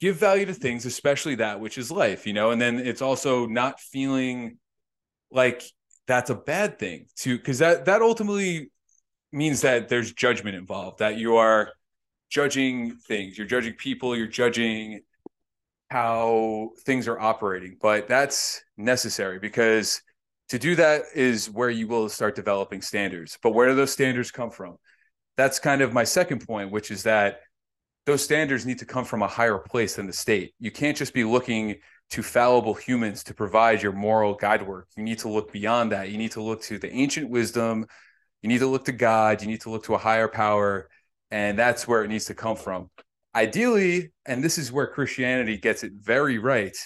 give 0.00 0.16
value 0.16 0.46
to 0.46 0.54
things 0.54 0.86
especially 0.86 1.36
that 1.36 1.60
which 1.60 1.78
is 1.78 1.90
life 1.92 2.26
you 2.26 2.32
know? 2.32 2.50
And 2.50 2.60
then 2.60 2.78
it's 2.78 3.02
also 3.02 3.46
not 3.46 3.78
feeling 3.78 4.58
like 5.30 5.62
that's 6.06 6.30
a 6.30 6.34
bad 6.34 6.78
thing 6.78 7.06
to 7.16 7.36
because 7.36 7.58
that 7.58 7.84
that 7.84 8.00
ultimately 8.00 8.70
means 9.32 9.60
that 9.60 9.88
there's 9.90 10.12
judgment 10.12 10.56
involved 10.56 11.00
that 11.00 11.18
you 11.18 11.36
are 11.36 11.72
judging 12.30 12.96
things 13.06 13.36
you're 13.36 13.46
judging 13.46 13.74
people 13.74 14.16
you're 14.16 14.26
judging 14.26 15.00
how 15.94 16.70
things 16.80 17.06
are 17.06 17.20
operating 17.20 17.76
but 17.80 18.08
that's 18.08 18.62
necessary 18.76 19.38
because 19.38 20.02
to 20.48 20.58
do 20.58 20.74
that 20.74 21.02
is 21.14 21.48
where 21.50 21.70
you 21.70 21.86
will 21.86 22.08
start 22.08 22.34
developing 22.34 22.82
standards 22.82 23.38
but 23.42 23.54
where 23.54 23.68
do 23.68 23.74
those 23.74 23.92
standards 23.92 24.30
come 24.30 24.50
from 24.50 24.76
that's 25.36 25.58
kind 25.58 25.82
of 25.82 25.92
my 25.92 26.04
second 26.04 26.44
point 26.46 26.72
which 26.72 26.90
is 26.90 27.04
that 27.04 27.40
those 28.06 28.22
standards 28.22 28.66
need 28.66 28.78
to 28.78 28.84
come 28.84 29.04
from 29.04 29.22
a 29.22 29.28
higher 29.28 29.58
place 29.58 29.94
than 29.96 30.06
the 30.06 30.12
state 30.12 30.52
you 30.58 30.70
can't 30.70 30.96
just 30.96 31.14
be 31.14 31.24
looking 31.24 31.76
to 32.10 32.22
fallible 32.22 32.74
humans 32.74 33.24
to 33.24 33.34
provide 33.34 33.82
your 33.82 33.92
moral 33.92 34.36
guidework. 34.36 34.84
You 34.96 35.02
need 35.02 35.18
to 35.20 35.28
look 35.28 35.52
beyond 35.52 35.92
that. 35.92 36.10
You 36.10 36.18
need 36.18 36.32
to 36.32 36.42
look 36.42 36.62
to 36.62 36.78
the 36.78 36.92
ancient 36.92 37.28
wisdom. 37.28 37.86
You 38.42 38.48
need 38.48 38.58
to 38.58 38.66
look 38.66 38.84
to 38.86 38.92
God. 38.92 39.42
You 39.42 39.48
need 39.48 39.62
to 39.62 39.70
look 39.70 39.84
to 39.84 39.94
a 39.94 39.98
higher 39.98 40.28
power. 40.28 40.88
And 41.30 41.58
that's 41.58 41.88
where 41.88 42.04
it 42.04 42.08
needs 42.08 42.26
to 42.26 42.34
come 42.34 42.56
from. 42.56 42.90
Ideally, 43.34 44.12
and 44.26 44.42
this 44.42 44.58
is 44.58 44.70
where 44.70 44.86
Christianity 44.86 45.56
gets 45.56 45.82
it 45.82 45.92
very 45.92 46.38
right, 46.38 46.76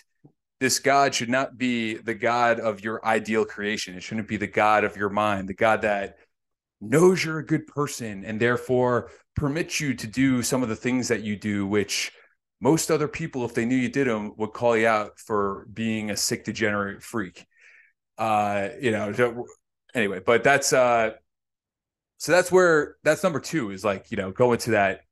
this 0.60 0.78
God 0.78 1.14
should 1.14 1.28
not 1.28 1.56
be 1.56 1.94
the 1.94 2.14
God 2.14 2.58
of 2.58 2.82
your 2.82 3.04
ideal 3.04 3.44
creation. 3.44 3.94
It 3.94 4.02
shouldn't 4.02 4.28
be 4.28 4.36
the 4.38 4.46
God 4.46 4.84
of 4.84 4.96
your 4.96 5.10
mind, 5.10 5.48
the 5.48 5.54
God 5.54 5.82
that 5.82 6.16
knows 6.80 7.24
you're 7.24 7.38
a 7.38 7.46
good 7.46 7.66
person 7.66 8.24
and 8.24 8.40
therefore 8.40 9.10
permits 9.36 9.80
you 9.80 9.94
to 9.94 10.06
do 10.06 10.42
some 10.42 10.62
of 10.62 10.68
the 10.68 10.76
things 10.76 11.08
that 11.08 11.22
you 11.22 11.36
do, 11.36 11.66
which 11.66 12.12
most 12.60 12.90
other 12.90 13.08
people, 13.08 13.44
if 13.44 13.54
they 13.54 13.64
knew 13.64 13.76
you 13.76 13.88
did 13.88 14.08
them, 14.08 14.32
would 14.36 14.52
call 14.52 14.76
you 14.76 14.86
out 14.86 15.18
for 15.18 15.66
being 15.72 16.10
a 16.10 16.16
sick, 16.16 16.44
degenerate 16.44 17.02
freak. 17.02 17.46
Uh, 18.16 18.70
you 18.80 18.90
know, 18.90 19.46
anyway, 19.94 20.20
but 20.24 20.42
that's 20.42 20.72
uh, 20.72 21.10
so 22.16 22.32
that's 22.32 22.50
where 22.50 22.96
that's 23.04 23.22
number 23.22 23.38
two 23.38 23.70
is 23.70 23.84
like, 23.84 24.10
you 24.10 24.16
know, 24.16 24.32
go 24.32 24.52
into 24.52 24.72
that 24.72 25.02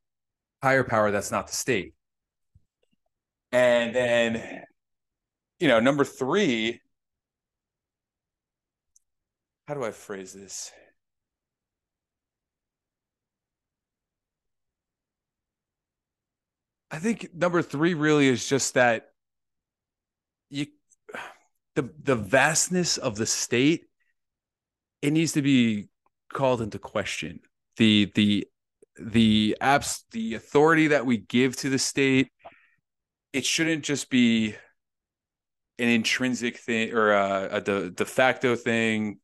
higher 0.67 0.83
power 0.83 1.13
that's 1.13 1.31
not 1.31 1.47
the 1.47 1.53
state. 1.53 1.95
And 3.53 3.95
then, 3.95 4.65
you 5.61 5.69
know, 5.69 5.79
number 5.79 6.05
three, 6.05 6.81
how 9.69 9.75
do 9.75 9.85
I 9.85 9.93
phrase 9.93 10.33
this? 10.33 10.73
I 16.91 16.99
think 16.99 17.33
number 17.33 17.63
three 17.63 17.95
really 17.95 18.27
is 18.27 18.49
just 18.49 18.75
that 18.75 19.11
you 20.51 20.67
the 21.77 21.89
the 22.03 22.17
vastness 22.17 22.97
of 22.97 23.15
the 23.15 23.27
state 23.27 23.85
it 25.01 25.13
needs 25.13 25.33
to 25.33 25.43
be 25.43 25.89
called 26.33 26.61
into 26.61 26.81
question. 26.81 27.39
The 27.77 28.11
the 28.17 28.49
the 28.99 29.57
apps 29.61 30.03
the 30.13 30.35
authority 30.35 30.89
that 30.89 31.05
we 31.05 31.19
give 31.19 31.57
to 31.57 31.69
the 31.69 31.79
state 31.79 32.31
it 33.33 33.45
shouldn't 33.45 33.85
just 33.85 34.09
be 34.09 34.55
an 35.79 35.89
intrinsic 35.89 36.57
thing 36.57 36.95
or 36.95 37.13
a, 37.13 37.49
a 37.53 37.61
de, 37.61 37.91
de 37.91 38.05
facto 38.05 38.57
thing 38.57 39.19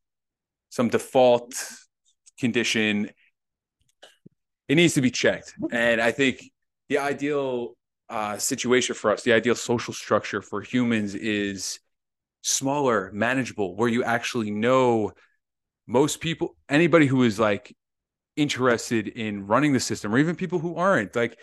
some 0.73 0.89
default 0.89 1.55
condition. 2.39 3.11
It 4.69 4.75
needs 4.77 4.95
to 4.95 5.03
be 5.03 5.11
checked. 5.11 5.55
And 5.71 6.01
i 6.01 6.11
think 6.11 6.43
the 6.89 6.99
ideal 6.99 7.77
uh, 8.09 8.37
situation 8.39 8.95
for 8.95 9.11
us, 9.11 9.23
the 9.23 9.33
ideal 9.33 9.55
social 9.55 9.95
structure 9.95 10.43
for 10.43 10.61
humans 10.61 11.15
is 11.15 11.79
smaller, 12.43 13.11
manageable, 13.13 13.77
where 13.77 13.89
you 13.89 14.03
actually 14.03 14.51
know 14.51 15.13
most 15.87 16.21
people, 16.21 16.57
anybody 16.69 17.07
who 17.07 17.23
is 17.23 17.39
like 17.39 17.75
interested 18.37 19.09
in 19.09 19.47
running 19.47 19.73
the 19.73 19.81
system, 19.81 20.15
or 20.15 20.19
even 20.19 20.37
people 20.37 20.59
who 20.59 20.77
aren't, 20.77 21.15
like 21.17 21.39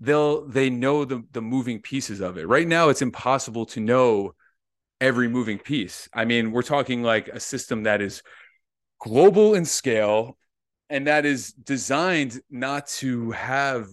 they'll 0.00 0.46
they 0.46 0.70
know 0.70 1.04
the 1.04 1.24
the 1.32 1.42
moving 1.42 1.80
pieces 1.80 2.20
of 2.20 2.38
it. 2.38 2.48
Right 2.48 2.68
now, 2.68 2.88
it's 2.88 3.02
impossible 3.02 3.66
to 3.66 3.80
know 3.80 4.34
every 5.00 5.28
moving 5.28 5.58
piece. 5.58 6.08
I 6.12 6.24
mean, 6.24 6.52
we're 6.52 6.62
talking 6.62 7.02
like 7.02 7.28
a 7.28 7.40
system 7.40 7.84
that 7.84 8.00
is 8.00 8.22
global 9.00 9.54
in 9.54 9.64
scale 9.64 10.38
and 10.88 11.06
that 11.06 11.26
is 11.26 11.52
designed 11.52 12.40
not 12.50 12.86
to 12.86 13.30
have 13.32 13.88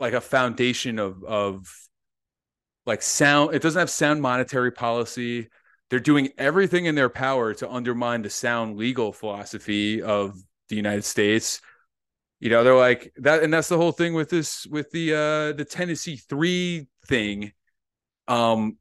like 0.00 0.12
a 0.12 0.20
foundation 0.20 0.98
of 0.98 1.22
of 1.24 1.66
like 2.86 3.02
sound 3.02 3.54
it 3.54 3.62
doesn't 3.62 3.78
have 3.78 3.90
sound 3.90 4.22
monetary 4.22 4.72
policy 4.72 5.48
they're 5.90 6.00
doing 6.00 6.30
everything 6.36 6.86
in 6.86 6.94
their 6.94 7.08
power 7.08 7.54
to 7.54 7.70
undermine 7.70 8.22
the 8.22 8.30
sound 8.30 8.76
legal 8.76 9.12
philosophy 9.12 10.02
of 10.02 10.34
the 10.68 10.76
united 10.76 11.04
states. 11.04 11.60
You 12.40 12.50
know 12.50 12.62
they're 12.62 12.76
like 12.76 13.12
that 13.16 13.42
and 13.42 13.52
that's 13.52 13.68
the 13.68 13.76
whole 13.76 13.92
thing 13.92 14.14
with 14.14 14.30
this 14.30 14.66
with 14.66 14.90
the 14.90 15.12
uh 15.14 15.56
the 15.56 15.66
tennessee 15.68 16.16
3 16.16 16.86
thing. 17.06 17.52
Um 18.28 18.78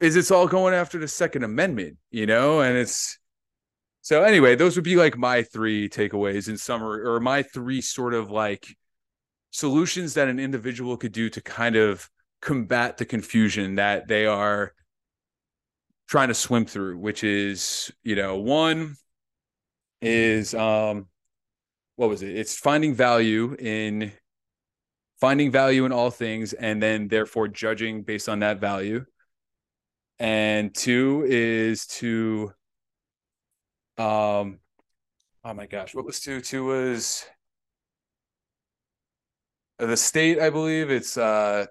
is 0.00 0.16
it's 0.16 0.30
all 0.30 0.46
going 0.46 0.74
after 0.74 0.98
the 0.98 1.08
second 1.08 1.42
amendment 1.42 1.96
you 2.10 2.26
know 2.26 2.60
and 2.60 2.76
it's 2.76 3.18
so 4.02 4.22
anyway 4.22 4.54
those 4.54 4.76
would 4.76 4.84
be 4.84 4.96
like 4.96 5.16
my 5.16 5.42
three 5.42 5.88
takeaways 5.88 6.48
in 6.48 6.56
summary 6.56 7.02
or 7.02 7.20
my 7.20 7.42
three 7.42 7.80
sort 7.80 8.14
of 8.14 8.30
like 8.30 8.76
solutions 9.50 10.14
that 10.14 10.28
an 10.28 10.38
individual 10.38 10.96
could 10.96 11.12
do 11.12 11.30
to 11.30 11.40
kind 11.40 11.76
of 11.76 12.08
combat 12.42 12.98
the 12.98 13.04
confusion 13.04 13.76
that 13.76 14.06
they 14.06 14.26
are 14.26 14.74
trying 16.08 16.28
to 16.28 16.34
swim 16.34 16.66
through 16.66 16.98
which 16.98 17.24
is 17.24 17.90
you 18.02 18.14
know 18.14 18.36
one 18.36 18.96
is 20.02 20.54
um 20.54 21.08
what 21.96 22.08
was 22.08 22.22
it? 22.22 22.36
It's 22.36 22.56
finding 22.56 22.94
value 22.94 23.56
in 23.58 24.12
finding 25.20 25.50
value 25.50 25.86
in 25.86 25.92
all 25.92 26.10
things 26.10 26.52
and 26.52 26.82
then 26.82 27.08
therefore 27.08 27.48
judging 27.48 28.02
based 28.02 28.28
on 28.28 28.40
that 28.40 28.60
value. 28.60 29.04
And 30.18 30.74
two 30.74 31.24
is 31.26 31.86
to 31.86 32.52
um 33.98 34.60
oh 35.44 35.54
my 35.54 35.66
gosh, 35.66 35.94
what 35.94 36.04
was 36.04 36.20
two? 36.20 36.40
Two 36.40 36.66
was 36.66 37.24
the 39.78 39.96
state, 39.96 40.38
I 40.38 40.50
believe. 40.50 40.90
It's 40.90 41.16
uh 41.16 41.66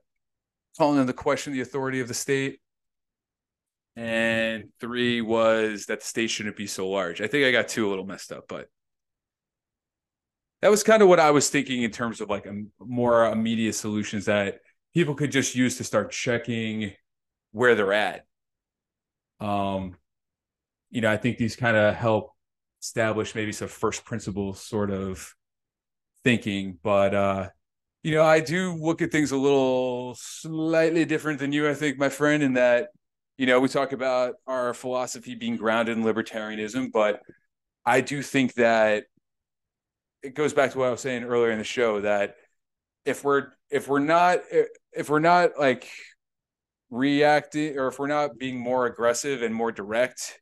calling 0.78 0.99
into 0.99 1.13
question 1.13 1.53
the 1.53 1.61
authority 1.61 1.99
of 2.01 2.07
the 2.07 2.13
state. 2.13 2.59
And 3.95 4.65
three 4.80 5.21
was 5.21 5.86
that 5.86 6.01
the 6.01 6.05
state 6.05 6.30
shouldn't 6.30 6.57
be 6.57 6.67
so 6.67 6.89
large. 6.89 7.21
I 7.21 7.28
think 7.28 7.45
I 7.45 7.51
got 7.51 7.69
two 7.69 7.88
a 7.88 7.89
little 7.89 8.05
messed 8.05 8.32
up, 8.32 8.45
but 8.49 8.67
that 10.66 10.72
was 10.72 10.82
kind 10.82 11.03
of 11.03 11.07
what 11.07 11.20
I 11.20 11.30
was 11.30 11.47
thinking 11.47 11.84
in 11.84 11.91
terms 11.91 12.22
of 12.22 12.30
like 12.32 12.47
a, 12.47 12.63
more 12.80 13.28
immediate 13.28 13.76
solutions 13.76 14.26
that 14.26 14.61
people 14.95 15.13
could 15.13 15.32
just 15.32 15.53
use 15.53 15.78
to 15.78 15.84
start 15.84 16.09
checking 16.09 16.93
where 17.51 17.76
they're 17.76 17.93
at. 17.93 18.26
Um, 19.39 19.95
you 20.89 21.01
know, 21.01 21.11
I 21.11 21.18
think 21.18 21.38
these 21.38 21.55
kind 21.55 21.78
of 21.78 21.93
help 21.93 22.32
establish 22.82 23.36
maybe 23.36 23.51
some 23.51 23.68
first 23.68 24.05
principles 24.05 24.59
sort 24.59 24.89
of 24.89 25.36
thinking, 26.24 26.80
but 26.82 27.13
uh, 27.13 27.49
you 28.01 28.16
know, 28.16 28.24
I 28.24 28.39
do 28.39 28.74
look 28.74 29.03
at 29.03 29.11
things 29.11 29.30
a 29.30 29.38
little 29.38 30.16
slightly 30.18 31.05
different 31.05 31.38
than 31.38 31.51
you, 31.51 31.70
I 31.70 31.76
think, 31.76 31.99
my 31.99 32.09
friend, 32.09 32.41
in 32.41 32.53
that, 32.53 32.88
you 33.38 33.45
know, 33.45 33.59
we 33.59 33.68
talk 33.68 33.91
about 33.91 34.34
our 34.47 34.74
philosophy 34.74 35.36
being 35.36 35.57
grounded 35.57 35.95
in 35.95 36.03
libertarianism, 36.03 36.91
but 36.91 37.22
I 37.86 38.01
do 38.01 38.24
think 38.24 38.55
that 38.55 39.03
it 40.26 40.36
goes 40.36 40.53
back 40.53 40.71
to 40.71 40.80
what 40.80 40.88
I 40.88 40.91
was 40.91 41.01
saying 41.01 41.23
earlier 41.23 41.51
in 41.51 41.57
the 41.57 41.63
show 41.63 42.01
that 42.01 42.36
if 43.05 43.23
we're 43.23 43.49
if 43.69 43.88
we're 43.88 43.99
not 43.99 44.39
if 44.91 45.09
we're 45.09 45.19
not 45.19 45.51
like 45.59 45.88
reacting 46.89 47.78
or 47.78 47.88
if 47.88 47.99
we're 47.99 48.07
not 48.07 48.38
being 48.38 48.59
more 48.59 48.86
aggressive 48.86 49.41
and 49.41 49.53
more 49.53 49.71
direct 49.71 50.39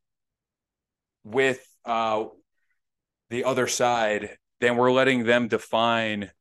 with 1.24 1.66
uh 1.86 2.26
the 3.30 3.44
other 3.46 3.68
side 3.68 4.38
then 4.64 4.78
we're 4.78 4.92
letting 4.92 5.26
them 5.26 5.50
define 5.50 6.32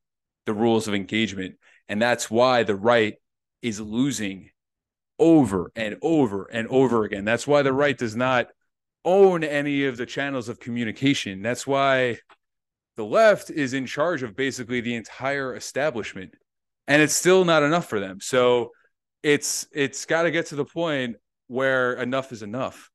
the 0.46 0.52
rules 0.54 0.86
of 0.86 0.94
engagement. 0.94 1.56
And 1.88 2.00
that's 2.00 2.30
why 2.30 2.62
the 2.62 2.76
right 2.76 3.14
is 3.62 3.80
losing 3.80 4.50
over 5.18 5.72
and 5.74 5.96
over 6.02 6.44
and 6.44 6.68
over 6.68 7.02
again. 7.02 7.24
That's 7.24 7.46
why 7.46 7.62
the 7.62 7.72
right 7.72 7.98
does 7.98 8.14
not 8.14 8.46
own 9.04 9.42
any 9.42 9.86
of 9.86 9.96
the 9.96 10.06
channels 10.06 10.48
of 10.48 10.60
communication. 10.60 11.42
That's 11.42 11.66
why 11.66 12.18
the 12.96 13.04
left 13.04 13.50
is 13.50 13.74
in 13.74 13.86
charge 13.86 14.22
of 14.22 14.36
basically 14.36 14.80
the 14.80 14.94
entire 14.94 15.54
establishment 15.54 16.34
and 16.86 17.00
it's 17.00 17.14
still 17.14 17.44
not 17.44 17.62
enough 17.62 17.88
for 17.88 18.00
them. 18.00 18.20
So 18.20 18.72
it's 19.22 19.66
it's 19.72 20.04
got 20.04 20.22
to 20.22 20.30
get 20.30 20.46
to 20.46 20.56
the 20.56 20.64
point 20.64 21.16
where 21.46 21.94
enough 21.94 22.32
is 22.32 22.42
enough. 22.42 22.90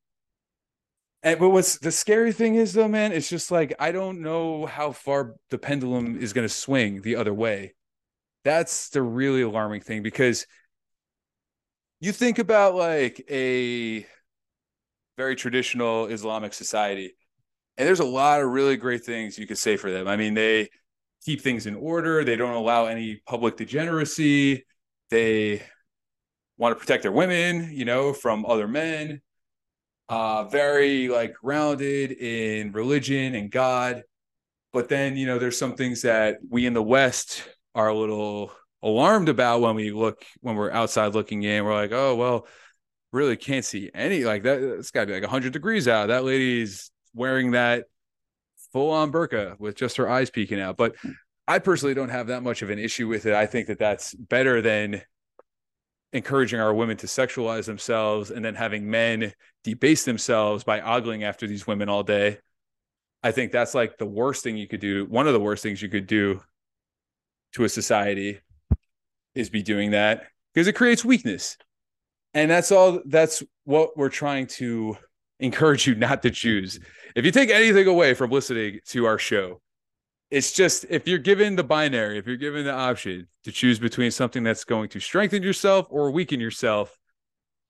And 1.22 1.38
but 1.40 1.50
what's 1.50 1.78
the 1.78 1.90
scary 1.90 2.32
thing 2.32 2.54
is 2.54 2.72
though 2.72 2.86
man 2.86 3.10
it's 3.10 3.28
just 3.28 3.50
like 3.50 3.74
i 3.80 3.90
don't 3.90 4.20
know 4.20 4.66
how 4.66 4.92
far 4.92 5.34
the 5.50 5.58
pendulum 5.58 6.16
is 6.20 6.32
going 6.32 6.46
to 6.46 6.54
swing 6.54 7.02
the 7.02 7.16
other 7.16 7.34
way. 7.34 7.74
That's 8.44 8.90
the 8.90 9.02
really 9.02 9.42
alarming 9.42 9.80
thing 9.80 10.02
because 10.02 10.46
you 12.00 12.12
think 12.12 12.38
about 12.38 12.76
like 12.76 13.24
a 13.28 14.06
very 15.16 15.34
traditional 15.34 16.06
islamic 16.06 16.54
society 16.54 17.14
and 17.78 17.86
there's 17.86 18.00
a 18.00 18.04
lot 18.04 18.40
of 18.40 18.50
really 18.50 18.76
great 18.76 19.04
things 19.04 19.38
you 19.38 19.46
could 19.46 19.56
say 19.56 19.76
for 19.76 19.90
them. 19.90 20.08
I 20.08 20.16
mean, 20.16 20.34
they 20.34 20.68
keep 21.24 21.40
things 21.40 21.66
in 21.66 21.76
order. 21.76 22.24
They 22.24 22.34
don't 22.34 22.54
allow 22.54 22.86
any 22.86 23.22
public 23.24 23.56
degeneracy. 23.56 24.66
They 25.10 25.62
want 26.58 26.76
to 26.76 26.80
protect 26.80 27.04
their 27.04 27.12
women, 27.12 27.70
you 27.72 27.84
know, 27.84 28.12
from 28.12 28.44
other 28.44 28.66
men. 28.66 29.22
Uh, 30.08 30.44
very 30.44 31.08
like 31.08 31.34
grounded 31.34 32.10
in 32.12 32.72
religion 32.72 33.36
and 33.36 33.50
God. 33.50 34.02
But 34.72 34.88
then, 34.88 35.16
you 35.16 35.26
know, 35.26 35.38
there's 35.38 35.58
some 35.58 35.76
things 35.76 36.02
that 36.02 36.38
we 36.48 36.66
in 36.66 36.74
the 36.74 36.82
West 36.82 37.48
are 37.76 37.88
a 37.88 37.94
little 37.94 38.50
alarmed 38.82 39.28
about 39.28 39.60
when 39.60 39.76
we 39.76 39.92
look 39.92 40.24
when 40.40 40.56
we're 40.56 40.72
outside 40.72 41.14
looking 41.14 41.44
in. 41.44 41.64
We're 41.64 41.74
like, 41.74 41.92
oh 41.92 42.16
well, 42.16 42.48
really 43.12 43.36
can't 43.36 43.64
see 43.64 43.90
any 43.94 44.24
like 44.24 44.42
that. 44.42 44.60
It's 44.78 44.90
got 44.90 45.02
to 45.02 45.06
be 45.06 45.12
like 45.12 45.22
100 45.22 45.52
degrees 45.52 45.86
out. 45.86 46.08
That 46.08 46.24
lady's 46.24 46.90
wearing 47.14 47.52
that 47.52 47.84
full 48.72 48.90
on 48.90 49.12
burqa 49.12 49.58
with 49.58 49.76
just 49.76 49.96
her 49.96 50.08
eyes 50.08 50.30
peeking 50.30 50.60
out. 50.60 50.76
But 50.76 50.96
hmm. 50.96 51.10
I 51.46 51.58
personally 51.58 51.94
don't 51.94 52.10
have 52.10 52.26
that 52.26 52.42
much 52.42 52.60
of 52.60 52.70
an 52.70 52.78
issue 52.78 53.08
with 53.08 53.24
it. 53.24 53.34
I 53.34 53.46
think 53.46 53.68
that 53.68 53.78
that's 53.78 54.14
better 54.14 54.60
than 54.60 55.00
encouraging 56.12 56.60
our 56.60 56.74
women 56.74 56.96
to 56.98 57.06
sexualize 57.06 57.66
themselves 57.66 58.30
and 58.30 58.44
then 58.44 58.54
having 58.54 58.90
men 58.90 59.32
debase 59.64 60.04
themselves 60.04 60.64
by 60.64 60.80
ogling 60.80 61.24
after 61.24 61.46
these 61.46 61.66
women 61.66 61.88
all 61.88 62.02
day. 62.02 62.38
I 63.22 63.32
think 63.32 63.50
that's 63.50 63.74
like 63.74 63.98
the 63.98 64.06
worst 64.06 64.42
thing 64.42 64.56
you 64.56 64.68
could 64.68 64.80
do. 64.80 65.06
One 65.06 65.26
of 65.26 65.32
the 65.32 65.40
worst 65.40 65.62
things 65.62 65.82
you 65.82 65.88
could 65.88 66.06
do 66.06 66.40
to 67.54 67.64
a 67.64 67.68
society 67.68 68.40
is 69.34 69.50
be 69.50 69.62
doing 69.62 69.92
that 69.92 70.26
because 70.52 70.68
it 70.68 70.74
creates 70.74 71.04
weakness. 71.04 71.56
And 72.34 72.50
that's 72.50 72.70
all 72.72 73.00
that's 73.06 73.42
what 73.64 73.96
we're 73.96 74.10
trying 74.10 74.46
to 74.58 74.96
encourage 75.40 75.86
you 75.86 75.94
not 75.94 76.22
to 76.22 76.30
choose. 76.30 76.78
If 77.14 77.24
you 77.24 77.30
take 77.30 77.50
anything 77.50 77.86
away 77.86 78.14
from 78.14 78.30
listening 78.30 78.80
to 78.88 79.06
our 79.06 79.18
show, 79.18 79.60
it's 80.30 80.52
just 80.52 80.84
if 80.90 81.08
you're 81.08 81.18
given 81.18 81.56
the 81.56 81.64
binary, 81.64 82.18
if 82.18 82.26
you're 82.26 82.36
given 82.36 82.64
the 82.64 82.72
option 82.72 83.28
to 83.44 83.52
choose 83.52 83.78
between 83.78 84.10
something 84.10 84.42
that's 84.42 84.64
going 84.64 84.90
to 84.90 85.00
strengthen 85.00 85.42
yourself 85.42 85.86
or 85.90 86.10
weaken 86.10 86.38
yourself, 86.40 86.98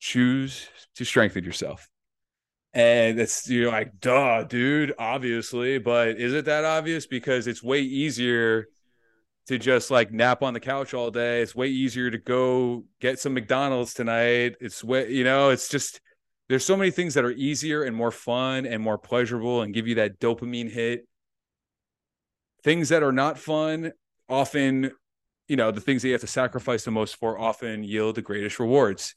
choose 0.01 0.69
to 0.97 1.05
strengthen 1.05 1.45
yourself. 1.45 1.89
And 2.75 3.19
it's 3.19 3.49
you're 3.49 3.71
like, 3.71 3.99
duh, 4.01 4.45
dude, 4.45 4.95
obviously, 4.99 5.79
but 5.79 6.09
is 6.09 6.35
it 6.35 6.47
that 6.47 6.65
obvious? 6.65 7.07
Because 7.07 7.47
it's 7.47 7.63
way 7.63 7.81
easier 7.81 8.67
to 9.47 9.59
just 9.59 9.91
like 9.91 10.13
nap 10.13 10.43
on 10.43 10.53
the 10.53 10.61
couch 10.61 10.93
all 10.93 11.11
day. 11.11 11.41
It's 11.41 11.55
way 11.55 11.69
easier 11.69 12.11
to 12.11 12.19
go 12.19 12.85
get 13.01 13.19
some 13.19 13.35
McDonald's 13.35 13.95
tonight. 13.95 14.57
It's 14.61 14.85
way, 14.85 15.11
you 15.11 15.25
know, 15.25 15.49
it's 15.51 15.69
just 15.69 16.01
there's 16.49 16.65
so 16.65 16.77
many 16.77 16.91
things 16.91 17.15
that 17.15 17.25
are 17.25 17.31
easier 17.33 17.83
and 17.83 17.95
more 17.95 18.11
fun 18.11 18.65
and 18.65 18.83
more 18.83 18.99
pleasurable 18.99 19.63
and 19.63 19.75
give 19.75 19.87
you 19.87 19.97
that 19.97 20.19
dopamine 20.19 20.71
hit. 20.71 21.07
Things 22.65 22.89
that 22.89 23.03
are 23.03 23.13
not 23.13 23.39
fun 23.39 23.93
often, 24.29 24.93
you 25.47 25.57
know, 25.57 25.71
the 25.71 25.81
things 25.81 26.03
that 26.03 26.09
you 26.09 26.15
have 26.15 26.23
to 26.23 26.27
sacrifice 26.27 26.85
the 26.85 26.91
most 26.91 27.17
for 27.17 27.39
often 27.39 27.85
yield 27.85 28.15
the 28.15 28.23
greatest 28.23 28.59
rewards. 28.59 29.15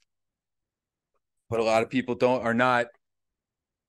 But 1.50 1.60
a 1.60 1.64
lot 1.64 1.84
of 1.84 1.90
people 1.90 2.16
don't 2.16 2.44
are 2.44 2.54
not 2.54 2.88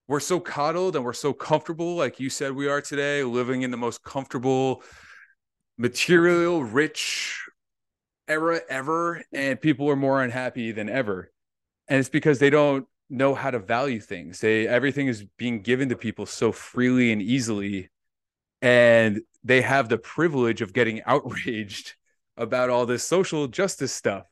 we're 0.07 0.19
so 0.19 0.39
coddled 0.39 0.95
and 0.95 1.05
we're 1.05 1.13
so 1.13 1.31
comfortable 1.31 1.95
like 1.95 2.19
you 2.19 2.29
said 2.29 2.51
we 2.51 2.67
are 2.67 2.81
today 2.81 3.23
living 3.23 3.61
in 3.61 3.71
the 3.71 3.77
most 3.77 4.03
comfortable 4.03 4.83
material 5.77 6.61
rich 6.61 7.41
era 8.27 8.59
ever 8.69 9.23
and 9.31 9.61
people 9.61 9.89
are 9.89 9.95
more 9.95 10.21
unhappy 10.21 10.73
than 10.73 10.89
ever 10.89 11.31
and 11.87 11.99
it's 11.99 12.09
because 12.09 12.39
they 12.39 12.49
don't 12.49 12.85
know 13.13 13.35
how 13.35 13.51
to 13.51 13.59
value 13.59 13.99
things. 13.99 14.39
They 14.39 14.67
everything 14.67 15.07
is 15.07 15.25
being 15.37 15.61
given 15.61 15.89
to 15.89 15.95
people 15.95 16.25
so 16.25 16.51
freely 16.51 17.11
and 17.11 17.21
easily 17.21 17.89
and 18.61 19.21
they 19.43 19.61
have 19.61 19.89
the 19.89 19.97
privilege 19.97 20.61
of 20.61 20.73
getting 20.73 21.01
outraged 21.05 21.95
about 22.37 22.69
all 22.69 22.85
this 22.85 23.03
social 23.03 23.47
justice 23.47 23.93
stuff. 23.93 24.25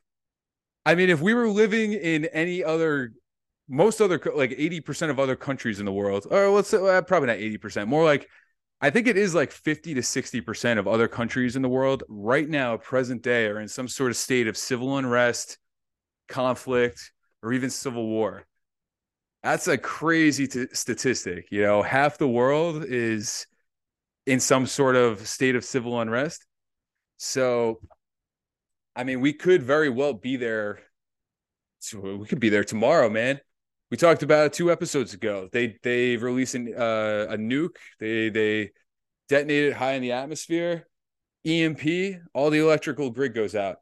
I 0.84 0.96
mean, 0.96 1.10
if 1.10 1.20
we 1.20 1.34
were 1.34 1.48
living 1.48 1.92
in 1.92 2.24
any 2.26 2.64
other 2.64 3.12
most 3.68 4.00
other 4.00 4.20
like 4.34 4.50
80% 4.50 5.10
of 5.10 5.20
other 5.20 5.36
countries 5.36 5.78
in 5.78 5.86
the 5.86 5.92
world 5.92 6.26
or 6.30 6.48
let's 6.50 6.68
say 6.68 6.78
well, 6.78 7.00
probably 7.02 7.28
not 7.28 7.38
80% 7.38 7.86
more 7.86 8.04
like 8.04 8.28
I 8.80 8.90
think 8.90 9.06
it 9.06 9.16
is 9.16 9.32
like 9.32 9.52
50 9.52 9.94
to 9.94 10.00
60% 10.00 10.78
of 10.78 10.88
other 10.88 11.06
countries 11.06 11.54
in 11.54 11.62
the 11.62 11.68
world 11.68 12.02
right 12.08 12.48
now 12.48 12.76
present 12.76 13.22
day 13.22 13.46
are 13.46 13.60
in 13.60 13.68
some 13.68 13.86
sort 13.86 14.10
of 14.10 14.16
state 14.16 14.48
of 14.48 14.56
civil 14.56 14.98
unrest, 14.98 15.56
conflict, 16.26 17.12
or 17.44 17.52
even 17.52 17.70
civil 17.70 18.08
war. 18.08 18.44
That's 19.42 19.66
a 19.66 19.76
crazy 19.76 20.46
t- 20.46 20.66
statistic. 20.72 21.48
You 21.50 21.62
know, 21.62 21.82
half 21.82 22.18
the 22.18 22.28
world 22.28 22.84
is 22.84 23.46
in 24.26 24.38
some 24.40 24.66
sort 24.66 24.96
of 24.96 25.26
state 25.26 25.56
of 25.56 25.64
civil 25.64 26.00
unrest. 26.00 26.46
So, 27.16 27.80
I 28.94 29.04
mean, 29.04 29.20
we 29.20 29.32
could 29.32 29.62
very 29.62 29.88
well 29.88 30.12
be 30.12 30.36
there. 30.36 30.80
We 31.92 32.26
could 32.26 32.40
be 32.40 32.48
there 32.48 32.64
tomorrow, 32.64 33.10
man. 33.10 33.40
We 33.90 33.96
talked 33.96 34.22
about 34.22 34.46
it 34.46 34.52
two 34.52 34.70
episodes 34.70 35.12
ago. 35.12 35.48
They 35.52 35.78
they 35.82 36.16
released 36.16 36.54
an, 36.54 36.72
uh, 36.74 37.26
a 37.28 37.36
nuke. 37.36 37.76
They 37.98 38.30
they 38.30 38.70
detonated 39.28 39.74
high 39.74 39.92
in 39.94 40.02
the 40.02 40.12
atmosphere. 40.12 40.86
EMP, 41.44 42.20
all 42.32 42.50
the 42.50 42.60
electrical 42.60 43.10
grid 43.10 43.34
goes 43.34 43.54
out. 43.56 43.78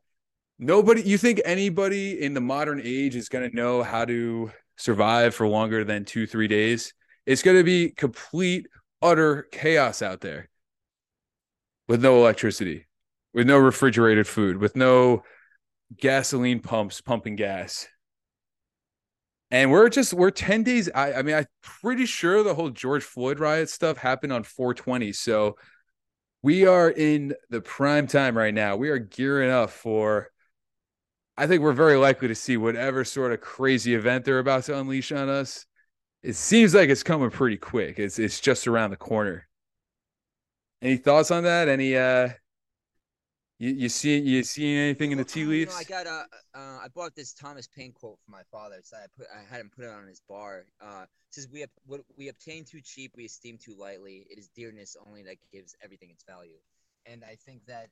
Nobody, 0.59 1.03
you 1.03 1.19
think 1.19 1.41
anybody 1.45 2.23
in 2.23 2.35
the 2.35 2.41
modern 2.41 2.81
age 2.83 3.17
is 3.17 3.29
going 3.29 3.49
to 3.49 3.55
know 3.55 3.83
how 3.83 4.05
to 4.05 4.51
survive 4.81 5.35
for 5.35 5.47
longer 5.49 5.85
than 5.85 6.05
two, 6.05 6.27
three 6.27 6.49
days, 6.49 6.95
it's 7.27 7.43
going 7.43 7.57
to 7.57 7.65
be 7.65 7.91
complete, 7.91 8.67
utter 9.03 9.45
chaos 9.53 10.03
out 10.03 10.21
there. 10.21 10.49
with 11.89 12.03
no 12.03 12.17
electricity, 12.19 12.87
with 13.35 13.47
no 13.47 13.59
refrigerated 13.59 14.27
food, 14.27 14.59
with 14.59 14.77
no 14.77 15.23
gasoline 15.99 16.61
pumps 16.61 17.01
pumping 17.01 17.37
gas. 17.37 17.89
And 19.51 19.71
we're 19.71 19.89
just 19.89 20.15
we're 20.15 20.31
10 20.31 20.63
days. 20.63 20.89
I, 20.95 21.15
I 21.15 21.23
mean, 21.23 21.35
I'm 21.35 21.47
pretty 21.63 22.07
sure 22.07 22.43
the 22.43 22.55
whole 22.55 22.71
George 22.71 23.03
Floyd 23.03 23.41
riot 23.41 23.69
stuff 23.69 23.97
happened 23.97 24.33
on 24.33 24.45
420. 24.45 25.13
So 25.13 25.57
we 26.43 26.67
are 26.67 26.91
in 26.91 27.35
the 27.51 27.61
prime 27.61 28.07
time 28.07 28.37
right 28.37 28.55
now. 28.55 28.77
We 28.77 28.91
are 28.91 28.99
gearing 28.99 29.51
up 29.51 29.71
for 29.71 30.29
I 31.41 31.47
think 31.47 31.63
we're 31.63 31.73
very 31.73 31.97
likely 31.97 32.29
to 32.29 32.35
see 32.35 32.59
whatever 32.59 33.03
sort 33.03 33.33
of 33.33 33.41
crazy 33.41 33.95
event 33.95 34.27
they're 34.27 34.41
about 34.41 34.65
to 34.65 34.79
unleash 34.79 35.11
on 35.11 35.31
us. 35.31 35.65
It 36.23 36.35
seems 36.35 36.75
like 36.75 36.91
it's 36.91 37.03
coming 37.03 37.31
pretty 37.31 37.57
quick. 37.57 37.99
It's 37.99 38.19
it's 38.19 38.41
just 38.41 38.67
around 38.67 38.91
the 38.91 38.99
corner. 38.99 39.49
Any 40.83 40.99
thoughts 40.99 41.31
on 41.31 41.45
that? 41.45 41.67
Any 41.67 41.97
uh 41.97 42.29
you 43.59 43.71
you 43.71 43.89
see 43.89 44.19
you 44.19 44.43
seeing 44.43 44.77
anything 44.77 45.13
in 45.13 45.17
the 45.17 45.25
tea 45.25 45.47
leaves? 45.47 45.73
You 45.73 45.95
know, 45.95 45.99
I 45.99 46.05
got 46.05 46.07
a 46.07 46.27
uh, 46.55 46.79
I 46.85 46.89
bought 46.95 47.15
this 47.15 47.33
Thomas 47.33 47.67
Paine 47.67 47.93
quote 47.93 48.19
for 48.23 48.31
my 48.31 48.43
father. 48.53 48.77
So 48.83 48.99
I 48.99 49.07
put 49.17 49.27
I 49.35 49.41
had 49.51 49.63
him 49.63 49.71
put 49.75 49.87
it 49.87 49.91
on 49.91 50.07
his 50.07 50.21
bar. 50.29 50.67
Uh, 50.79 51.05
it 51.05 51.35
says 51.35 51.49
we 51.51 51.61
have 51.61 51.71
what 51.87 52.03
we 52.19 52.29
obtain 52.29 52.67
too 52.67 52.83
cheap, 52.83 53.13
we 53.17 53.25
esteem 53.25 53.57
too 53.57 53.75
lightly. 53.79 54.27
It 54.29 54.39
is 54.39 54.51
dearness 54.55 54.95
only 55.07 55.23
that 55.23 55.37
gives 55.51 55.75
everything 55.83 56.11
its 56.11 56.23
value. 56.23 56.59
And 57.07 57.25
I 57.25 57.37
think 57.47 57.65
that 57.65 57.89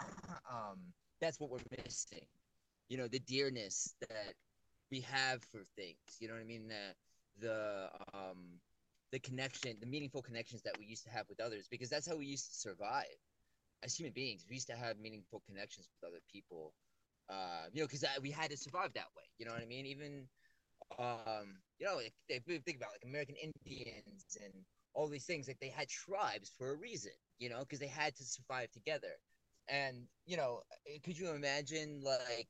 um 0.52 0.80
that's 1.18 1.40
what 1.40 1.48
we're 1.48 1.60
missing. 1.82 2.26
You 2.90 2.98
know, 2.98 3.08
the 3.08 3.20
dearness 3.20 3.94
that 4.10 4.34
we 4.90 5.00
have 5.02 5.42
for 5.52 5.64
things. 5.76 5.96
You 6.20 6.28
know 6.28 6.34
what 6.34 6.42
I 6.42 6.46
mean? 6.46 6.68
The 6.68 6.94
the 7.40 7.90
um 8.14 8.60
the 9.12 9.20
connection, 9.20 9.78
the 9.80 9.86
meaningful 9.86 10.22
connections 10.22 10.62
that 10.64 10.78
we 10.78 10.86
used 10.86 11.04
to 11.04 11.10
have 11.10 11.26
with 11.28 11.40
others, 11.40 11.68
because 11.70 11.90
that's 11.90 12.08
how 12.08 12.16
we 12.16 12.26
used 12.26 12.46
to 12.48 12.54
survive 12.54 13.06
as 13.82 13.96
human 13.96 14.12
beings, 14.12 14.46
we 14.48 14.54
used 14.56 14.68
to 14.68 14.76
have 14.76 14.98
meaningful 14.98 15.42
connections 15.46 15.88
with 15.94 16.10
other 16.10 16.20
people. 16.32 16.74
Uh, 17.28 17.66
you 17.72 17.80
know, 17.80 17.86
because 17.86 18.04
we 18.22 18.30
had 18.30 18.50
to 18.50 18.56
survive 18.56 18.92
that 18.94 19.06
way. 19.16 19.24
You 19.38 19.46
know 19.46 19.52
what 19.52 19.62
I 19.62 19.66
mean? 19.66 19.86
Even, 19.86 20.28
um, 20.98 21.60
you 21.78 21.86
know, 21.86 21.96
like, 21.96 22.12
they 22.28 22.40
think 22.40 22.76
about 22.76 22.90
like 22.92 23.04
American 23.04 23.36
Indians 23.36 24.36
and 24.42 24.52
all 24.94 25.08
these 25.08 25.26
things. 25.26 25.48
Like 25.48 25.58
they 25.60 25.68
had 25.68 25.88
tribes 25.88 26.52
for 26.58 26.70
a 26.72 26.76
reason. 26.76 27.12
You 27.38 27.48
know, 27.50 27.60
because 27.60 27.78
they 27.78 27.88
had 27.88 28.14
to 28.16 28.24
survive 28.24 28.70
together. 28.72 29.14
And 29.68 30.08
you 30.26 30.36
know, 30.36 30.62
could 31.04 31.18
you 31.18 31.30
imagine 31.30 32.02
like 32.04 32.48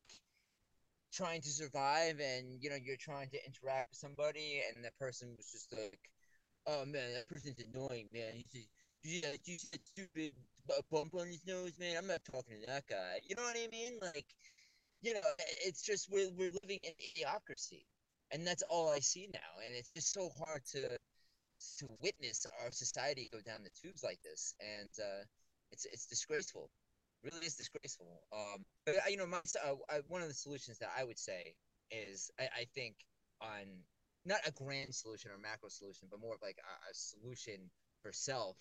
trying 1.12 1.40
to 1.42 1.50
survive 1.50 2.20
and 2.20 2.62
you 2.62 2.70
know 2.70 2.76
you're 2.82 2.96
trying 2.96 3.28
to 3.30 3.38
interact 3.46 3.90
with 3.90 3.98
somebody 3.98 4.62
and 4.68 4.84
that 4.84 4.96
person 4.98 5.34
was 5.36 5.50
just 5.50 5.72
like, 5.72 6.00
oh 6.66 6.84
man, 6.86 7.12
that 7.14 7.28
person's 7.28 7.58
annoying, 7.60 8.08
man. 8.12 8.32
He's 8.34 8.52
just, 8.52 8.68
you 9.48 9.58
said 9.58 9.80
stupid 9.84 10.32
bump 10.90 11.14
on 11.14 11.26
his 11.26 11.44
nose, 11.46 11.72
man. 11.78 11.96
I'm 11.96 12.06
not 12.06 12.24
talking 12.24 12.60
to 12.60 12.66
that 12.66 12.86
guy. 12.88 13.20
You 13.28 13.36
know 13.36 13.42
what 13.42 13.56
I 13.56 13.68
mean? 13.72 13.98
Like, 14.02 14.26
you 15.02 15.14
know, 15.14 15.20
it's 15.66 15.82
just 15.82 16.10
we're 16.10 16.30
we're 16.32 16.52
living 16.62 16.80
in 16.82 16.92
idiocracy, 16.92 17.84
and 18.32 18.46
that's 18.46 18.62
all 18.68 18.90
I 18.90 19.00
see 19.00 19.28
now. 19.32 19.52
And 19.66 19.74
it's 19.74 19.90
just 19.90 20.12
so 20.12 20.30
hard 20.38 20.64
to 20.72 20.98
to 21.78 21.86
witness 22.00 22.46
our 22.62 22.70
society 22.70 23.28
go 23.32 23.40
down 23.40 23.62
the 23.64 23.70
tubes 23.70 24.02
like 24.02 24.20
this, 24.22 24.54
and 24.60 24.88
uh, 25.02 25.24
it's 25.72 25.86
it's 25.86 26.06
disgraceful. 26.06 26.70
Really 27.22 27.46
is 27.46 27.56
disgraceful. 27.56 28.22
Um, 28.32 28.64
but 28.86 28.96
you 29.08 29.16
know, 29.16 29.26
my, 29.26 29.40
uh, 29.64 29.98
one 30.08 30.22
of 30.22 30.28
the 30.28 30.34
solutions 30.34 30.78
that 30.78 30.90
I 30.96 31.04
would 31.04 31.18
say 31.18 31.54
is 31.90 32.30
I, 32.38 32.44
I 32.44 32.64
think 32.74 32.94
on 33.42 33.66
not 34.24 34.40
a 34.46 34.52
grand 34.52 34.94
solution 34.94 35.30
or 35.30 35.38
macro 35.38 35.68
solution, 35.68 36.08
but 36.10 36.20
more 36.20 36.34
of 36.34 36.42
like 36.42 36.56
a, 36.58 36.90
a 36.90 36.94
solution 36.94 37.70
for 38.02 38.12
self 38.12 38.56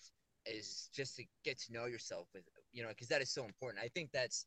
is 0.46 0.88
just 0.94 1.16
to 1.16 1.24
get 1.44 1.58
to 1.58 1.72
know 1.72 1.86
yourself 1.86 2.26
with 2.34 2.44
you 2.72 2.82
know 2.82 2.88
because 2.88 3.08
that 3.08 3.20
is 3.20 3.30
so 3.30 3.44
important 3.44 3.82
i 3.84 3.88
think 3.88 4.10
that's 4.10 4.46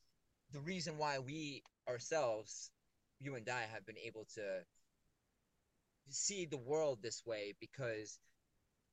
the 0.52 0.60
reason 0.62 0.98
why 0.98 1.20
we 1.20 1.62
ourselves 1.88 2.72
you 3.20 3.36
and 3.36 3.48
i 3.50 3.62
have 3.72 3.86
been 3.86 3.98
able 3.98 4.26
to 4.34 4.42
see 6.10 6.46
the 6.46 6.58
world 6.58 7.00
this 7.02 7.24
way 7.26 7.54
because 7.60 8.20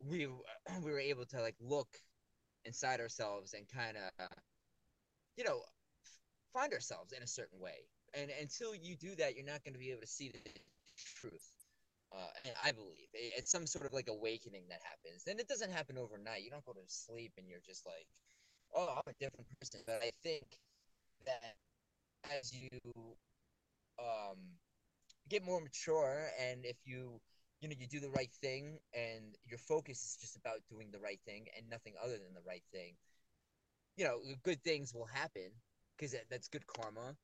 we 0.06 0.26
we 0.84 0.90
were 0.90 1.00
able 1.00 1.24
to 1.24 1.40
like 1.40 1.56
look 1.60 1.88
inside 2.64 3.00
ourselves 3.00 3.54
and 3.54 3.66
kind 3.68 3.96
of 3.96 4.28
you 5.40 5.46
know 5.46 5.62
find 6.52 6.74
ourselves 6.74 7.12
in 7.16 7.22
a 7.22 7.26
certain 7.26 7.58
way 7.58 7.88
and 8.12 8.30
until 8.40 8.74
you 8.74 8.94
do 8.94 9.16
that 9.16 9.34
you're 9.36 9.46
not 9.46 9.64
going 9.64 9.72
to 9.72 9.80
be 9.80 9.90
able 9.90 10.02
to 10.02 10.06
see 10.06 10.28
the 10.28 10.40
truth 11.16 11.48
uh, 12.12 12.26
I 12.64 12.72
believe 12.72 13.06
it's 13.14 13.50
some 13.50 13.66
sort 13.66 13.86
of 13.86 13.92
like 13.92 14.08
awakening 14.08 14.64
that 14.68 14.80
happens, 14.82 15.28
and 15.28 15.38
it 15.38 15.46
doesn't 15.46 15.70
happen 15.70 15.96
overnight. 15.96 16.42
You 16.42 16.50
don't 16.50 16.64
go 16.66 16.72
to 16.72 16.80
sleep 16.88 17.32
and 17.38 17.46
you're 17.48 17.62
just 17.64 17.86
like, 17.86 18.08
"Oh, 18.74 18.94
I'm 18.96 19.06
a 19.06 19.14
different 19.20 19.46
person." 19.60 19.82
But 19.86 20.02
I 20.02 20.10
think 20.22 20.42
that 21.24 21.54
as 22.36 22.52
you 22.52 22.68
um, 24.00 24.58
get 25.28 25.44
more 25.44 25.60
mature, 25.60 26.26
and 26.40 26.64
if 26.64 26.76
you 26.84 27.20
you 27.60 27.68
know 27.68 27.76
you 27.78 27.86
do 27.86 28.00
the 28.00 28.10
right 28.10 28.32
thing, 28.42 28.80
and 28.92 29.36
your 29.46 29.58
focus 29.58 30.02
is 30.02 30.16
just 30.20 30.36
about 30.36 30.58
doing 30.68 30.90
the 30.90 30.98
right 30.98 31.20
thing 31.24 31.46
and 31.56 31.70
nothing 31.70 31.94
other 32.02 32.18
than 32.18 32.34
the 32.34 32.42
right 32.46 32.64
thing, 32.72 32.94
you 33.96 34.04
know, 34.04 34.20
good 34.42 34.62
things 34.64 34.94
will 34.94 35.06
happen 35.06 35.50
because 35.96 36.14
that's 36.30 36.48
good 36.48 36.66
karma 36.66 37.14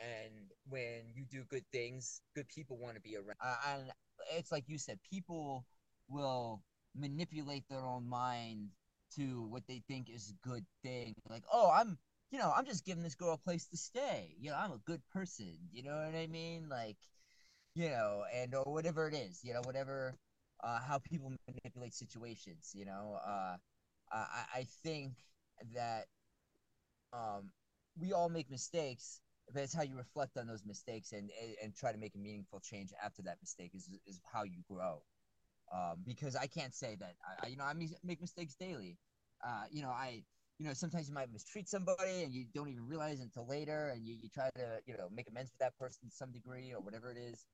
and 0.00 0.32
when 0.68 1.02
you 1.14 1.24
do 1.30 1.44
good 1.48 1.64
things, 1.72 2.20
good 2.34 2.48
people 2.48 2.76
want 2.78 2.96
to 2.96 3.00
be 3.00 3.16
around. 3.16 3.36
Uh, 3.40 3.56
and 3.74 3.90
it's 4.36 4.52
like 4.52 4.64
you 4.68 4.78
said, 4.78 4.98
people 5.10 5.64
will 6.08 6.62
manipulate 6.96 7.64
their 7.68 7.84
own 7.84 8.08
mind 8.08 8.68
to 9.16 9.46
what 9.50 9.62
they 9.68 9.82
think 9.88 10.10
is 10.10 10.30
a 10.32 10.48
good 10.48 10.64
thing. 10.82 11.14
Like, 11.30 11.44
oh, 11.52 11.70
I'm, 11.72 11.98
you 12.30 12.38
know, 12.38 12.52
I'm 12.54 12.66
just 12.66 12.84
giving 12.84 13.02
this 13.04 13.14
girl 13.14 13.34
a 13.34 13.38
place 13.38 13.66
to 13.68 13.76
stay. 13.76 14.34
You 14.40 14.50
know, 14.50 14.56
I'm 14.56 14.72
a 14.72 14.80
good 14.86 15.02
person. 15.12 15.56
You 15.72 15.84
know 15.84 15.96
what 15.96 16.14
I 16.16 16.26
mean? 16.26 16.68
Like, 16.68 16.96
you 17.74 17.88
know, 17.90 18.24
and 18.34 18.54
or 18.54 18.64
whatever 18.72 19.08
it 19.08 19.14
is. 19.14 19.40
You 19.42 19.54
know, 19.54 19.62
whatever, 19.64 20.14
uh, 20.62 20.80
how 20.80 20.98
people 20.98 21.32
manipulate 21.48 21.94
situations. 21.94 22.72
You 22.74 22.86
know, 22.86 23.18
uh, 23.26 23.56
I 24.12 24.44
I 24.54 24.66
think 24.82 25.12
that, 25.74 26.06
um, 27.12 27.50
we 28.00 28.12
all 28.12 28.28
make 28.28 28.50
mistakes 28.50 29.20
but 29.52 29.62
it's 29.62 29.74
how 29.74 29.82
you 29.82 29.96
reflect 29.96 30.36
on 30.36 30.46
those 30.46 30.64
mistakes 30.64 31.12
and 31.12 31.30
and 31.62 31.74
try 31.74 31.92
to 31.92 31.98
make 31.98 32.14
a 32.14 32.18
meaningful 32.18 32.60
change 32.60 32.90
after 33.04 33.22
that 33.22 33.36
mistake 33.42 33.72
is 33.74 33.88
is 34.06 34.20
how 34.32 34.42
you 34.44 34.62
grow. 34.70 35.02
Um, 35.72 36.02
because 36.06 36.36
I 36.36 36.46
can't 36.46 36.74
say 36.74 36.96
that 37.00 37.14
I, 37.42 37.48
you 37.48 37.56
know 37.56 37.64
I 37.64 37.74
make 37.74 38.20
mistakes 38.20 38.54
daily. 38.54 38.98
Uh, 39.46 39.64
you 39.70 39.82
know 39.82 39.90
I 39.90 40.22
you 40.58 40.66
know 40.66 40.72
sometimes 40.72 41.08
you 41.08 41.14
might 41.14 41.32
mistreat 41.32 41.68
somebody 41.68 42.22
and 42.22 42.32
you 42.32 42.46
don't 42.54 42.68
even 42.68 42.86
realize 42.86 43.20
until 43.20 43.46
later, 43.46 43.90
and 43.94 44.06
you, 44.06 44.16
you 44.22 44.28
try 44.28 44.48
to 44.56 44.78
you 44.86 44.96
know 44.96 45.08
make 45.14 45.28
amends 45.28 45.50
with 45.52 45.58
that 45.58 45.76
person 45.78 46.08
to 46.08 46.14
some 46.14 46.32
degree 46.32 46.72
or 46.72 46.80
whatever 46.80 47.10
it 47.10 47.18
is. 47.18 47.46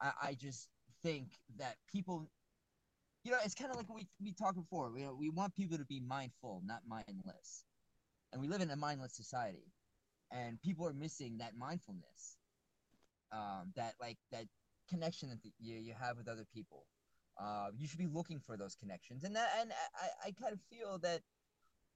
I, 0.00 0.12
I 0.22 0.34
just 0.34 0.68
think 1.02 1.28
that 1.58 1.76
people, 1.92 2.28
you 3.24 3.32
know, 3.32 3.38
it's 3.44 3.54
kind 3.54 3.70
of 3.70 3.76
like 3.76 3.88
we 3.88 4.06
we 4.22 4.32
talked 4.32 4.56
before. 4.56 4.92
We 4.92 5.06
we 5.18 5.30
want 5.30 5.54
people 5.56 5.78
to 5.78 5.84
be 5.84 6.00
mindful, 6.00 6.62
not 6.64 6.80
mindless, 6.86 7.64
and 8.32 8.40
we 8.40 8.48
live 8.48 8.60
in 8.60 8.70
a 8.70 8.76
mindless 8.76 9.14
society 9.16 9.72
and 10.30 10.60
people 10.62 10.86
are 10.86 10.92
missing 10.92 11.38
that 11.38 11.56
mindfulness 11.56 12.36
um, 13.32 13.72
that 13.76 13.94
like 14.00 14.18
that 14.32 14.46
connection 14.88 15.28
that 15.28 15.38
you, 15.60 15.76
you 15.76 15.94
have 15.98 16.16
with 16.16 16.28
other 16.28 16.44
people. 16.52 16.86
Uh, 17.40 17.68
you 17.76 17.86
should 17.88 17.98
be 17.98 18.06
looking 18.06 18.38
for 18.38 18.56
those 18.56 18.76
connections. 18.76 19.24
And 19.24 19.34
that 19.34 19.50
and 19.60 19.72
I, 19.72 20.28
I 20.28 20.30
kind 20.40 20.52
of 20.52 20.60
feel 20.70 20.98
that 20.98 21.20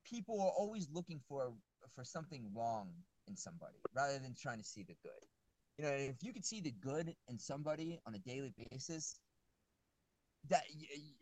people 0.05 0.41
are 0.41 0.51
always 0.51 0.89
looking 0.93 1.21
for 1.29 1.53
for 1.95 2.05
something 2.05 2.51
wrong 2.55 2.91
in 3.29 3.37
somebody 3.37 3.79
rather 3.95 4.19
than 4.19 4.35
trying 4.41 4.59
to 4.59 4.65
see 4.65 4.83
the 4.83 4.97
good. 5.03 5.13
You 5.79 5.85
know 5.85 5.91
if 5.91 6.17
you 6.23 6.33
could 6.33 6.45
see 6.45 6.61
the 6.61 6.73
good 6.73 7.15
in 7.29 7.39
somebody 7.39 8.01
on 8.07 8.15
a 8.15 8.19
daily 8.19 8.53
basis 8.71 9.21
that 10.49 10.65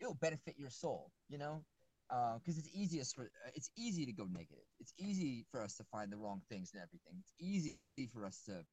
it'll 0.01 0.14
benefit 0.14 0.55
your 0.59 0.70
soul 0.70 1.11
you 1.29 1.39
know 1.39 1.62
because 2.09 2.57
uh, 2.57 2.61
it's 2.61 2.70
easiest 2.72 3.16
for 3.16 3.31
it's 3.55 3.70
easy 3.77 4.07
to 4.07 4.12
go 4.12 4.27
negative. 4.31 4.64
It's 4.79 4.93
easy 4.99 5.45
for 5.51 5.62
us 5.62 5.77
to 5.77 5.85
find 5.85 6.12
the 6.12 6.16
wrong 6.16 6.41
things 6.49 6.70
and 6.72 6.83
everything. 6.83 7.14
It's 7.20 7.35
easy 7.41 7.79
for 8.12 8.24
us 8.24 8.43
to 8.47 8.64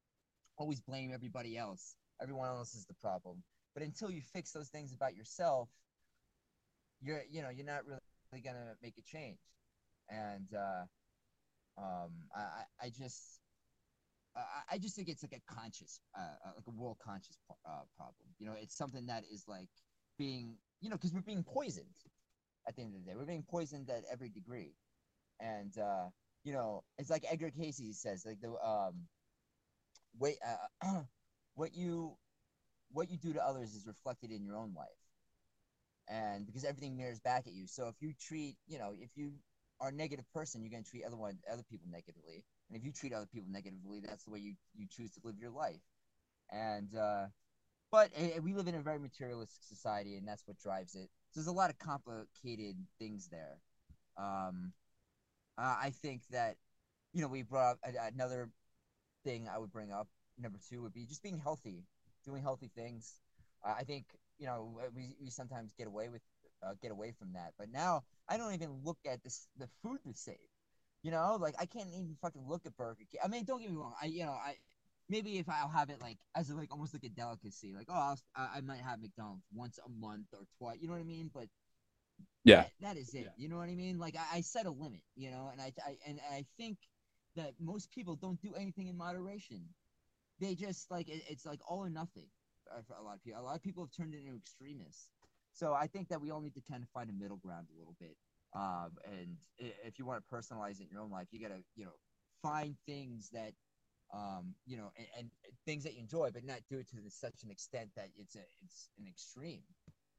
always 0.56 0.80
blame 0.80 1.10
everybody 1.12 1.56
else. 1.56 1.96
Everyone 2.22 2.48
else 2.48 2.74
is 2.74 2.86
the 2.86 2.94
problem. 2.94 3.42
But 3.74 3.82
until 3.82 4.10
you 4.10 4.22
fix 4.22 4.52
those 4.52 4.68
things 4.68 4.92
about 4.92 5.16
yourself, 5.16 5.68
you're 7.00 7.22
you 7.30 7.42
know 7.42 7.50
you're 7.50 7.66
not 7.66 7.84
really 7.86 8.42
gonna 8.42 8.74
make 8.82 8.98
a 8.98 9.02
change. 9.02 9.38
And 10.08 10.48
uh, 10.54 10.84
um, 11.78 12.10
I 12.34 12.64
I 12.80 12.90
just 12.90 13.40
I 14.70 14.78
just 14.78 14.96
think 14.96 15.08
it's 15.08 15.22
like 15.22 15.32
a 15.32 15.54
conscious, 15.54 16.00
uh, 16.18 16.20
uh, 16.44 16.52
like 16.56 16.66
a 16.66 16.70
world 16.70 16.98
conscious 17.04 17.38
uh, 17.50 17.82
problem. 17.96 18.26
You 18.38 18.46
know, 18.46 18.54
it's 18.60 18.76
something 18.76 19.06
that 19.06 19.24
is 19.32 19.44
like 19.46 19.68
being, 20.18 20.56
you 20.80 20.90
know, 20.90 20.96
because 20.96 21.12
we're 21.12 21.20
being 21.20 21.44
poisoned 21.44 21.96
at 22.68 22.76
the 22.76 22.82
end 22.82 22.94
of 22.94 23.04
the 23.04 23.10
day. 23.10 23.16
We're 23.16 23.26
being 23.26 23.44
poisoned 23.48 23.90
at 23.90 24.04
every 24.10 24.28
degree. 24.30 24.74
And 25.40 25.76
uh, 25.78 26.08
you 26.44 26.52
know, 26.52 26.84
it's 26.98 27.10
like 27.10 27.24
Edgar 27.30 27.50
Cayce 27.50 27.80
says, 28.00 28.24
like 28.26 28.40
the 28.40 28.50
um 28.64 29.08
wait 30.18 30.36
uh, 30.82 31.02
what 31.54 31.74
you 31.74 32.16
what 32.92 33.10
you 33.10 33.16
do 33.18 33.32
to 33.32 33.44
others 33.44 33.74
is 33.74 33.86
reflected 33.86 34.30
in 34.30 34.44
your 34.44 34.56
own 34.56 34.72
life. 34.76 34.88
And 36.08 36.46
because 36.46 36.64
everything 36.64 36.96
mirrors 36.96 37.20
back 37.20 37.46
at 37.46 37.54
you. 37.54 37.66
So 37.66 37.88
if 37.88 37.94
you 38.00 38.12
treat, 38.20 38.56
you 38.66 38.78
know, 38.78 38.94
if 38.98 39.10
you 39.16 39.32
are 39.80 39.88
a 39.88 39.92
negative 39.92 40.30
person, 40.32 40.62
you're 40.62 40.70
going 40.70 40.84
to 40.84 40.90
treat 40.90 41.04
other 41.04 41.16
one, 41.16 41.38
other 41.50 41.64
people 41.68 41.88
negatively. 41.90 42.44
And 42.68 42.78
if 42.78 42.84
you 42.84 42.92
treat 42.92 43.12
other 43.12 43.26
people 43.26 43.50
negatively, 43.50 44.00
that's 44.00 44.24
the 44.24 44.30
way 44.30 44.38
you, 44.40 44.54
you 44.76 44.86
choose 44.88 45.12
to 45.12 45.20
live 45.24 45.36
your 45.38 45.50
life. 45.50 45.80
And 46.50 46.94
uh, 46.94 47.26
but 47.94 48.10
uh, 48.18 48.42
we 48.42 48.54
live 48.54 48.66
in 48.66 48.74
a 48.74 48.80
very 48.80 48.98
materialistic 48.98 49.62
society, 49.62 50.16
and 50.16 50.26
that's 50.26 50.42
what 50.48 50.58
drives 50.58 50.96
it. 50.96 51.08
So 51.30 51.38
there's 51.38 51.46
a 51.46 51.52
lot 51.52 51.70
of 51.70 51.78
complicated 51.78 52.74
things 52.98 53.28
there. 53.30 53.60
Um, 54.18 54.72
uh, 55.56 55.76
I 55.80 55.92
think 56.02 56.22
that 56.32 56.56
you 57.12 57.22
know 57.22 57.28
we 57.28 57.42
brought 57.42 57.74
up 57.74 57.78
another 58.12 58.50
thing 59.22 59.48
I 59.48 59.58
would 59.58 59.70
bring 59.70 59.92
up. 59.92 60.08
Number 60.36 60.58
two 60.68 60.82
would 60.82 60.92
be 60.92 61.06
just 61.06 61.22
being 61.22 61.38
healthy, 61.38 61.84
doing 62.24 62.42
healthy 62.42 62.68
things. 62.74 63.20
Uh, 63.64 63.74
I 63.78 63.84
think 63.84 64.06
you 64.40 64.46
know 64.46 64.76
we, 64.92 65.14
we 65.22 65.30
sometimes 65.30 65.72
get 65.78 65.86
away 65.86 66.08
with 66.08 66.22
uh, 66.66 66.72
get 66.82 66.90
away 66.90 67.12
from 67.16 67.34
that, 67.34 67.52
but 67.56 67.68
now 67.70 68.02
I 68.28 68.38
don't 68.38 68.54
even 68.54 68.80
look 68.82 68.98
at 69.06 69.22
this 69.22 69.46
the 69.56 69.68
food 69.84 69.98
we 70.04 70.14
save. 70.14 70.50
You 71.04 71.12
know, 71.12 71.38
like 71.40 71.54
I 71.60 71.66
can't 71.66 71.90
even 71.90 72.16
fucking 72.20 72.42
look 72.48 72.66
at 72.66 72.76
Burger 72.76 73.04
King. 73.08 73.20
I 73.24 73.28
mean, 73.28 73.44
don't 73.44 73.60
get 73.60 73.70
me 73.70 73.76
wrong. 73.76 73.94
I 74.02 74.06
you 74.06 74.24
know 74.24 74.32
I 74.32 74.56
maybe 75.08 75.38
if 75.38 75.48
I'll 75.48 75.68
have 75.68 75.90
it 75.90 76.00
like 76.00 76.18
as 76.34 76.50
a, 76.50 76.54
like 76.54 76.72
almost 76.72 76.94
like 76.94 77.04
a 77.04 77.08
delicacy, 77.08 77.72
like 77.74 77.86
oh 77.88 77.94
I'll, 77.94 78.18
I 78.36 78.60
might 78.60 78.80
have 78.80 79.00
McDonald's 79.00 79.44
once 79.52 79.78
a 79.84 79.88
month 79.88 80.26
or 80.32 80.46
twice. 80.58 80.78
You 80.80 80.88
know 80.88 80.94
what 80.94 81.00
I 81.00 81.04
mean? 81.04 81.30
But 81.32 81.48
yeah, 82.44 82.62
that, 82.62 82.70
that 82.80 82.96
is 82.96 83.14
it. 83.14 83.24
Yeah. 83.24 83.30
You 83.36 83.48
know 83.48 83.56
what 83.56 83.68
I 83.68 83.74
mean? 83.74 83.98
Like 83.98 84.16
I, 84.16 84.38
I 84.38 84.40
set 84.40 84.66
a 84.66 84.70
limit. 84.70 85.02
You 85.16 85.30
know, 85.30 85.50
and 85.52 85.60
I, 85.60 85.72
I 85.86 85.96
and 86.06 86.20
I 86.32 86.44
think 86.56 86.78
that 87.36 87.54
most 87.60 87.90
people 87.90 88.16
don't 88.16 88.40
do 88.40 88.54
anything 88.54 88.88
in 88.88 88.96
moderation. 88.96 89.62
They 90.40 90.54
just 90.54 90.90
like 90.90 91.08
it, 91.08 91.22
it's 91.28 91.46
like 91.46 91.60
all 91.68 91.78
or 91.78 91.90
nothing 91.90 92.26
for 92.86 92.94
a 92.98 93.02
lot 93.02 93.14
of 93.14 93.24
people. 93.24 93.40
A 93.40 93.44
lot 93.44 93.56
of 93.56 93.62
people 93.62 93.84
have 93.84 93.92
turned 93.96 94.14
into 94.14 94.36
extremists. 94.36 95.10
So 95.52 95.72
I 95.72 95.86
think 95.86 96.08
that 96.08 96.20
we 96.20 96.30
all 96.30 96.40
need 96.40 96.54
to 96.54 96.62
kind 96.68 96.82
of 96.82 96.88
find 96.88 97.08
a 97.08 97.12
middle 97.12 97.36
ground 97.36 97.68
a 97.72 97.78
little 97.78 97.94
bit. 98.00 98.16
Um, 98.56 98.90
and 99.04 99.36
if 99.58 99.98
you 99.98 100.06
want 100.06 100.22
to 100.22 100.34
personalize 100.34 100.80
it 100.80 100.84
in 100.84 100.88
your 100.92 101.00
own 101.00 101.10
life, 101.10 101.28
you 101.30 101.40
got 101.40 101.54
to, 101.54 101.62
you 101.76 101.84
know, 101.84 101.92
find 102.42 102.76
things 102.86 103.30
that, 103.32 103.52
um, 104.14 104.54
you 104.66 104.76
know, 104.76 104.92
and, 104.96 105.06
and, 105.18 105.30
things 105.66 105.82
that 105.82 105.94
you 105.94 106.00
enjoy, 106.00 106.30
but 106.30 106.44
not 106.44 106.60
do 106.70 106.78
it 106.78 106.88
to 106.90 106.96
such 107.08 107.42
an 107.42 107.50
extent 107.50 107.88
that 107.96 108.08
it's 108.16 108.36
a, 108.36 108.44
it's 108.62 108.90
an 108.98 109.06
extreme. 109.08 109.62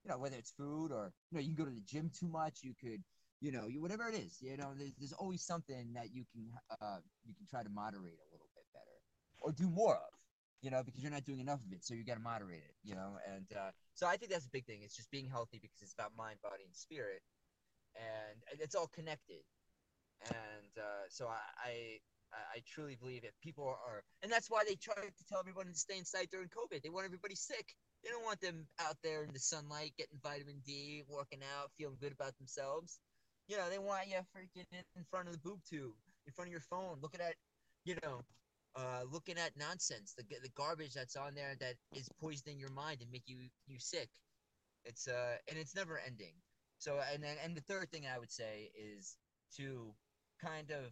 You 0.03 0.11
know, 0.11 0.17
whether 0.17 0.35
it's 0.35 0.51
food 0.51 0.91
or 0.91 1.13
you 1.31 1.37
know, 1.37 1.41
you 1.41 1.55
can 1.55 1.63
go 1.63 1.69
to 1.69 1.75
the 1.75 1.85
gym 1.85 2.11
too 2.13 2.27
much. 2.27 2.59
You 2.61 2.73
could, 2.79 3.01
you 3.41 3.51
know, 3.51 3.67
you 3.67 3.81
whatever 3.81 4.09
it 4.09 4.15
is. 4.15 4.37
You 4.41 4.57
know, 4.57 4.73
there's, 4.77 4.93
there's 4.99 5.13
always 5.13 5.43
something 5.43 5.93
that 5.93 6.13
you 6.13 6.25
can 6.33 6.49
uh, 6.81 6.97
you 7.25 7.33
can 7.33 7.47
try 7.49 7.63
to 7.63 7.69
moderate 7.69 8.19
a 8.19 8.27
little 8.31 8.49
bit 8.53 8.65
better, 8.73 8.97
or 9.39 9.51
do 9.51 9.69
more 9.69 9.95
of 9.95 10.15
you 10.65 10.71
know, 10.71 10.81
because 10.83 11.03
you're 11.03 11.11
not 11.11 11.23
doing 11.25 11.39
enough 11.39 11.61
of 11.61 11.71
it. 11.71 11.85
So 11.85 11.93
you 11.93 12.03
got 12.03 12.15
to 12.15 12.25
moderate 12.25 12.65
it, 12.65 12.73
you 12.83 12.95
know. 12.95 13.21
And 13.31 13.45
uh, 13.55 13.69
so 13.93 14.07
I 14.07 14.17
think 14.17 14.31
that's 14.31 14.47
a 14.47 14.49
big 14.49 14.65
thing. 14.65 14.81
It's 14.81 14.95
just 14.95 15.11
being 15.11 15.29
healthy 15.29 15.59
because 15.61 15.77
it's 15.83 15.93
about 15.93 16.09
mind, 16.17 16.41
body, 16.41 16.63
and 16.65 16.75
spirit, 16.75 17.21
and 17.93 18.59
it's 18.59 18.73
all 18.73 18.87
connected. 18.87 19.45
And 20.25 20.73
uh, 20.77 21.05
so 21.09 21.27
I, 21.27 21.37
I, 21.61 21.73
I 22.33 22.61
truly 22.67 22.95
believe 22.95 23.23
if 23.23 23.33
people 23.41 23.65
are, 23.65 24.03
and 24.23 24.31
that's 24.31 24.49
why 24.49 24.63
they 24.67 24.75
try 24.75 24.95
to 24.95 25.25
tell 25.29 25.39
everyone 25.39 25.67
to 25.67 25.73
stay 25.73 25.97
inside 25.97 26.29
during 26.31 26.49
COVID. 26.49 26.81
They 26.81 26.89
want 26.89 27.05
everybody 27.05 27.35
sick. 27.35 27.75
They 28.03 28.09
don't 28.09 28.23
want 28.23 28.41
them 28.41 28.67
out 28.79 28.97
there 29.03 29.23
in 29.23 29.33
the 29.33 29.39
sunlight, 29.39 29.93
getting 29.97 30.19
vitamin 30.21 30.61
D, 30.65 31.03
working 31.07 31.39
out, 31.57 31.71
feeling 31.77 31.97
good 31.99 32.11
about 32.13 32.37
themselves. 32.37 32.99
You 33.47 33.57
know, 33.57 33.69
they 33.69 33.79
want 33.79 34.07
you 34.07 34.17
freaking 34.35 34.65
in 34.95 35.03
front 35.09 35.27
of 35.27 35.33
the 35.33 35.39
boob 35.39 35.59
tube, 35.69 35.93
in 36.27 36.33
front 36.33 36.47
of 36.47 36.51
your 36.51 36.61
phone, 36.61 36.97
looking 37.01 37.21
at, 37.21 37.35
you 37.83 37.95
know, 38.03 38.21
uh, 38.75 39.03
looking 39.11 39.37
at 39.37 39.55
nonsense, 39.57 40.13
the 40.17 40.23
the 40.41 40.49
garbage 40.55 40.93
that's 40.93 41.15
on 41.15 41.33
there 41.35 41.55
that 41.59 41.75
is 41.93 42.09
poisoning 42.19 42.59
your 42.59 42.71
mind 42.71 43.01
and 43.01 43.11
make 43.11 43.23
you 43.27 43.37
you 43.67 43.79
sick. 43.79 44.09
It's 44.83 45.07
uh 45.07 45.37
and 45.49 45.57
it's 45.57 45.75
never 45.75 45.99
ending. 46.05 46.33
So 46.79 46.99
and 47.13 47.23
then 47.23 47.37
and 47.43 47.55
the 47.55 47.61
third 47.61 47.89
thing 47.91 48.05
I 48.05 48.19
would 48.19 48.31
say 48.31 48.71
is 48.75 49.17
to 49.57 49.93
kind 50.41 50.71
of 50.71 50.91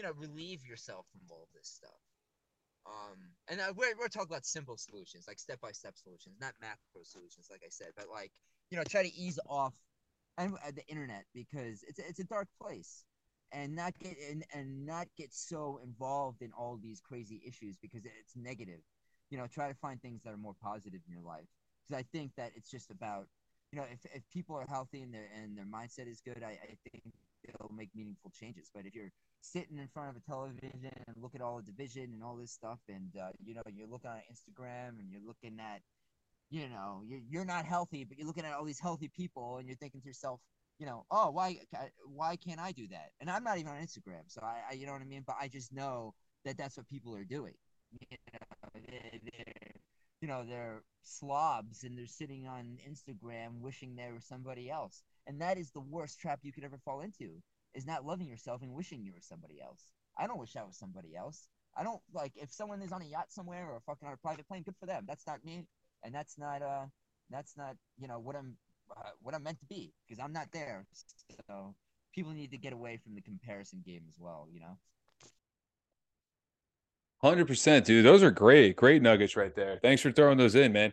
you 0.00 0.06
know 0.06 0.12
relieve 0.16 0.64
yourself 0.64 1.04
from 1.12 1.20
all 1.30 1.46
this 1.54 1.68
stuff. 1.68 2.00
Um, 2.86 3.18
and 3.48 3.60
uh, 3.60 3.74
we're 3.76 3.94
we're 3.98 4.08
talking 4.08 4.30
about 4.30 4.46
simple 4.46 4.78
solutions, 4.78 5.26
like 5.28 5.38
step 5.38 5.60
by 5.60 5.72
step 5.72 5.92
solutions, 5.94 6.36
not 6.40 6.54
macro 6.62 7.02
solutions, 7.04 7.48
like 7.50 7.60
I 7.62 7.68
said, 7.68 7.88
but 7.98 8.06
like 8.10 8.32
you 8.70 8.78
know 8.78 8.84
try 8.84 9.02
to 9.02 9.14
ease 9.14 9.38
off 9.46 9.74
and 10.38 10.54
uh, 10.66 10.70
the 10.74 10.86
internet 10.88 11.26
because 11.34 11.84
it's 11.86 11.98
it's 11.98 12.18
a 12.18 12.24
dark 12.24 12.48
place. 12.62 13.04
And 13.52 13.74
not 13.76 13.92
get 13.98 14.16
and, 14.30 14.44
and 14.54 14.86
not 14.86 15.08
get 15.18 15.34
so 15.34 15.80
involved 15.84 16.40
in 16.40 16.52
all 16.56 16.78
these 16.80 17.00
crazy 17.00 17.42
issues 17.46 17.76
because 17.76 18.06
it's 18.06 18.36
negative. 18.36 18.80
You 19.28 19.36
know 19.36 19.46
try 19.48 19.68
to 19.68 19.74
find 19.74 20.00
things 20.00 20.22
that 20.24 20.32
are 20.32 20.38
more 20.38 20.56
positive 20.62 21.00
in 21.06 21.12
your 21.12 21.22
life. 21.24 21.44
Because 21.84 22.00
i 22.00 22.06
think 22.16 22.32
that 22.36 22.52
it's 22.54 22.70
just 22.70 22.90
about 22.90 23.26
you 23.72 23.78
know 23.78 23.84
if, 23.92 23.98
if 24.14 24.22
people 24.32 24.56
are 24.56 24.66
healthy 24.68 25.02
and 25.02 25.12
their 25.12 25.28
and 25.36 25.58
their 25.58 25.66
mindset 25.66 26.08
is 26.08 26.20
good 26.20 26.42
I, 26.44 26.58
I 26.62 26.76
think 26.90 27.12
they'll 27.44 27.74
make 27.74 27.90
meaningful 27.94 28.30
changes 28.38 28.70
but 28.74 28.86
if 28.86 28.94
you're 28.94 29.12
sitting 29.40 29.78
in 29.78 29.88
front 29.88 30.10
of 30.10 30.16
a 30.16 30.20
television 30.20 30.70
and 30.84 31.16
look 31.16 31.34
at 31.34 31.40
all 31.40 31.56
the 31.56 31.62
division 31.62 32.10
and 32.12 32.22
all 32.22 32.36
this 32.36 32.52
stuff 32.52 32.78
and 32.88 33.10
uh, 33.20 33.30
you 33.42 33.54
know 33.54 33.62
you're 33.72 33.88
looking 33.88 34.10
on 34.10 34.20
instagram 34.32 34.98
and 34.98 35.10
you're 35.10 35.26
looking 35.26 35.58
at 35.60 35.80
you 36.50 36.68
know 36.68 37.02
you're, 37.06 37.20
you're 37.28 37.44
not 37.44 37.64
healthy 37.64 38.04
but 38.04 38.18
you're 38.18 38.26
looking 38.26 38.44
at 38.44 38.52
all 38.52 38.64
these 38.64 38.80
healthy 38.80 39.10
people 39.16 39.58
and 39.58 39.66
you're 39.66 39.76
thinking 39.76 40.00
to 40.00 40.06
yourself 40.06 40.40
you 40.80 40.86
know, 40.86 41.04
oh, 41.10 41.30
why 41.30 41.58
why 42.06 42.36
can't 42.36 42.58
I 42.58 42.72
do 42.72 42.88
that? 42.88 43.10
And 43.20 43.30
I'm 43.30 43.44
not 43.44 43.58
even 43.58 43.70
on 43.70 43.76
Instagram, 43.76 44.22
so 44.28 44.40
I, 44.42 44.60
I 44.70 44.72
you 44.74 44.86
know 44.86 44.92
what 44.92 45.02
I 45.02 45.04
mean. 45.04 45.22
But 45.26 45.36
I 45.38 45.46
just 45.46 45.72
know 45.74 46.14
that 46.46 46.56
that's 46.56 46.78
what 46.78 46.88
people 46.88 47.14
are 47.14 47.24
doing. 47.24 47.54
You 47.92 48.16
know, 48.32 48.70
they're, 48.88 49.20
they're, 49.24 49.72
you 50.20 50.28
know, 50.28 50.44
they're 50.48 50.82
slobs 51.02 51.82
and 51.82 51.98
they're 51.98 52.06
sitting 52.06 52.46
on 52.46 52.78
Instagram 52.88 53.60
wishing 53.60 53.96
they 53.96 54.12
were 54.12 54.20
somebody 54.20 54.70
else, 54.70 55.02
and 55.30 55.40
that 55.40 55.58
is 55.58 55.70
the 55.70 55.80
worst 55.80 56.18
trap 56.18 56.40
you 56.42 56.52
could 56.52 56.64
ever 56.64 56.78
fall 56.84 57.00
into. 57.00 57.40
Is 57.72 57.86
not 57.86 58.04
loving 58.04 58.26
yourself 58.26 58.62
and 58.62 58.72
wishing 58.72 59.04
you 59.04 59.12
were 59.12 59.20
somebody 59.20 59.60
else. 59.62 59.86
I 60.18 60.26
don't 60.26 60.40
wish 60.40 60.56
I 60.56 60.64
was 60.64 60.76
somebody 60.76 61.14
else. 61.16 61.46
I 61.78 61.84
don't 61.84 62.00
like 62.12 62.32
if 62.34 62.50
someone 62.50 62.82
is 62.82 62.90
on 62.90 63.00
a 63.00 63.04
yacht 63.04 63.26
somewhere 63.28 63.70
or 63.70 63.80
fucking 63.86 64.08
on 64.08 64.14
a 64.14 64.16
private 64.16 64.48
plane. 64.48 64.64
Good 64.64 64.74
for 64.80 64.86
them. 64.86 65.04
That's 65.06 65.24
not 65.24 65.44
me, 65.44 65.68
and 66.02 66.12
that's 66.12 66.36
not 66.36 66.62
uh, 66.62 66.86
that's 67.30 67.56
not 67.56 67.76
you 67.96 68.08
know 68.08 68.18
what 68.18 68.34
I'm 68.34 68.56
uh, 68.90 69.10
what 69.22 69.36
I'm 69.36 69.44
meant 69.44 69.60
to 69.60 69.66
be 69.66 69.92
because 70.04 70.20
I'm 70.20 70.32
not 70.32 70.48
there. 70.52 70.84
So 71.46 71.76
people 72.12 72.32
need 72.32 72.50
to 72.50 72.58
get 72.58 72.72
away 72.72 72.98
from 73.04 73.14
the 73.14 73.22
comparison 73.22 73.84
game 73.86 74.02
as 74.08 74.16
well. 74.18 74.48
You 74.52 74.60
know. 74.60 74.78
Hundred 77.22 77.46
percent, 77.46 77.86
dude. 77.86 78.04
Those 78.04 78.24
are 78.24 78.32
great, 78.32 78.74
great 78.74 79.00
nuggets 79.00 79.36
right 79.36 79.54
there. 79.54 79.78
Thanks 79.80 80.02
for 80.02 80.10
throwing 80.10 80.38
those 80.38 80.56
in, 80.56 80.72
man. 80.72 80.92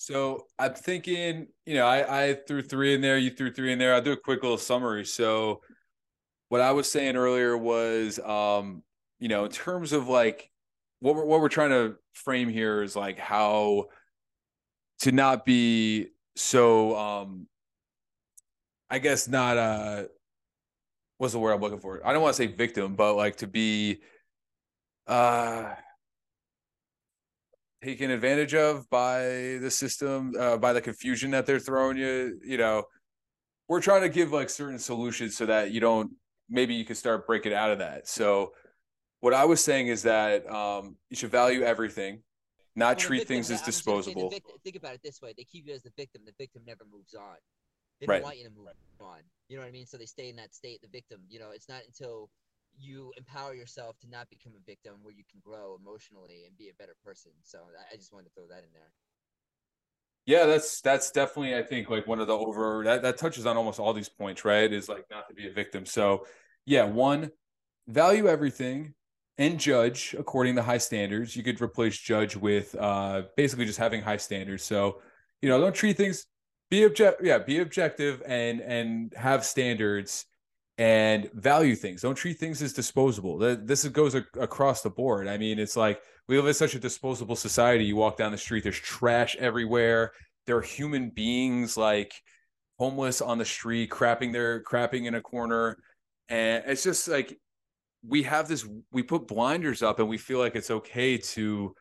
So 0.00 0.46
I'm 0.58 0.72
thinking, 0.72 1.48
you 1.66 1.74
know, 1.74 1.84
I, 1.84 2.22
I 2.22 2.34
threw 2.48 2.62
three 2.62 2.94
in 2.94 3.02
there, 3.02 3.18
you 3.18 3.28
threw 3.28 3.52
three 3.52 3.70
in 3.70 3.78
there. 3.78 3.92
I'll 3.92 4.00
do 4.00 4.12
a 4.12 4.16
quick 4.16 4.42
little 4.42 4.56
summary. 4.56 5.04
So 5.04 5.60
what 6.48 6.62
I 6.62 6.72
was 6.72 6.90
saying 6.90 7.16
earlier 7.16 7.54
was 7.54 8.18
um, 8.18 8.82
you 9.18 9.28
know, 9.28 9.44
in 9.44 9.50
terms 9.50 9.92
of 9.92 10.08
like 10.08 10.50
what 11.00 11.16
we're 11.16 11.26
what 11.26 11.42
we're 11.42 11.50
trying 11.50 11.68
to 11.68 11.96
frame 12.14 12.48
here 12.48 12.82
is 12.82 12.96
like 12.96 13.18
how 13.18 13.88
to 15.00 15.12
not 15.12 15.44
be 15.44 16.06
so 16.34 16.96
um 16.96 17.46
I 18.88 19.00
guess 19.00 19.28
not 19.28 19.58
uh 19.58 20.04
what's 21.18 21.34
the 21.34 21.40
word 21.40 21.52
I'm 21.52 21.60
looking 21.60 21.78
for? 21.78 22.00
I 22.06 22.14
don't 22.14 22.22
want 22.22 22.36
to 22.36 22.42
say 22.42 22.46
victim, 22.46 22.94
but 22.94 23.16
like 23.16 23.36
to 23.36 23.46
be 23.46 24.00
uh 25.06 25.74
taken 27.82 28.10
advantage 28.10 28.54
of 28.54 28.88
by 28.90 29.22
the 29.60 29.70
system, 29.70 30.32
uh, 30.38 30.56
by 30.56 30.72
the 30.72 30.80
confusion 30.80 31.30
that 31.32 31.46
they're 31.46 31.58
throwing 31.58 31.96
you. 31.96 32.38
You 32.44 32.58
know, 32.58 32.84
we're 33.68 33.80
trying 33.80 34.02
to 34.02 34.08
give 34.08 34.32
like 34.32 34.50
certain 34.50 34.78
solutions 34.78 35.36
so 35.36 35.46
that 35.46 35.70
you 35.70 35.80
don't 35.80 36.12
maybe 36.48 36.74
you 36.74 36.84
can 36.84 36.96
start 36.96 37.26
breaking 37.26 37.54
out 37.54 37.70
of 37.70 37.78
that. 37.78 38.08
So 38.08 38.52
what 39.20 39.34
I 39.34 39.44
was 39.44 39.62
saying 39.62 39.88
is 39.88 40.02
that 40.02 40.50
um, 40.50 40.96
you 41.08 41.16
should 41.16 41.30
value 41.30 41.62
everything 41.62 42.22
not 42.76 42.96
well, 42.96 43.06
treat 43.06 43.28
things 43.28 43.50
as 43.50 43.62
disposable. 43.62 44.30
Victim, 44.30 44.56
think 44.62 44.76
about 44.76 44.94
it 44.94 45.02
this 45.02 45.20
way: 45.20 45.34
they 45.36 45.44
keep 45.44 45.66
you 45.66 45.74
as 45.74 45.82
the 45.82 45.92
victim. 45.96 46.22
The 46.24 46.32
victim 46.38 46.62
never 46.66 46.84
moves 46.90 47.14
on. 47.14 47.36
They 48.00 48.06
don't 48.06 48.14
right. 48.14 48.22
want 48.22 48.38
you 48.38 48.44
to 48.44 48.50
move 48.50 48.68
on. 49.00 49.18
You 49.48 49.56
know 49.56 49.62
what 49.62 49.68
I 49.68 49.72
mean? 49.72 49.86
So 49.86 49.96
they 49.96 50.06
stay 50.06 50.28
in 50.28 50.36
that 50.36 50.54
state. 50.54 50.80
The 50.82 50.88
victim. 50.88 51.20
You 51.28 51.40
know, 51.40 51.50
it's 51.52 51.68
not 51.68 51.82
until 51.86 52.30
you 52.80 53.12
empower 53.16 53.54
yourself 53.54 53.98
to 54.00 54.08
not 54.08 54.28
become 54.30 54.52
a 54.56 54.64
victim 54.64 54.94
where 55.02 55.14
you 55.14 55.24
can 55.30 55.40
grow 55.40 55.78
emotionally 55.80 56.44
and 56.46 56.56
be 56.56 56.68
a 56.68 56.74
better 56.74 56.94
person. 57.04 57.32
So 57.42 57.58
I 57.92 57.96
just 57.96 58.12
wanted 58.12 58.26
to 58.26 58.30
throw 58.34 58.46
that 58.48 58.64
in 58.64 58.72
there. 58.72 58.90
Yeah, 60.26 60.46
that's 60.46 60.80
that's 60.80 61.10
definitely 61.10 61.56
I 61.56 61.62
think 61.62 61.90
like 61.90 62.06
one 62.06 62.20
of 62.20 62.26
the 62.26 62.36
over 62.36 62.84
that 62.84 63.02
that 63.02 63.18
touches 63.18 63.46
on 63.46 63.56
almost 63.56 63.80
all 63.80 63.92
these 63.92 64.08
points, 64.08 64.44
right? 64.44 64.72
Is 64.72 64.88
like 64.88 65.06
not 65.10 65.28
to 65.28 65.34
be 65.34 65.48
a 65.48 65.52
victim. 65.52 65.86
So 65.86 66.26
yeah, 66.66 66.84
one 66.84 67.30
value 67.88 68.28
everything 68.28 68.94
and 69.38 69.58
judge 69.58 70.14
according 70.18 70.54
to 70.56 70.62
high 70.62 70.78
standards. 70.78 71.34
You 71.34 71.42
could 71.42 71.60
replace 71.60 71.96
judge 71.98 72.36
with 72.36 72.74
uh, 72.78 73.22
basically 73.36 73.64
just 73.64 73.78
having 73.78 74.02
high 74.02 74.18
standards. 74.18 74.62
So, 74.62 75.00
you 75.40 75.48
know, 75.48 75.58
don't 75.58 75.74
treat 75.74 75.96
things 75.96 76.26
be 76.70 76.84
object 76.84 77.22
yeah, 77.24 77.38
be 77.38 77.58
objective 77.58 78.22
and 78.26 78.60
and 78.60 79.12
have 79.16 79.44
standards 79.44 80.26
and 80.80 81.30
value 81.34 81.76
things. 81.76 82.00
Don't 82.00 82.14
treat 82.14 82.38
things 82.38 82.62
as 82.62 82.72
disposable. 82.72 83.36
This 83.36 83.86
goes 83.88 84.14
across 84.14 84.80
the 84.80 84.88
board. 84.88 85.28
I 85.28 85.36
mean, 85.36 85.58
it's 85.58 85.76
like 85.76 86.00
we 86.26 86.36
live 86.36 86.46
in 86.46 86.54
such 86.54 86.74
a 86.74 86.78
disposable 86.78 87.36
society. 87.36 87.84
You 87.84 87.96
walk 87.96 88.16
down 88.16 88.32
the 88.32 88.38
street, 88.38 88.62
there's 88.62 88.78
trash 88.78 89.36
everywhere. 89.36 90.12
There 90.46 90.56
are 90.56 90.62
human 90.62 91.10
beings 91.10 91.76
like 91.76 92.14
homeless 92.78 93.20
on 93.20 93.36
the 93.36 93.44
street, 93.44 93.90
crapping 93.90 94.32
their 94.32 94.62
crapping 94.62 95.04
in 95.04 95.16
a 95.16 95.20
corner. 95.20 95.76
And 96.30 96.64
it's 96.66 96.82
just 96.82 97.06
like 97.08 97.38
we 98.02 98.22
have 98.22 98.48
this, 98.48 98.66
we 98.90 99.02
put 99.02 99.28
blinders 99.28 99.82
up 99.82 99.98
and 99.98 100.08
we 100.08 100.16
feel 100.16 100.38
like 100.38 100.56
it's 100.56 100.70
okay 100.70 101.18
to 101.18 101.74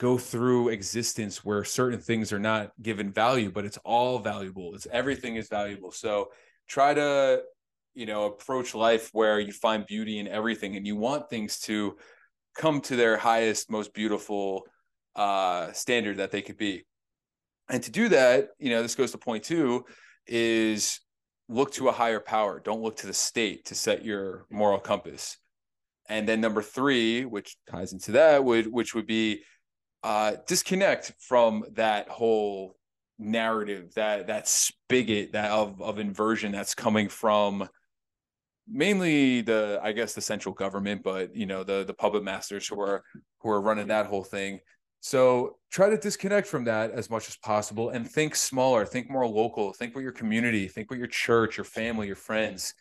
go 0.00 0.18
through 0.18 0.70
existence 0.70 1.44
where 1.44 1.62
certain 1.62 2.00
things 2.00 2.32
are 2.32 2.40
not 2.40 2.72
given 2.82 3.12
value, 3.12 3.52
but 3.52 3.64
it's 3.64 3.78
all 3.84 4.18
valuable. 4.18 4.74
It's 4.74 4.88
everything 4.90 5.36
is 5.36 5.48
valuable. 5.48 5.92
So 5.92 6.32
try 6.66 6.94
to, 6.94 7.42
you 7.94 8.06
know, 8.06 8.26
approach 8.26 8.74
life 8.74 9.10
where 9.12 9.40
you 9.40 9.52
find 9.52 9.86
beauty 9.86 10.18
in 10.18 10.28
everything 10.28 10.76
and 10.76 10.86
you 10.86 10.96
want 10.96 11.28
things 11.28 11.60
to 11.60 11.96
come 12.56 12.80
to 12.82 12.96
their 12.96 13.16
highest, 13.16 13.70
most 13.70 13.92
beautiful 13.94 14.64
uh, 15.16 15.72
standard 15.72 16.18
that 16.18 16.30
they 16.30 16.42
could 16.42 16.56
be. 16.56 16.84
And 17.68 17.82
to 17.82 17.90
do 17.90 18.08
that, 18.08 18.48
you 18.58 18.70
know, 18.70 18.82
this 18.82 18.94
goes 18.94 19.12
to 19.12 19.18
point 19.18 19.44
two 19.44 19.84
is 20.26 21.00
look 21.48 21.72
to 21.72 21.88
a 21.88 21.92
higher 21.92 22.20
power. 22.20 22.60
Don't 22.60 22.82
look 22.82 22.96
to 22.98 23.06
the 23.06 23.14
state 23.14 23.66
to 23.66 23.74
set 23.74 24.04
your 24.04 24.46
moral 24.50 24.78
compass. 24.78 25.36
And 26.08 26.28
then 26.28 26.40
number 26.40 26.62
three, 26.62 27.24
which 27.24 27.56
ties 27.70 27.92
into 27.92 28.12
that, 28.12 28.44
would 28.44 28.66
which 28.66 28.94
would 28.94 29.06
be 29.06 29.42
uh, 30.02 30.36
disconnect 30.46 31.12
from 31.20 31.64
that 31.72 32.08
whole 32.08 32.76
narrative, 33.18 33.94
that 33.94 34.26
that 34.26 34.48
spigot 34.48 35.32
that 35.32 35.50
of 35.50 35.80
of 35.80 35.98
inversion 35.98 36.50
that's 36.50 36.74
coming 36.74 37.08
from 37.08 37.68
mainly 38.70 39.40
the 39.40 39.80
I 39.82 39.92
guess 39.92 40.14
the 40.14 40.20
central 40.20 40.54
government, 40.54 41.02
but 41.02 41.34
you 41.34 41.46
know 41.46 41.64
the 41.64 41.84
the 41.84 41.94
puppet 41.94 42.22
masters 42.22 42.66
who 42.66 42.80
are 42.80 43.02
who 43.38 43.50
are 43.50 43.60
running 43.60 43.88
that 43.88 44.06
whole 44.06 44.24
thing. 44.24 44.60
So 45.00 45.56
try 45.70 45.88
to 45.88 45.96
disconnect 45.96 46.46
from 46.46 46.64
that 46.64 46.90
as 46.90 47.08
much 47.08 47.26
as 47.28 47.36
possible 47.36 47.88
and 47.88 48.08
think 48.08 48.36
smaller, 48.36 48.84
think 48.84 49.10
more 49.10 49.26
local, 49.26 49.72
think 49.72 49.94
with 49.94 50.02
your 50.02 50.12
community, 50.12 50.68
think 50.68 50.90
with 50.90 50.98
your 50.98 51.08
church, 51.08 51.56
your 51.56 51.64
family, 51.64 52.06
your 52.06 52.16
friends. 52.16 52.74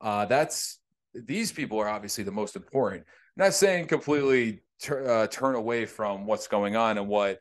Uh, 0.00 0.26
that's 0.26 0.80
these 1.14 1.52
people 1.52 1.78
are 1.78 1.88
obviously 1.88 2.24
the 2.24 2.32
most 2.32 2.56
important. 2.56 3.04
I'm 3.36 3.44
not 3.44 3.54
saying 3.54 3.86
completely 3.86 4.62
uh, 4.90 5.26
turn 5.28 5.54
away 5.54 5.86
from 5.86 6.26
what's 6.26 6.48
going 6.48 6.74
on 6.76 6.98
and 6.98 7.08
what 7.08 7.40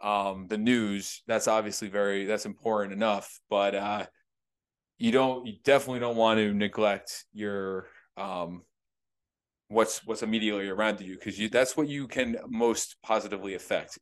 um, 0.00 0.46
the 0.48 0.58
news. 0.58 1.22
That's 1.26 1.48
obviously 1.48 1.88
very 1.88 2.24
that's 2.24 2.46
important 2.46 2.92
enough, 2.94 3.40
but 3.50 3.74
uh, 3.74 4.06
you 4.98 5.12
don't 5.12 5.46
you 5.46 5.54
definitely 5.64 6.00
don't 6.00 6.16
want 6.16 6.38
to 6.38 6.52
neglect 6.52 7.24
your 7.32 7.86
um, 8.16 8.62
what's 9.68 10.04
what's 10.06 10.22
immediately 10.22 10.68
around 10.68 11.00
you 11.00 11.14
because 11.14 11.38
you 11.38 11.48
that's 11.48 11.76
what 11.76 11.88
you 11.88 12.08
can 12.08 12.36
most 12.48 12.96
positively 13.02 13.54
affect. 13.54 13.98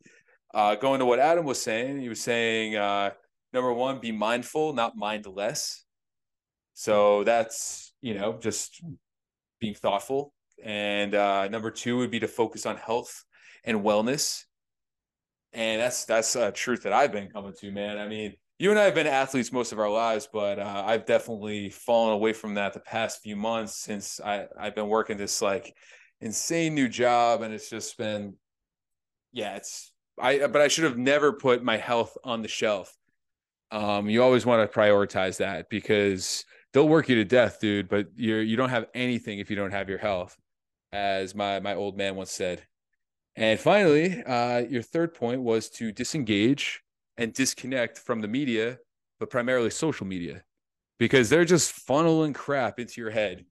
Uh, 0.55 0.75
going 0.75 1.01
to 1.01 1.07
what 1.07 1.19
Adam 1.19 1.45
was 1.45 1.61
saying, 1.61 2.01
he 2.01 2.09
was 2.09 2.21
saying 2.21 2.77
uh, 2.77 3.11
number 3.53 3.73
one, 3.73 4.01
be 4.01 4.13
mindful, 4.13 4.73
not 4.73 4.97
mindless. 4.97 5.85
So 6.75 7.25
that's 7.25 7.93
you 8.01 8.15
know 8.15 8.39
just 8.41 8.83
being 9.61 9.75
thoughtful, 9.75 10.33
and 10.65 11.15
uh, 11.15 11.49
number 11.49 11.71
two 11.71 11.99
would 11.99 12.11
be 12.11 12.21
to 12.21 12.29
focus 12.29 12.65
on 12.65 12.77
health 12.79 13.25
and 13.65 13.83
wellness, 13.83 14.45
and 15.53 15.81
that's 15.81 16.07
that's 16.07 16.37
a 16.37 16.53
truth 16.53 16.85
that 16.85 16.93
I've 16.95 17.13
been 17.13 17.29
coming 17.29 17.55
to, 17.61 17.71
man. 17.71 17.99
I 17.99 18.09
mean, 18.09 18.35
you 18.59 18.71
and 18.71 18.79
I 18.79 18.85
have 18.85 18.95
been 18.95 19.07
athletes 19.07 19.53
most 19.53 19.73
of 19.73 19.79
our 19.79 19.91
lives, 19.91 20.29
but 20.33 20.59
uh, 20.59 20.85
I've 20.87 21.05
definitely 21.05 21.71
fallen 21.71 22.15
away 22.15 22.33
from 22.33 22.55
that 22.55 22.73
the 22.73 22.81
past 22.81 23.23
few 23.23 23.37
months 23.37 23.77
since 23.77 24.19
I 24.21 24.47
I've 24.59 24.75
been 24.75 24.89
working 24.89 25.19
this 25.19 25.43
like 25.43 25.75
insane 26.21 26.75
new 26.75 26.89
job, 26.89 27.43
and 27.43 27.53
it's 27.53 27.69
just 27.69 27.99
been, 27.99 28.35
yeah, 29.33 29.57
it's 29.57 29.93
I 30.19 30.47
but 30.47 30.63
I 30.63 30.69
should 30.69 30.85
have 30.85 30.97
never 30.97 31.33
put 31.35 31.63
my 31.63 31.77
health 31.77 32.17
on 32.25 32.43
the 32.43 32.49
shelf. 32.49 32.97
Um, 33.71 34.09
you 34.09 34.23
always 34.23 34.47
want 34.47 34.71
to 34.71 34.79
prioritize 34.79 35.39
that 35.39 35.69
because 35.69 36.45
they'll 36.73 36.89
work 36.89 37.09
you 37.09 37.17
to 37.17 37.25
death, 37.25 37.59
dude. 37.61 37.91
But 37.91 38.07
you're 38.17 38.43
you 38.43 38.57
don't 38.57 38.71
have 38.71 38.87
anything 38.95 39.39
if 39.39 39.51
you 39.51 39.57
don't 39.57 39.73
have 39.73 39.91
your 39.91 39.99
health, 39.99 40.35
as 40.93 41.35
my 41.35 41.61
my 41.61 41.75
old 41.75 41.99
man 41.99 42.17
once 42.17 42.33
said. 42.33 42.67
And 43.35 43.61
finally, 43.61 44.23
uh, 44.25 44.61
your 44.61 44.81
third 44.81 45.13
point 45.13 45.43
was 45.43 45.69
to 45.71 45.93
disengage 45.93 46.83
and 47.19 47.33
disconnect 47.33 47.99
from 47.99 48.21
the 48.21 48.29
media, 48.29 48.79
but 49.19 49.31
primarily 49.31 49.71
social 49.71 50.07
media, 50.07 50.43
because 50.99 51.29
they're 51.29 51.45
just 51.45 51.87
funneling 51.87 52.35
crap 52.35 52.79
into 52.79 53.01
your 53.01 53.11
head. 53.11 53.45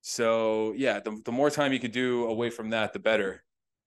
So 0.00 0.72
yeah, 0.76 1.00
the, 1.00 1.20
the 1.24 1.32
more 1.32 1.50
time 1.50 1.72
you 1.72 1.80
could 1.80 1.92
do 1.92 2.26
away 2.26 2.50
from 2.50 2.70
that, 2.70 2.92
the 2.92 2.98
better. 2.98 3.44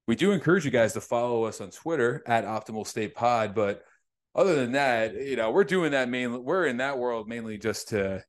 We 0.07 0.15
do 0.15 0.31
encourage 0.31 0.65
you 0.65 0.71
guys 0.71 0.93
to 0.93 1.01
follow 1.01 1.45
us 1.45 1.61
on 1.61 1.71
Twitter 1.71 2.23
at 2.27 2.45
Optimal 2.45 2.85
State 2.85 3.15
Pod, 3.15 3.55
but 3.55 3.83
other 4.35 4.55
than 4.55 4.73
that, 4.73 5.15
you 5.15 5.35
know, 5.35 5.51
we're 5.51 5.63
doing 5.63 5.91
that 5.91 6.09
mainly. 6.09 6.39
We're 6.39 6.65
in 6.65 6.77
that 6.77 6.97
world 6.97 7.27
mainly 7.27 7.57
just 7.57 7.89
to, 7.89 8.23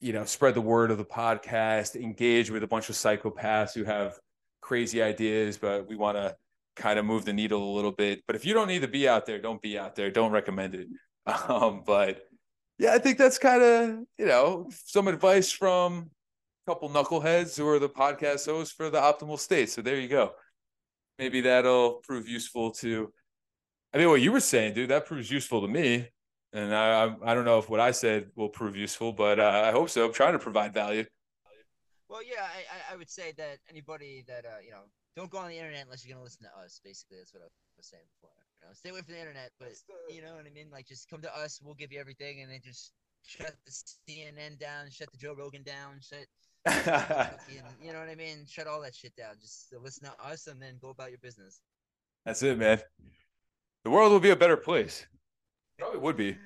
you 0.00 0.12
know, 0.12 0.24
spread 0.24 0.54
the 0.54 0.60
word 0.60 0.90
of 0.90 0.98
the 0.98 1.04
podcast, 1.04 1.94
engage 1.94 2.50
with 2.50 2.62
a 2.62 2.66
bunch 2.66 2.88
of 2.88 2.96
psychopaths 2.96 3.74
who 3.74 3.84
have 3.84 4.18
crazy 4.60 5.02
ideas, 5.02 5.58
but 5.58 5.86
we 5.86 5.94
want 5.94 6.16
to 6.16 6.34
kind 6.76 6.98
of 6.98 7.04
move 7.04 7.24
the 7.24 7.32
needle 7.32 7.62
a 7.62 7.74
little 7.74 7.92
bit. 7.92 8.22
But 8.26 8.36
if 8.36 8.44
you 8.44 8.54
don't 8.54 8.68
need 8.68 8.82
to 8.82 8.88
be 8.88 9.08
out 9.08 9.26
there, 9.26 9.38
don't 9.40 9.62
be 9.62 9.78
out 9.78 9.94
there. 9.94 10.10
Don't 10.10 10.32
recommend 10.32 10.74
it. 10.74 10.88
Um, 11.26 11.84
but 11.86 12.20
yeah, 12.78 12.92
I 12.92 12.98
think 12.98 13.16
that's 13.16 13.38
kind 13.38 13.62
of 13.62 13.90
you 14.18 14.26
know 14.26 14.68
some 14.84 15.08
advice 15.08 15.50
from 15.50 16.10
a 16.66 16.70
couple 16.70 16.90
knuckleheads 16.90 17.56
who 17.56 17.66
are 17.66 17.78
the 17.78 17.88
podcast 17.88 18.44
hosts 18.44 18.74
for 18.74 18.90
the 18.90 19.00
optimal 19.00 19.38
state. 19.38 19.70
So 19.70 19.80
there 19.80 19.98
you 19.98 20.08
go. 20.08 20.32
Maybe 21.18 21.40
that'll 21.40 22.02
prove 22.06 22.28
useful 22.28 22.72
to. 22.72 23.10
I 23.94 23.96
mean, 23.98 24.10
what 24.10 24.20
you 24.20 24.32
were 24.32 24.40
saying, 24.40 24.74
dude, 24.74 24.90
that 24.90 25.06
proves 25.06 25.30
useful 25.30 25.62
to 25.62 25.68
me. 25.68 26.08
And 26.52 26.74
I, 26.74 27.14
I, 27.24 27.34
don't 27.34 27.44
know 27.44 27.58
if 27.58 27.68
what 27.68 27.80
I 27.80 27.90
said 27.90 28.28
will 28.36 28.48
prove 28.48 28.76
useful, 28.76 29.12
but 29.12 29.40
uh, 29.40 29.62
I 29.64 29.72
hope 29.72 29.90
so. 29.90 30.04
I'm 30.06 30.12
trying 30.12 30.34
to 30.34 30.38
provide 30.38 30.72
value. 30.72 31.04
Well, 32.08 32.22
yeah, 32.22 32.44
I, 32.44 32.94
I 32.94 32.96
would 32.96 33.10
say 33.10 33.32
that 33.38 33.58
anybody 33.68 34.24
that 34.28 34.44
uh, 34.44 34.60
you 34.64 34.70
know 34.70 34.84
don't 35.16 35.30
go 35.30 35.38
on 35.38 35.48
the 35.48 35.56
internet 35.58 35.84
unless 35.84 36.04
you're 36.04 36.14
gonna 36.14 36.24
listen 36.24 36.46
to 36.46 36.62
us. 36.62 36.80
Basically, 36.84 37.18
that's 37.18 37.32
what 37.32 37.42
I 37.42 37.48
was 37.76 37.86
saying 37.86 38.04
before. 38.14 38.34
You 38.60 38.68
know, 38.68 38.74
stay 38.74 38.90
away 38.90 39.02
from 39.02 39.14
the 39.14 39.20
internet, 39.20 39.50
but 39.58 39.72
you 40.08 40.22
know 40.22 40.34
what 40.34 40.46
I 40.46 40.50
mean. 40.50 40.68
Like, 40.72 40.86
just 40.86 41.08
come 41.08 41.22
to 41.22 41.36
us. 41.36 41.60
We'll 41.62 41.74
give 41.74 41.92
you 41.92 42.00
everything, 42.00 42.42
and 42.42 42.50
then 42.50 42.60
just 42.62 42.92
shut 43.26 43.54
the 43.64 43.72
CNN 44.08 44.58
down, 44.58 44.90
shut 44.90 45.10
the 45.12 45.18
Joe 45.18 45.34
Rogan 45.34 45.62
down, 45.62 46.00
shut. 46.00 46.26
you 47.50 47.92
know 47.92 47.98
what 47.98 48.08
I 48.08 48.14
mean? 48.14 48.46
Shut 48.48 48.66
all 48.66 48.80
that 48.80 48.94
shit 48.94 49.14
down. 49.16 49.34
Just 49.40 49.74
listen 49.82 50.08
to 50.08 50.26
us, 50.26 50.46
and 50.46 50.60
then 50.60 50.78
go 50.80 50.90
about 50.90 51.10
your 51.10 51.18
business. 51.18 51.60
That's 52.24 52.42
it, 52.42 52.58
man. 52.58 52.80
The 53.84 53.90
world 53.90 54.12
will 54.12 54.20
be 54.20 54.30
a 54.30 54.36
better 54.36 54.56
place. 54.56 55.06
Probably 55.78 55.98
would 55.98 56.16
be. 56.16 56.36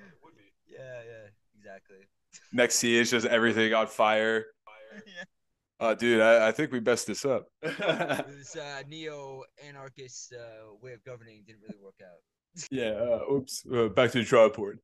Yeah, 0.66 1.00
yeah, 1.06 1.28
exactly. 1.56 1.96
Next 2.52 2.76
scene 2.76 2.96
is 2.96 3.10
just 3.10 3.26
everything 3.26 3.74
on 3.74 3.86
fire. 3.86 4.46
yeah. 5.06 5.24
Oh, 5.80 5.94
dude, 5.94 6.20
I, 6.20 6.48
I 6.48 6.52
think 6.52 6.72
we 6.72 6.80
messed 6.80 7.06
this 7.06 7.24
up. 7.24 7.46
this 7.62 8.56
uh, 8.56 8.82
neo-anarchist 8.88 10.34
uh, 10.34 10.74
way 10.82 10.92
of 10.92 11.04
governing 11.04 11.44
didn't 11.46 11.60
really 11.62 11.78
work 11.82 12.00
out. 12.02 12.18
yeah. 12.70 12.90
Uh, 12.90 13.32
oops. 13.32 13.64
Uh, 13.72 13.88
back 13.88 14.10
to 14.12 14.22
the 14.22 14.52
board. 14.56 14.80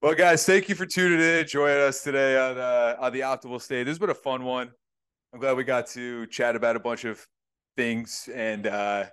Well, 0.00 0.14
guys, 0.14 0.44
thank 0.46 0.68
you 0.68 0.74
for 0.74 0.86
tuning 0.86 1.20
in, 1.20 1.46
joining 1.46 1.82
us 1.82 2.02
today 2.02 2.36
on 2.36 2.58
uh, 2.58 2.96
on 2.98 3.12
the 3.12 3.20
Optimal 3.20 3.60
State. 3.60 3.84
This 3.84 3.92
has 3.92 3.98
been 4.00 4.10
a 4.10 4.14
fun 4.14 4.42
one. 4.42 4.70
I'm 5.32 5.38
glad 5.38 5.56
we 5.56 5.64
got 5.64 5.86
to 5.88 6.26
chat 6.26 6.56
about 6.56 6.74
a 6.74 6.80
bunch 6.80 7.04
of 7.04 7.24
things 7.76 8.28
and 8.34 8.66
uh, 8.66 9.04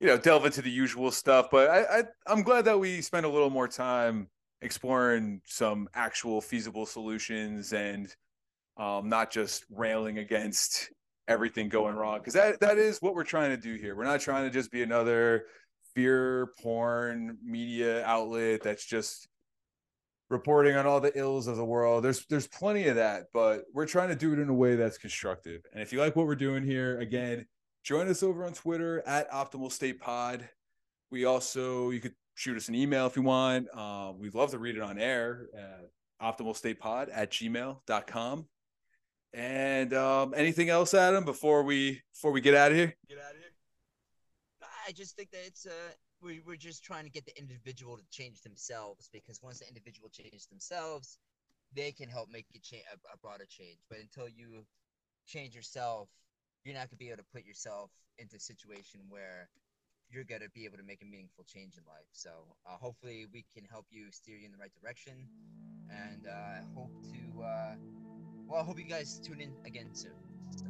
you 0.00 0.06
know 0.06 0.16
delve 0.16 0.46
into 0.46 0.62
the 0.62 0.70
usual 0.70 1.10
stuff. 1.10 1.48
But 1.50 1.70
I, 1.70 1.98
I 1.98 2.02
I'm 2.26 2.42
glad 2.42 2.64
that 2.66 2.78
we 2.78 3.00
spent 3.00 3.26
a 3.26 3.28
little 3.28 3.50
more 3.50 3.66
time 3.66 4.28
exploring 4.62 5.40
some 5.44 5.88
actual 5.94 6.40
feasible 6.40 6.86
solutions 6.86 7.72
and 7.72 8.14
um, 8.78 9.08
not 9.08 9.30
just 9.30 9.64
railing 9.70 10.18
against 10.18 10.90
everything 11.26 11.68
going 11.68 11.94
wrong 11.94 12.18
because 12.18 12.34
that 12.34 12.58
that 12.60 12.78
is 12.78 13.02
what 13.02 13.14
we're 13.14 13.24
trying 13.24 13.50
to 13.50 13.56
do 13.56 13.74
here. 13.74 13.94
We're 13.94 14.04
not 14.04 14.20
trying 14.20 14.44
to 14.44 14.50
just 14.50 14.70
be 14.70 14.82
another 14.82 15.44
fear 15.94 16.52
porn 16.60 17.36
media 17.44 18.04
outlet 18.04 18.62
that's 18.62 18.86
just 18.86 19.28
reporting 20.30 20.76
on 20.76 20.86
all 20.86 21.00
the 21.00 21.16
ills 21.18 21.46
of 21.46 21.56
the 21.56 21.64
world. 21.64 22.04
There's 22.04 22.24
there's 22.26 22.46
plenty 22.46 22.88
of 22.88 22.96
that, 22.96 23.24
but 23.34 23.64
we're 23.74 23.86
trying 23.86 24.08
to 24.08 24.16
do 24.16 24.32
it 24.32 24.38
in 24.38 24.48
a 24.48 24.54
way 24.54 24.76
that's 24.76 24.98
constructive. 24.98 25.62
And 25.72 25.82
if 25.82 25.92
you 25.92 26.00
like 26.00 26.16
what 26.16 26.26
we're 26.26 26.36
doing 26.36 26.64
here, 26.64 26.98
again, 27.00 27.46
join 27.84 28.08
us 28.08 28.22
over 28.22 28.44
on 28.44 28.52
Twitter 28.52 29.02
at 29.06 29.30
Optimal 29.30 29.72
State 29.72 30.00
Pod. 30.00 30.48
We 31.10 31.24
also 31.24 31.90
you 31.90 32.00
could 32.00 32.14
shoot 32.34 32.56
us 32.56 32.68
an 32.68 32.74
email 32.74 33.06
if 33.06 33.16
you 33.16 33.22
want. 33.22 33.68
Uh, 33.74 34.12
we'd 34.16 34.34
love 34.34 34.52
to 34.52 34.58
read 34.58 34.76
it 34.76 34.82
on 34.82 34.98
air 34.98 35.48
at 35.56 35.90
optimalstatepod 36.22 37.08
at 37.12 37.30
gmail.com. 37.30 38.46
And 39.34 39.92
um, 39.92 40.34
anything 40.36 40.70
else, 40.70 40.94
Adam, 40.94 41.24
before 41.24 41.62
we 41.62 42.02
before 42.12 42.32
we 42.32 42.40
get 42.40 42.54
out 42.54 42.70
of 42.70 42.76
here? 42.76 42.94
Get 43.08 43.18
out 43.18 43.32
of 43.32 43.36
here. 43.36 43.52
I 44.86 44.92
just 44.92 45.16
think 45.16 45.30
that 45.32 45.42
it's 45.46 45.66
uh 45.66 45.92
we 46.22 46.40
we're 46.46 46.56
just 46.56 46.82
trying 46.82 47.04
to 47.04 47.10
get 47.10 47.26
the 47.26 47.38
individual 47.38 47.96
to 47.96 48.02
change 48.10 48.40
themselves 48.40 49.10
because 49.12 49.40
once 49.42 49.58
the 49.58 49.68
individual 49.68 50.08
changes 50.08 50.46
themselves, 50.46 51.18
they 51.74 51.92
can 51.92 52.08
help 52.08 52.30
make 52.30 52.46
a, 52.54 52.58
cha- 52.58 52.88
a, 52.92 52.96
a 53.12 53.18
broader 53.20 53.44
change. 53.48 53.78
But 53.90 53.98
until 53.98 54.28
you 54.28 54.64
change 55.26 55.54
yourself, 55.54 56.08
you're 56.64 56.74
not 56.74 56.88
gonna 56.88 56.98
be 56.98 57.08
able 57.08 57.18
to 57.18 57.28
put 57.34 57.44
yourself 57.44 57.90
into 58.18 58.36
a 58.36 58.40
situation 58.40 59.00
where 59.10 59.48
you're 60.10 60.24
going 60.24 60.40
to 60.40 60.48
be 60.50 60.64
able 60.64 60.78
to 60.78 60.82
make 60.82 61.02
a 61.02 61.04
meaningful 61.04 61.44
change 61.44 61.76
in 61.76 61.84
life. 61.86 62.08
So 62.12 62.30
uh, 62.66 62.76
hopefully 62.80 63.26
we 63.32 63.44
can 63.54 63.64
help 63.70 63.86
you 63.90 64.10
steer 64.10 64.36
you 64.36 64.46
in 64.46 64.52
the 64.52 64.58
right 64.58 64.72
direction. 64.80 65.12
And 65.90 66.26
uh, 66.26 66.32
I 66.32 66.60
hope 66.74 66.92
to, 67.12 67.42
uh, 67.42 67.74
well, 68.48 68.60
I 68.60 68.64
hope 68.64 68.78
you 68.78 68.84
guys 68.84 69.18
tune 69.18 69.40
in 69.40 69.52
again 69.66 69.88
soon. 69.92 70.12
So, 70.56 70.64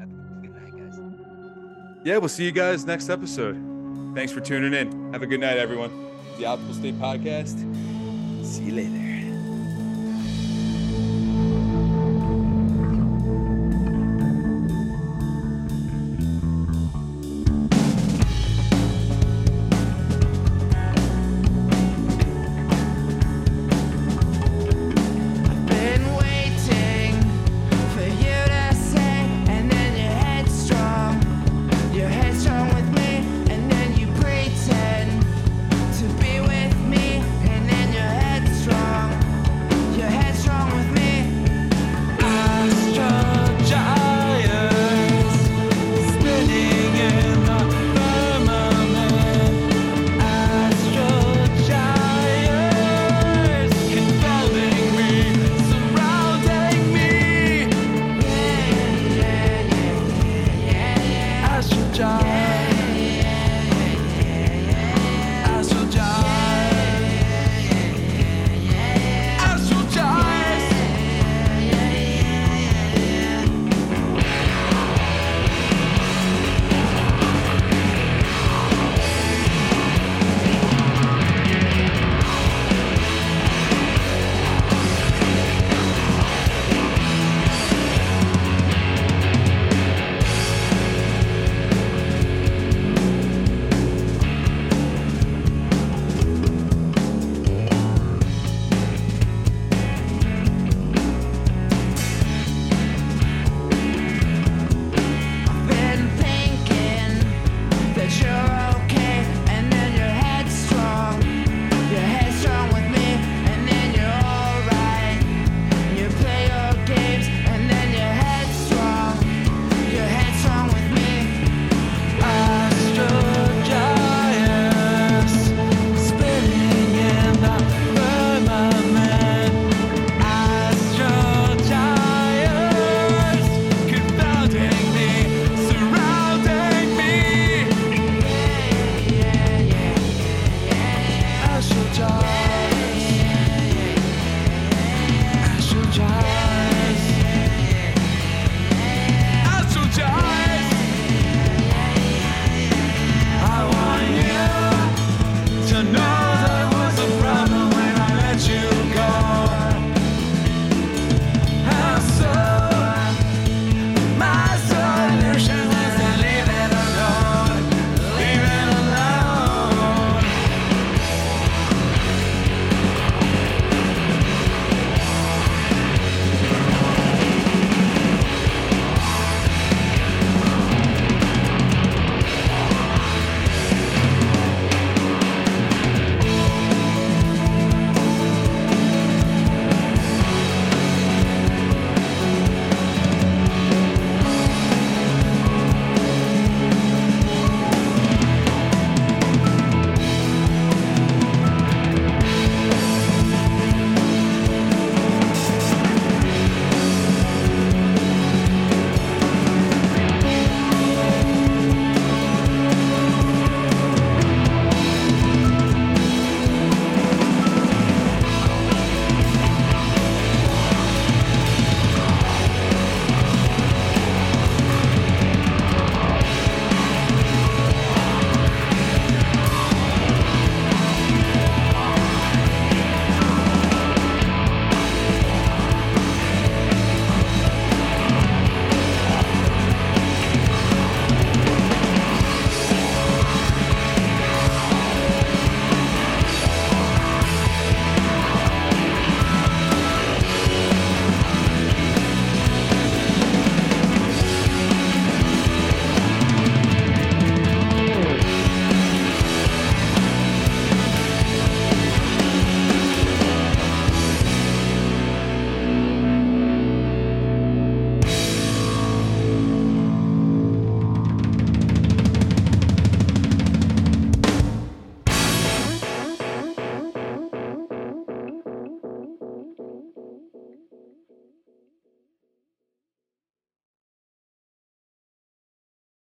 have 0.00 0.08
a 0.08 0.40
good 0.40 0.54
night, 0.54 0.72
guys. 0.72 0.98
Yeah, 2.04 2.18
we'll 2.18 2.28
see 2.28 2.44
you 2.44 2.52
guys 2.52 2.84
next 2.84 3.10
episode. 3.10 3.56
Thanks 4.14 4.32
for 4.32 4.40
tuning 4.40 4.74
in. 4.74 5.12
Have 5.12 5.22
a 5.22 5.26
good 5.26 5.40
night, 5.40 5.58
everyone. 5.58 5.90
The 6.38 6.44
Optimal 6.44 6.74
State 6.74 6.98
Podcast. 6.98 7.58
See 8.44 8.64
you 8.64 8.72
later. 8.72 9.11